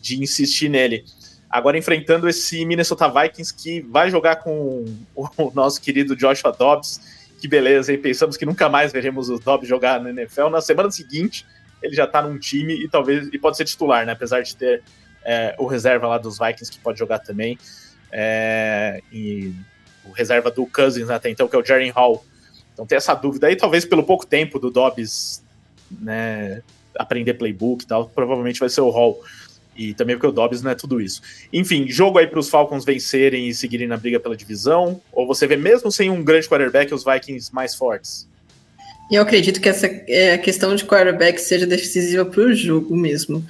[0.00, 1.04] de insistir nele.
[1.48, 4.84] Agora enfrentando esse Minnesota Vikings que vai jogar com
[5.14, 7.00] o nosso querido Joshua Dobbs.
[7.38, 7.98] Que beleza, hein?
[7.98, 10.48] Pensamos que nunca mais veremos o Dobbs jogar na NFL.
[10.48, 11.46] Na semana seguinte,
[11.82, 14.12] ele já tá num time e talvez e pode ser titular, né?
[14.12, 14.82] Apesar de ter
[15.24, 17.58] é, o reserva lá dos Vikings que pode jogar também.
[18.10, 19.52] É, e
[20.04, 22.24] o reserva do Cousins até então, que é o Jaren Hall.
[22.72, 25.42] Então tem essa dúvida aí, talvez pelo pouco tempo do Dobbs
[25.90, 26.62] né,
[26.94, 29.20] aprender playbook e tal, provavelmente vai ser o Hall.
[29.76, 31.20] E também porque o Dobbs não é tudo isso.
[31.52, 35.00] Enfim, jogo aí para os Falcons vencerem e seguirem na briga pela divisão?
[35.12, 38.26] Ou você vê mesmo sem um grande quarterback os Vikings mais fortes?
[39.10, 43.44] Eu acredito que essa é, questão de quarterback seja decisiva para o jogo mesmo.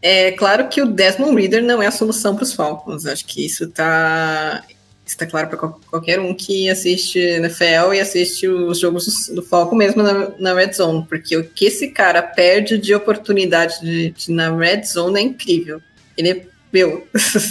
[0.00, 3.06] É claro que o Desmond Reader não é a solução para os Falcons.
[3.06, 4.64] Acho que isso está
[5.12, 10.02] está claro para qualquer um que assiste NFL e assiste os jogos do Falco mesmo
[10.02, 14.54] na, na Red Zone, porque o que esse cara perde de oportunidade de, de na
[14.54, 15.80] Red Zone é incrível.
[16.16, 17.06] Ele é, meu,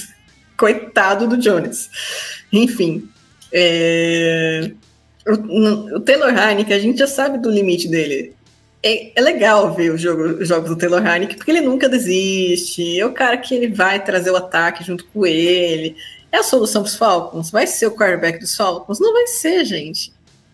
[0.58, 1.90] coitado do Jones.
[2.52, 3.10] Enfim,
[3.52, 4.72] é,
[5.28, 8.34] o, o Taylor Heineken, a gente já sabe do limite dele.
[8.84, 13.00] É, é, legal ver os jogos, os jogos do Taylor Heineken, porque ele nunca desiste.
[13.00, 15.96] É o cara que ele vai trazer o ataque junto com ele.
[16.32, 17.52] É a solução para os Falcons?
[17.52, 18.99] Vai ser o quarterback dos Falcons?
[18.99, 20.14] Não vai ser, gente.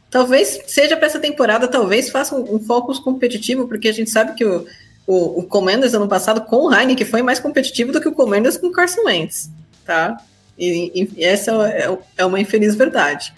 [0.10, 4.34] Talvez seja para essa temporada, talvez faça um, um Falcons competitivo, porque a gente sabe
[4.34, 4.66] que o,
[5.06, 8.58] o, o Commanders ano passado com o Heineken foi mais competitivo do que o Commanders
[8.58, 9.52] com o Carson Wentz,
[9.86, 10.18] tá?
[10.58, 13.34] E, e essa é, é uma infeliz verdade.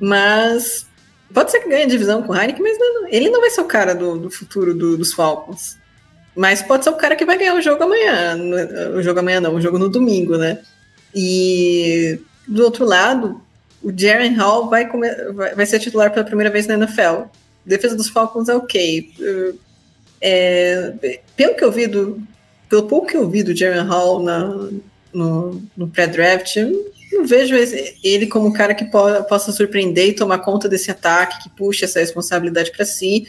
[0.00, 0.86] Mas
[1.32, 3.60] pode ser que ganhe a divisão com o Heineken, mas não, ele não vai ser
[3.60, 5.78] o cara do, do futuro do, dos Falcons.
[6.34, 8.36] Mas pode ser o cara que vai ganhar o jogo amanhã.
[8.94, 10.58] O jogo amanhã não, o jogo no domingo, né?
[11.18, 13.40] E do outro lado,
[13.82, 14.86] o Jaren Hall vai,
[15.32, 17.22] vai, vai ser titular pela primeira vez na NFL.
[17.64, 19.10] Defesa dos Falcons é ok.
[20.20, 22.22] É, pelo que eu vi do.
[22.68, 24.68] Pelo pouco que eu vi do Jaren Hall na,
[25.12, 26.56] no, no pré-draft,
[27.12, 27.54] não vejo
[28.02, 28.98] ele como um cara que po
[29.28, 33.26] possa surpreender e tomar conta desse ataque, que puxa essa responsabilidade para si.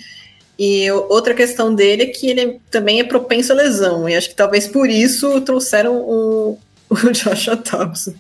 [0.59, 4.35] E outra questão dele é que ele também é propenso à lesão, e acho que
[4.35, 6.57] talvez por isso trouxeram o,
[6.91, 8.13] o Joshua Dobbs,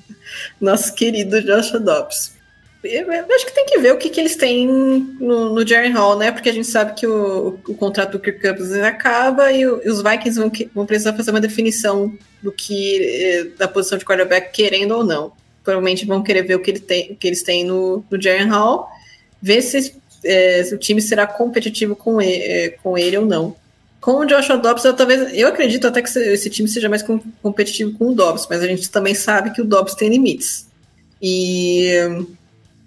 [0.59, 2.37] nosso querido Joshua Dobbs.
[2.83, 6.17] Eu acho que tem que ver o que, que eles têm no, no Jaren Hall,
[6.17, 6.31] né?
[6.31, 9.89] Porque a gente sabe que o, o contrato do Kirk Cousins acaba e, o, e
[9.89, 14.53] os Vikings vão, vão, precisar fazer uma definição do que eh, da posição de quarterback,
[14.53, 15.33] querendo ou não.
[15.63, 18.47] Provavelmente vão querer ver o que, ele tem, o que eles têm no, no Jaren
[18.47, 18.87] Hall,
[19.41, 23.55] ver se, é, se, o time será competitivo com ele, é, com ele ou não.
[23.99, 27.03] Com o Joshua Dobbs, eu, talvez, eu acredito até que esse time seja mais
[27.41, 30.67] competitivo com o Dobbs, mas a gente também sabe que o Dobbs tem limites.
[31.21, 32.27] E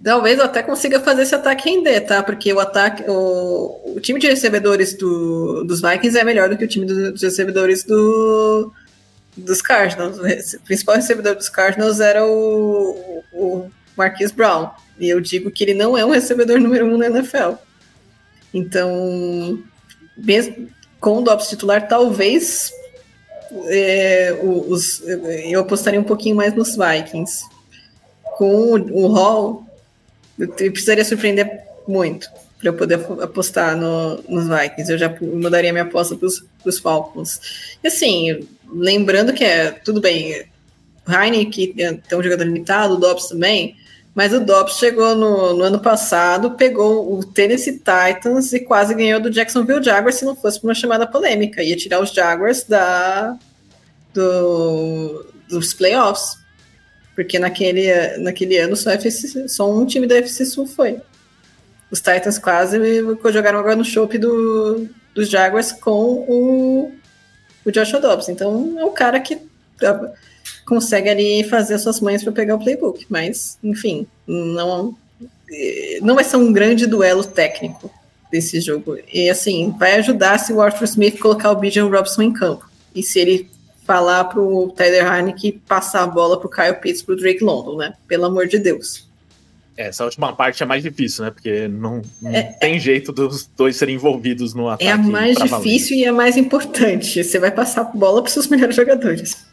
[0.02, 2.22] Talvez eu até consiga fazer esse ataque render, tá?
[2.22, 6.64] Porque o ataque, o, o time de recebedores do, dos Vikings é melhor do que
[6.64, 8.72] o time do, dos recebedores do,
[9.36, 10.18] dos Cardinals.
[10.18, 14.70] O principal recebedor dos Cardinals era o, o Marquis Brown.
[14.98, 17.56] E eu digo que ele não é um recebedor número um na NFL.
[18.54, 19.62] Então,
[20.16, 20.66] mesmo
[21.00, 22.72] com o Dobbs titular, talvez
[23.66, 25.02] é, os,
[25.48, 27.44] eu apostaria um pouquinho mais nos Vikings.
[28.36, 29.64] Com o, Hall,
[30.38, 34.92] eu precisaria surpreender muito para eu poder apostar no, nos Vikings.
[34.92, 36.28] Eu já mudaria minha aposta para
[36.64, 37.40] os Falcons.
[37.82, 40.46] E assim, lembrando que é tudo bem,
[41.08, 43.76] Heineken é um jogador limitado, o Dobbs também,
[44.14, 49.20] mas o Dobbs chegou no, no, ano passado, pegou o Tennessee Titans e quase ganhou
[49.20, 51.62] do Jacksonville Jaguars se não fosse por uma chamada polêmica.
[51.62, 53.36] Ia tirar os Jaguars da,
[54.12, 56.38] do, dos playoffs.
[57.14, 61.00] Porque naquele, naquele ano só, FC, só um time da FC Sul foi.
[61.90, 62.78] Os Titans quase
[63.32, 66.92] jogaram agora no chope do, dos Jaguars com o,
[67.64, 68.28] o Joshua Dobbs.
[68.28, 69.38] Então é o cara que
[70.70, 73.04] consegue ali fazer as suas mães para pegar o playbook.
[73.10, 74.96] Mas, enfim, não,
[76.00, 77.90] não vai ser um grande duelo técnico
[78.30, 78.96] desse jogo.
[79.12, 82.70] E assim, vai ajudar se o Arthur Smith colocar o Bijan Robson em campo.
[82.94, 83.50] E se ele
[83.84, 87.94] falar pro Tyler Heineken passar a bola pro Kyle Pitts pro Drake London, né?
[88.06, 89.08] Pelo amor de Deus.
[89.76, 91.32] É, essa última parte é mais difícil, né?
[91.32, 94.86] Porque não, não é, tem jeito dos dois serem envolvidos no ataque.
[94.86, 96.04] É a mais difícil valer.
[96.04, 97.24] e a mais importante.
[97.24, 99.49] Você vai passar a bola para seus melhores jogadores.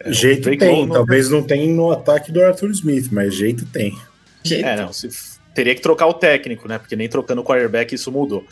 [0.00, 3.96] É, jeito tem, London, talvez não tenha no ataque do Arthur Smith, mas jeito tem.
[4.42, 4.66] Jeito.
[4.66, 5.08] É, não, se,
[5.54, 6.78] teria que trocar o técnico, né?
[6.78, 8.44] Porque nem trocando o quarterback isso mudou.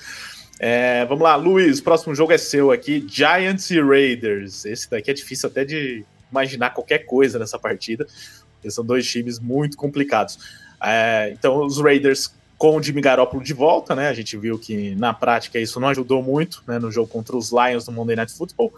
[0.60, 4.64] É, vamos lá, Luiz, o próximo jogo é seu aqui, Giants e Raiders.
[4.64, 8.06] Esse daqui é difícil até de imaginar qualquer coisa nessa partida,
[8.54, 10.38] porque são dois times muito complicados.
[10.82, 14.08] É, então, os Raiders com o Jimmy Garoppolo de volta, né?
[14.08, 17.52] A gente viu que na prática isso não ajudou muito né, no jogo contra os
[17.52, 18.72] Lions no Monday Night Football.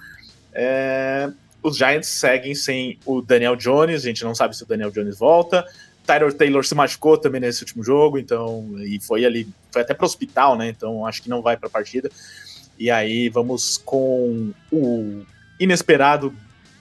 [0.53, 1.31] É,
[1.63, 5.19] os Giants seguem sem o Daniel Jones, a gente não sabe se o Daniel Jones
[5.19, 5.65] volta.
[6.07, 10.05] Tyler Taylor se machucou também nesse último jogo, então, e foi ali, foi até para
[10.05, 10.69] o hospital, né?
[10.69, 12.11] Então acho que não vai para a partida.
[12.79, 15.23] E aí vamos com o
[15.59, 16.35] inesperado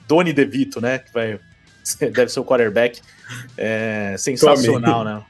[0.08, 0.98] Doni DeVito, né?
[0.98, 1.38] Que vai,
[2.12, 3.00] deve ser o quarterback.
[3.56, 5.14] É, sensacional, Tommy.
[5.14, 5.24] né?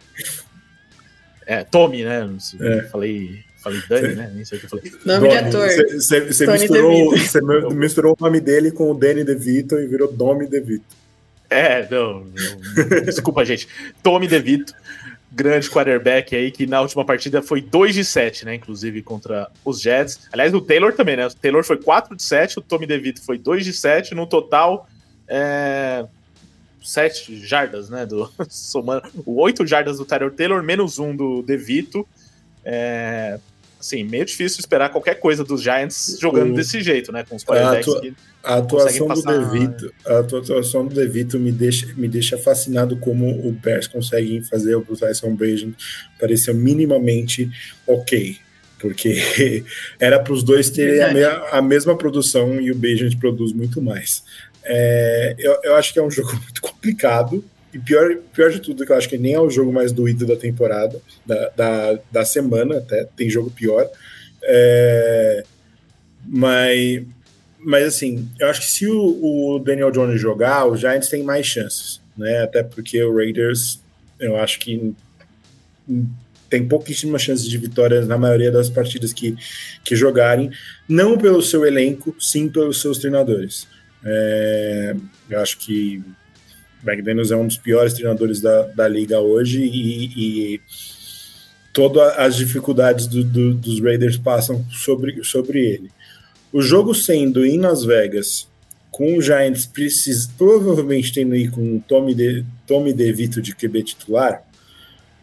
[1.44, 2.28] É, Tommy, né?
[2.60, 2.82] É.
[2.84, 4.32] Falei, falei Dani, né?
[4.34, 4.92] Nem sei o que eu falei.
[5.04, 5.68] Nome Doni, de ator.
[5.94, 11.00] Você misturou, misturou o nome dele com o Danny DeVito e virou Domi DeVito.
[11.50, 13.68] É, não, não desculpa, gente.
[14.04, 14.72] Tommy DeVito,
[15.32, 18.54] grande quarterback aí, que na última partida foi 2 de 7, né?
[18.54, 20.28] Inclusive contra os Jets.
[20.32, 21.26] Aliás, o Taylor também, né?
[21.26, 24.88] O Taylor foi 4 de 7, o Tommy DeVito foi 2 de 7, no total.
[25.26, 26.06] É,
[26.82, 28.06] 7 jardas, né?
[28.06, 32.06] Do, somando, 8 jardas do Tyler Taylor, menos um do DeVito.
[32.64, 33.40] É,
[33.80, 37.24] assim, meio difícil esperar qualquer coisa dos Giants jogando o, desse jeito, né?
[37.26, 41.50] Com os quarterbacks a, atua, que a atuação do DeVito, a atuação do DeVito me
[41.50, 45.74] deixa, me deixa fascinado como o Bears consegue fazer o Tyson Bagent
[46.18, 47.50] parecer minimamente
[47.86, 48.36] ok.
[48.78, 49.16] Porque
[49.98, 53.80] era para os dois terem a, me, a, mesma produção e o Bagent produz muito
[53.80, 54.22] mais.
[54.62, 57.42] É, eu, eu acho que é um jogo muito complicado.
[57.72, 60.26] E pior, pior de tudo, que eu acho que nem é o jogo mais doído
[60.26, 63.88] da temporada, da, da, da semana até, tem jogo pior.
[64.42, 65.44] É,
[66.26, 67.04] mas
[67.62, 71.46] mas assim, eu acho que se o, o, Daniel Jones jogar, os Giants têm mais
[71.46, 72.42] chances, né?
[72.42, 73.80] Até porque o Raiders,
[74.18, 74.94] eu acho que
[76.48, 79.36] tem pouquíssimas chances de vitória na maioria das partidas que,
[79.84, 80.50] que jogarem,
[80.88, 83.68] não pelo seu elenco, sim pelos seus treinadores.
[84.02, 84.96] É,
[85.28, 86.02] eu acho que
[86.86, 90.60] McDaniels é um dos piores treinadores da, da liga hoje e, e
[91.72, 95.90] todas as dificuldades do, do, dos Raiders passam sobre, sobre ele.
[96.52, 98.48] O jogo sendo em Las Vegas,
[98.90, 103.82] com o Giants precis, provavelmente tendo aí com o Tommy, de, Tommy DeVito de QB
[103.84, 104.42] titular,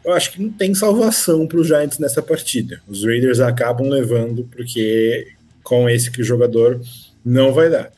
[0.06, 2.82] eu acho que não tem salvação para os Giants nessa partida.
[2.88, 6.80] Os Raiders acabam levando, porque com esse que o jogador
[7.26, 7.92] não vai dar.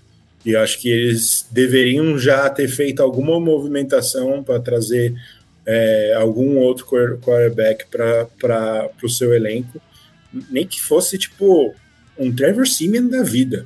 [0.45, 5.13] E acho que eles deveriam já ter feito alguma movimentação para trazer
[5.65, 9.81] é, algum outro quarterback para o seu elenco,
[10.49, 11.75] nem que fosse tipo
[12.17, 13.65] um Trevor Simeon da vida,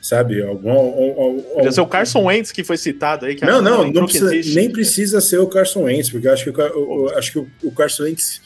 [0.00, 0.42] sabe?
[0.42, 3.36] Algum, algum, ser o Carson Wentz que foi citado aí.
[3.42, 6.62] não, não, não precisa, nem precisa ser o Carson Wentz, porque eu acho que, o,
[7.08, 8.40] eu, acho que o, o Carson Wentz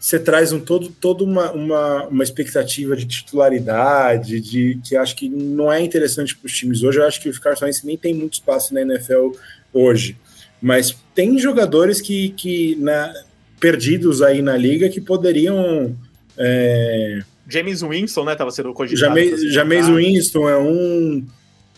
[0.00, 5.28] você traz um todo, toda uma, uma, uma expectativa de titularidade, de que acho que
[5.28, 6.98] não é interessante para os times hoje.
[6.98, 9.32] Eu acho que o Carson Wentz nem tem muito espaço na NFL
[9.74, 10.16] hoje.
[10.60, 13.12] Mas tem jogadores que, que na,
[13.60, 15.94] perdidos aí na liga que poderiam
[16.34, 18.34] é, James Winston, né?
[18.34, 19.14] Tava sendo cogitado.
[19.14, 21.26] James, James Winston é um.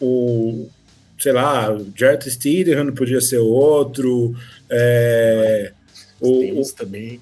[0.01, 0.69] O,
[1.19, 4.33] sei lá, o Jarrett Steedham podia ser outro.
[4.71, 5.73] É,
[6.21, 7.21] o, o, também.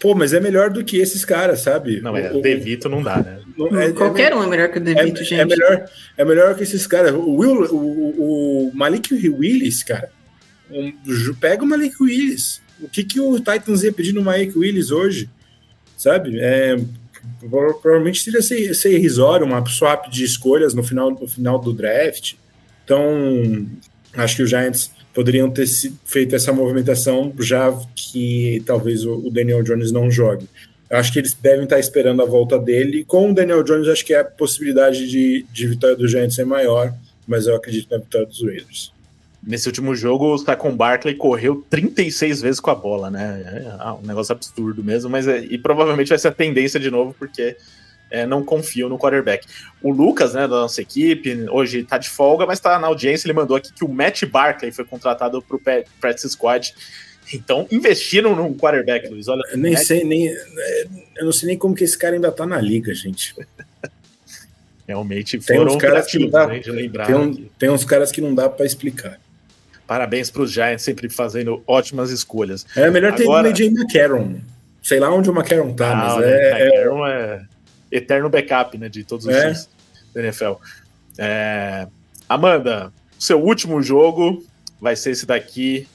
[0.00, 2.00] Pô, mas é melhor do que esses caras, sabe?
[2.00, 3.40] Não, é, o, Devito não dá, né?
[3.72, 5.40] É, é, Qualquer um é melhor que o Devito, é, gente.
[5.40, 7.12] É melhor, é melhor que esses caras.
[7.12, 10.10] O, Will, o, o Malik Willis, cara.
[10.70, 10.92] Um,
[11.40, 12.60] pega o Malik Willis.
[12.80, 15.28] O que, que o Titans ia pedir no Malik Willis hoje?
[15.96, 16.38] Sabe?
[16.38, 16.76] É,
[17.50, 22.34] provavelmente seria ser, ser irrisório, uma swap de escolhas no final, no final do draft.
[22.84, 23.66] Então,
[24.14, 25.66] acho que os Giants poderiam ter
[26.04, 30.48] feito essa movimentação já que talvez o Daniel Jones não jogue.
[30.90, 33.04] Acho que eles devem estar esperando a volta dele.
[33.04, 36.94] Com o Daniel Jones, acho que a possibilidade de, de vitória do Giants é maior,
[37.26, 38.92] mas eu acredito na vitória dos Raiders.
[39.42, 43.76] Nesse último jogo, o Saquon Barkley correu 36 vezes com a bola, né?
[43.80, 47.14] É um negócio absurdo mesmo, mas é, e provavelmente vai ser a tendência de novo,
[47.18, 47.56] porque
[48.10, 49.46] é, não confio no quarterback.
[49.82, 53.34] O Lucas, né, da nossa equipe, hoje tá de folga, mas tá na audiência, ele
[53.34, 55.60] mandou aqui que o Matt Barkley foi contratado pro
[56.00, 56.74] Practice Squad.
[57.32, 59.28] Então, investiram num quarterback, Luiz.
[59.28, 59.84] Olha, eu nem Matt...
[59.84, 60.28] sei, nem.
[61.16, 63.34] Eu não sei nem como que esse cara ainda tá na liga, gente.
[64.88, 67.06] Realmente foram tem caras que não dá, né, de lembrar.
[67.06, 69.20] Tem, um, tem uns caras que não dá para explicar.
[69.86, 72.66] Parabéns para os Giants, sempre fazendo ótimas escolhas.
[72.74, 73.50] É melhor ter Agora...
[73.50, 74.36] no McCarron.
[74.82, 76.68] Sei lá onde o McCarron tá, ah, mas é, é...
[76.68, 77.42] McCarron é
[77.90, 79.40] eterno backup né, de todos os é.
[79.40, 79.68] times
[80.14, 80.52] da NFL.
[81.18, 81.86] É...
[82.28, 84.44] Amanda, seu último jogo
[84.80, 85.86] vai ser esse daqui.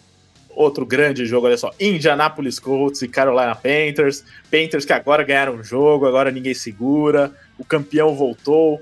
[0.49, 1.71] Outro grande jogo, olha só.
[1.79, 4.23] Indianapolis Colts e Carolina Panthers.
[4.51, 7.31] Panthers que agora ganharam o jogo, agora ninguém segura.
[7.57, 8.81] O campeão voltou,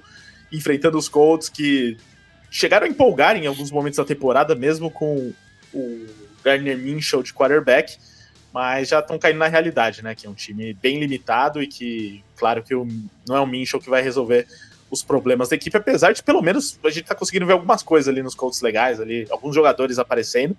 [0.52, 1.98] enfrentando os Colts que
[2.50, 5.32] chegaram a empolgar em alguns momentos da temporada, mesmo com
[5.74, 6.06] o
[6.44, 7.98] Gardner Minshew de quarterback,
[8.54, 10.14] mas já estão caindo na realidade, né?
[10.14, 12.88] Que é um time bem limitado e que, claro, que o,
[13.28, 14.48] não é o Minshew que vai resolver
[14.90, 18.10] os problemas da equipe, apesar de pelo menos a gente tá conseguindo ver algumas coisas
[18.10, 20.56] ali nos Colts legais, ali, alguns jogadores aparecendo.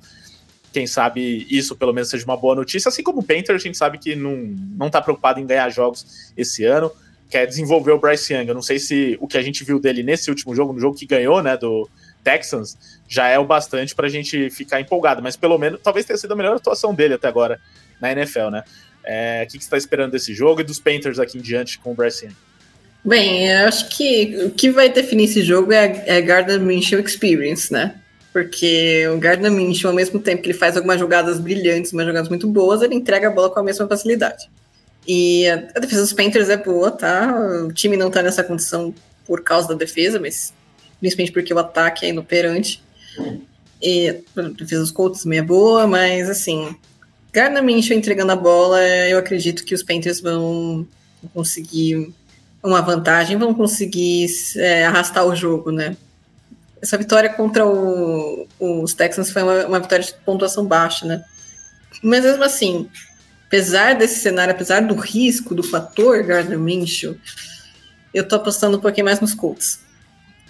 [0.72, 3.76] Quem sabe isso pelo menos seja uma boa notícia, assim como o Painter, a gente
[3.76, 6.90] sabe que não, não tá preocupado em ganhar jogos esse ano
[7.32, 8.46] quer desenvolver o Bryce Young.
[8.46, 10.94] Eu não sei se o que a gente viu dele nesse último jogo, no jogo
[10.94, 11.88] que ganhou, né, do
[12.22, 12.76] Texans,
[13.08, 16.32] já é o bastante para a gente ficar empolgado, mas pelo menos talvez tenha sido
[16.32, 17.58] a melhor atuação dele até agora
[18.02, 18.64] na NFL, né?
[19.04, 21.92] É, o que, você está esperando desse jogo e dos Panthers aqui em diante com
[21.92, 22.34] o Bryce Young?
[23.04, 27.00] Bem, eu acho que o que vai definir esse jogo é a, é Gardner Minshew
[27.00, 27.96] Experience, né?
[28.32, 32.28] Porque o Gardner Minshew, ao mesmo tempo que ele faz algumas jogadas brilhantes, umas jogadas
[32.28, 34.48] muito boas, ele entrega a bola com a mesma facilidade.
[35.06, 37.34] E a, defesa dos Panthers é boa, tá?
[37.66, 38.94] O time não tá nessa condição
[39.26, 40.54] por causa da defesa, mas
[41.00, 42.82] principalmente porque o ataque é inoperante.
[43.82, 46.74] E a defesa dos Colts também é boa, mas assim,
[47.32, 50.86] Gardner Minshew entregando a bola, eu acredito que os Panthers vão
[51.32, 52.12] conseguir
[52.62, 54.26] uma vantagem, vão conseguir
[54.56, 55.96] é, arrastar o jogo, né?
[56.80, 61.24] Essa vitória contra o, os Texans foi uma, uma vitória de pontuação baixa, né?
[62.02, 62.88] Mas mesmo assim,
[63.46, 67.16] apesar desse cenário, apesar do risco, do fator Gardner Minshew,
[68.12, 69.80] eu tô apostando um pouquinho mais nos Colts.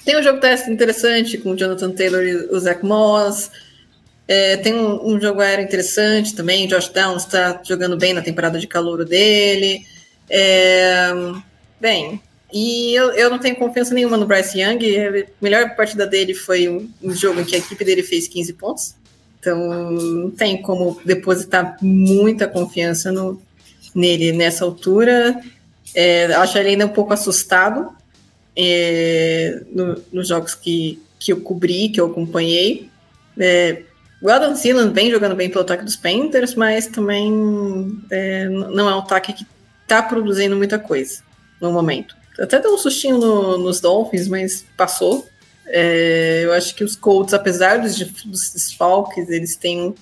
[0.05, 3.51] Tem um jogo teste interessante com o Jonathan Taylor e o Zach Moss.
[4.27, 6.67] É, tem um, um, jogo aéreo interessante também.
[6.67, 9.85] Josh Downs está jogando bem na temporada de calor dele.
[10.31, 11.11] É,
[11.81, 12.21] bem.
[12.53, 14.79] E eu, eu não tenho confiança nenhuma no Bryce Young.
[14.79, 18.53] A melhor partida dele foi um, um jogo em que a equipe dele fez 15
[18.55, 18.95] pontos.
[19.41, 23.41] Então, não tem como depositar muita confiança no,
[23.95, 25.41] nele nessa altura.
[25.95, 27.91] É, acho ele ainda um pouco assustado
[28.57, 32.89] é, no, nos jogos que, que eu cobri, que eu acompanhei.
[33.39, 33.83] É,
[34.23, 38.95] o Adam Thielen vem jogando bem pelo ataque dos Panthers, mas também é, não é
[38.95, 39.45] um ataque que
[39.83, 41.23] está produzindo muita coisa
[41.61, 42.15] no momento.
[42.39, 45.27] Até deu um sustinho no, nos Dolphins, mas passou.
[45.67, 49.93] É, eu acho que os Colts, apesar dos, dos desfalques, eles têm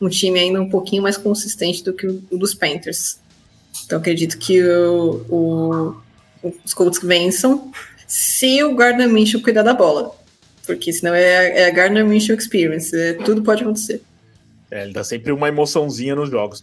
[0.00, 3.20] um time ainda um pouquinho mais consistente do que o, o dos Panthers.
[3.86, 5.24] Então acredito que o,
[6.42, 7.70] o, os Colts vençam
[8.08, 10.20] se o Gardner Minshew cuidar da bola.
[10.66, 12.96] Porque senão é, é a Gardner Minshew Experience.
[12.96, 14.02] É, tudo pode acontecer.
[14.70, 16.62] É, ele dá sempre uma emoçãozinha nos jogos.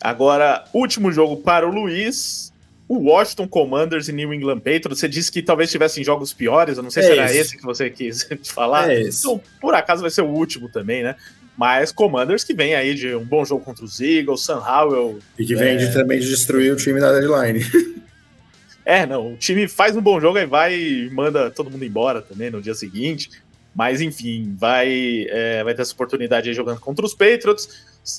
[0.00, 2.52] Agora, último jogo para o Luiz
[2.88, 4.98] o Washington Commanders e New England Patriots.
[4.98, 7.62] Você disse que talvez tivessem jogos piores, eu não sei é se era esse que
[7.62, 8.90] você quis falar.
[8.90, 11.16] É então, por acaso vai ser o último também, né?
[11.56, 15.20] Mas Commanders que vem aí de um bom jogo contra os Eagles, Sam Howell.
[15.38, 15.76] E que vem é...
[15.76, 17.64] de, também de destruir o time da deadline.
[18.84, 22.22] é, não, o time faz um bom jogo e vai e manda todo mundo embora
[22.22, 23.30] também no dia seguinte.
[23.74, 27.68] Mas enfim, vai, é, vai ter essa oportunidade aí jogando contra os Patriots.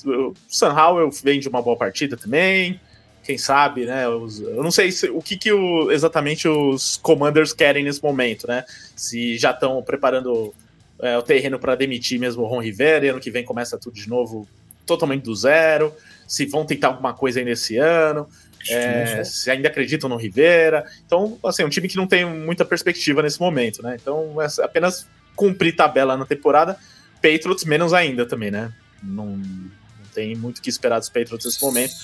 [0.04, 2.78] O Sam Howell vem de uma boa partida também
[3.26, 4.08] quem sabe, né?
[4.08, 8.46] Os, eu não sei se, o que, que o, exatamente os commanders querem nesse momento,
[8.46, 8.64] né?
[8.94, 10.54] Se já estão preparando
[11.00, 13.94] é, o terreno para demitir mesmo o Ron Rivera, e ano que vem começa tudo
[13.94, 14.46] de novo,
[14.86, 15.92] totalmente do zero.
[16.28, 18.28] Se vão tentar alguma coisa aí nesse ano,
[18.70, 20.84] é, se ainda acreditam no Rivera.
[21.04, 23.96] Então, assim, um time que não tem muita perspectiva nesse momento, né?
[24.00, 26.78] Então, é apenas cumprir tabela na temporada.
[27.16, 28.72] Patriots menos ainda também, né?
[29.02, 31.94] Não, não tem muito o que esperar dos Patriots nesse momento.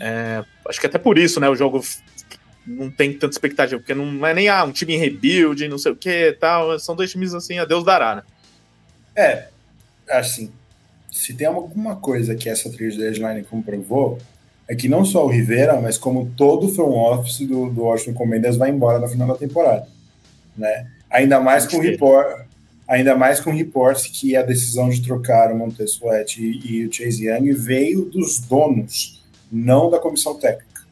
[0.00, 1.84] É, acho que até por isso, né, o jogo
[2.66, 5.92] não tem tanta expectativa, porque não é nem ah, um time em rebuild, não sei
[5.92, 6.78] o que tal.
[6.78, 8.22] São dois times assim, a Deus dará, né?
[9.16, 9.48] É,
[10.10, 10.52] assim,
[11.10, 14.18] se tem alguma coisa que essa trade deadline comprovou,
[14.68, 18.14] é que não só o Rivera, mas como todo o front office do, do Washington
[18.14, 19.86] Commanders vai embora no final da temporada,
[20.56, 20.86] né?
[21.10, 22.44] Ainda mais com report,
[22.88, 26.92] ainda mais com reports que a decisão de trocar o Montez Sweat e, e o
[26.92, 29.22] Chase Young veio dos donos
[29.52, 30.82] não da comissão técnica.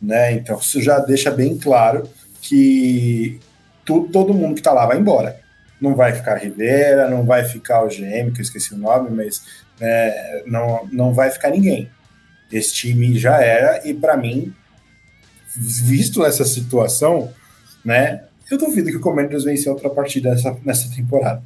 [0.00, 0.32] Né?
[0.32, 2.08] Então, isso já deixa bem claro
[2.40, 3.38] que
[3.84, 5.40] tudo, todo mundo que está lá vai embora.
[5.80, 9.44] Não vai ficar Rivera, não vai ficar o GM, que eu esqueci o nome, mas
[9.80, 11.90] é, não, não vai ficar ninguém.
[12.50, 14.52] Esse time já era, e para mim,
[15.56, 17.32] visto essa situação,
[17.84, 21.42] né, eu duvido que o Commanders vença outra partida nessa, nessa temporada.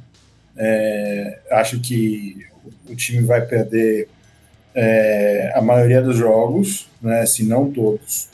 [0.55, 2.45] É, acho que
[2.87, 4.07] o time vai perder
[4.75, 8.29] é, a maioria dos jogos, né, se não todos.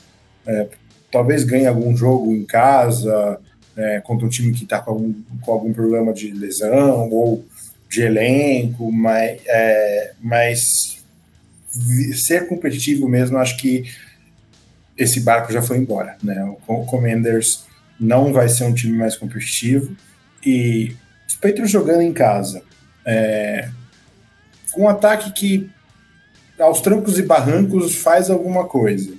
[0.46, 0.68] É,
[1.10, 3.40] talvez ganhe algum jogo em casa,
[3.76, 7.44] é, contra um time que está com algum, com algum problema de lesão ou
[7.88, 10.97] de elenco, mas, é, mas
[12.14, 13.84] ser competitivo mesmo, acho que
[14.96, 16.16] esse barco já foi embora.
[16.22, 16.42] Né?
[16.66, 17.64] O Commanders
[17.98, 19.96] não vai ser um time mais competitivo
[20.44, 20.94] e
[21.26, 22.62] os Patriots jogando em casa,
[23.04, 23.68] é,
[24.72, 25.70] com um ataque que
[26.58, 29.12] aos trancos e barrancos faz alguma coisa.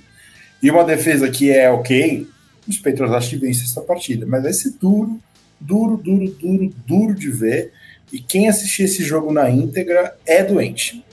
[0.62, 2.28] E uma defesa que é ok,
[2.68, 4.26] os Patriots acho que vence essa partida.
[4.26, 5.20] Mas vai ser duro,
[5.58, 7.72] duro, duro, duro, duro de ver.
[8.12, 11.04] E quem assistir esse jogo na íntegra é doente.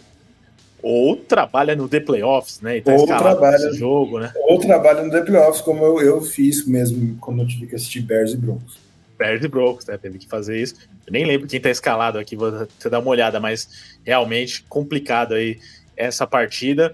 [0.90, 2.78] Ou trabalha no The Playoffs, né?
[2.78, 4.32] E tá ou trabalha jogo, né?
[4.48, 8.00] Ou trabalha no The Playoffs, como eu, eu fiz mesmo quando eu tive que assistir
[8.00, 8.80] Bears e Broncos.
[9.20, 9.98] Bears e Broncos, né?
[9.98, 10.76] Teve que fazer isso.
[11.06, 15.34] Eu nem lembro quem tá escalado aqui, vou até dar uma olhada, mas realmente complicado
[15.34, 15.60] aí
[15.98, 16.94] essa partida.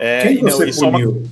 [0.00, 1.10] É, quem você não, puniu?
[1.10, 1.22] Uma...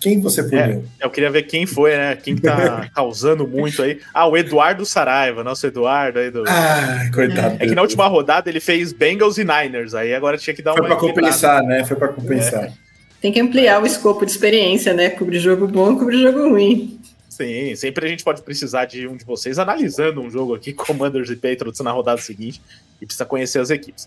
[0.00, 0.84] Quem você puniu?
[1.00, 2.16] É, eu queria ver quem foi, né?
[2.16, 4.00] Quem tá causando muito aí.
[4.14, 6.44] Ah, o Eduardo Saraiva, nosso Eduardo aí do.
[6.46, 7.56] Ah, coitado.
[7.58, 10.72] É que na última rodada ele fez Bengals e Niners, aí agora tinha que dar
[10.72, 10.88] foi uma.
[10.88, 11.84] Foi pra compensar, né?
[11.84, 12.64] Foi pra compensar.
[12.64, 12.72] É.
[13.20, 15.10] Tem que ampliar o escopo de experiência, né?
[15.10, 17.00] Cobrir jogo bom, cobrir jogo ruim.
[17.28, 21.30] Sim, sempre a gente pode precisar de um de vocês analisando um jogo aqui, Commanders
[21.30, 22.60] e Patriots na rodada seguinte,
[23.00, 24.06] e precisa conhecer as equipes.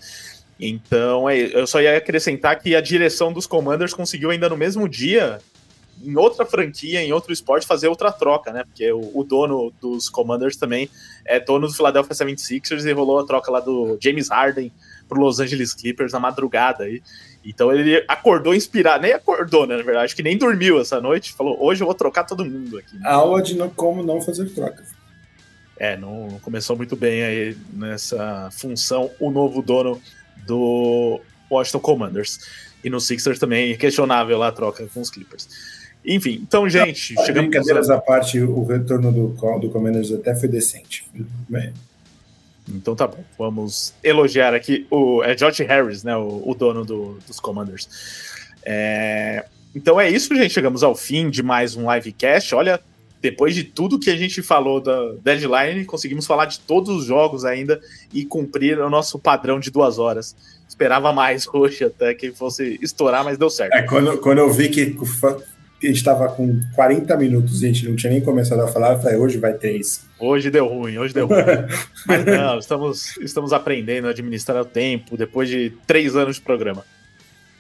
[0.59, 4.87] Então, é, eu só ia acrescentar que a direção dos Commanders conseguiu ainda no mesmo
[4.87, 5.39] dia,
[6.03, 8.63] em outra franquia, em outro esporte, fazer outra troca, né?
[8.63, 10.89] Porque o, o dono dos Commanders também
[11.25, 14.71] é dono do Philadelphia 76ers e rolou a troca lá do James Harden
[15.07, 17.01] pro Los Angeles Clippers na madrugada aí.
[17.43, 21.33] Então ele acordou inspirado, nem acordou, né, na verdade, acho que nem dormiu essa noite,
[21.33, 22.95] falou, hoje eu vou trocar todo mundo aqui.
[22.95, 23.09] Né?
[23.09, 24.83] Aula de não, como não fazer troca.
[25.77, 29.99] É, não começou muito bem aí nessa função o novo dono
[30.45, 31.19] do
[31.49, 32.39] Washington Commanders.
[32.83, 35.49] E no Sixers também questionável lá a troca com os Clippers.
[36.05, 37.49] Enfim, então, gente, Não, chegamos...
[37.49, 39.27] Brincadeiras à parte, o retorno do,
[39.59, 41.05] do Commanders até foi decente.
[41.47, 41.73] Bem.
[42.69, 47.17] Então tá bom, vamos elogiar aqui o é George Harris, né, o, o dono do,
[47.27, 47.89] dos Commanders.
[48.63, 49.45] É,
[49.75, 50.53] então é isso, gente.
[50.53, 52.53] Chegamos ao fim de mais um livecast.
[52.53, 52.79] Olha,
[53.21, 57.45] depois de tudo que a gente falou da deadline, conseguimos falar de todos os jogos
[57.45, 57.79] ainda
[58.13, 60.35] e cumprir o nosso padrão de duas horas.
[60.67, 63.73] Esperava mais hoje até que fosse estourar, mas deu certo.
[63.73, 64.95] É, quando, quando eu vi que
[65.87, 68.99] gente estava com 40 minutos e a gente não tinha nem começado a falar, eu
[68.99, 70.01] falei, hoje vai ter isso.
[70.19, 71.37] Hoje deu ruim, hoje deu ruim.
[72.05, 76.85] Mas não, estamos, estamos aprendendo a administrar o tempo depois de três anos de programa.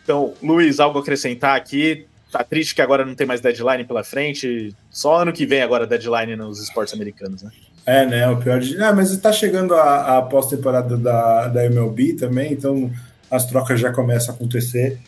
[0.03, 2.05] Então, Luiz, algo a acrescentar aqui?
[2.31, 4.73] Tá triste que agora não tem mais deadline pela frente.
[4.89, 7.51] Só ano que vem agora deadline nos esportes americanos, né?
[7.85, 8.29] É, né?
[8.29, 8.81] O pior de.
[8.81, 12.91] Ah, mas está chegando a, a pós-temporada da, da MLB também, então
[13.29, 14.99] as trocas já começam a acontecer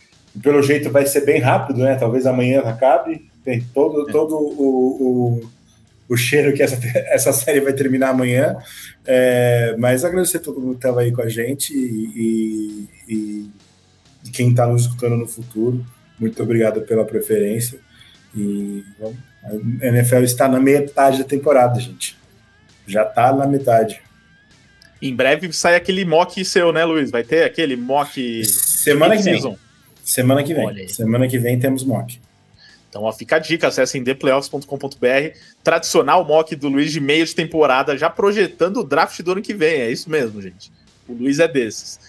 [0.42, 1.96] pelo jeito vai ser bem rápido, né?
[1.96, 3.30] Talvez amanhã acabe.
[3.44, 4.12] Tem todo, é.
[4.12, 5.50] todo o, o,
[6.10, 6.80] o, cheiro que essa,
[7.14, 8.56] essa série vai terminar amanhã.
[9.06, 13.50] É, mas agradecer a todo mundo que estava aí com a gente e, e,
[14.26, 15.86] e quem está nos escutando no futuro.
[16.20, 17.80] Muito obrigado pela preferência.
[18.36, 19.14] E bom,
[19.82, 22.18] a NFL está na metade da temporada, gente.
[22.88, 24.02] Já está na metade.
[25.02, 27.12] Em breve sai aquele mock seu, né, Luiz?
[27.12, 28.46] Vai ter aquele mock.
[28.46, 29.58] Semana que vem.
[30.04, 30.88] Semana que vem.
[30.88, 32.20] Semana que vem temos mock.
[32.90, 37.98] Então, ó, fica a dica, acessem theplayoffs.com.br, tradicional mock do Luiz de meio de temporada,
[37.98, 39.82] já projetando o draft do ano que vem.
[39.82, 40.72] É isso mesmo, gente.
[41.08, 42.00] O Luiz é desses.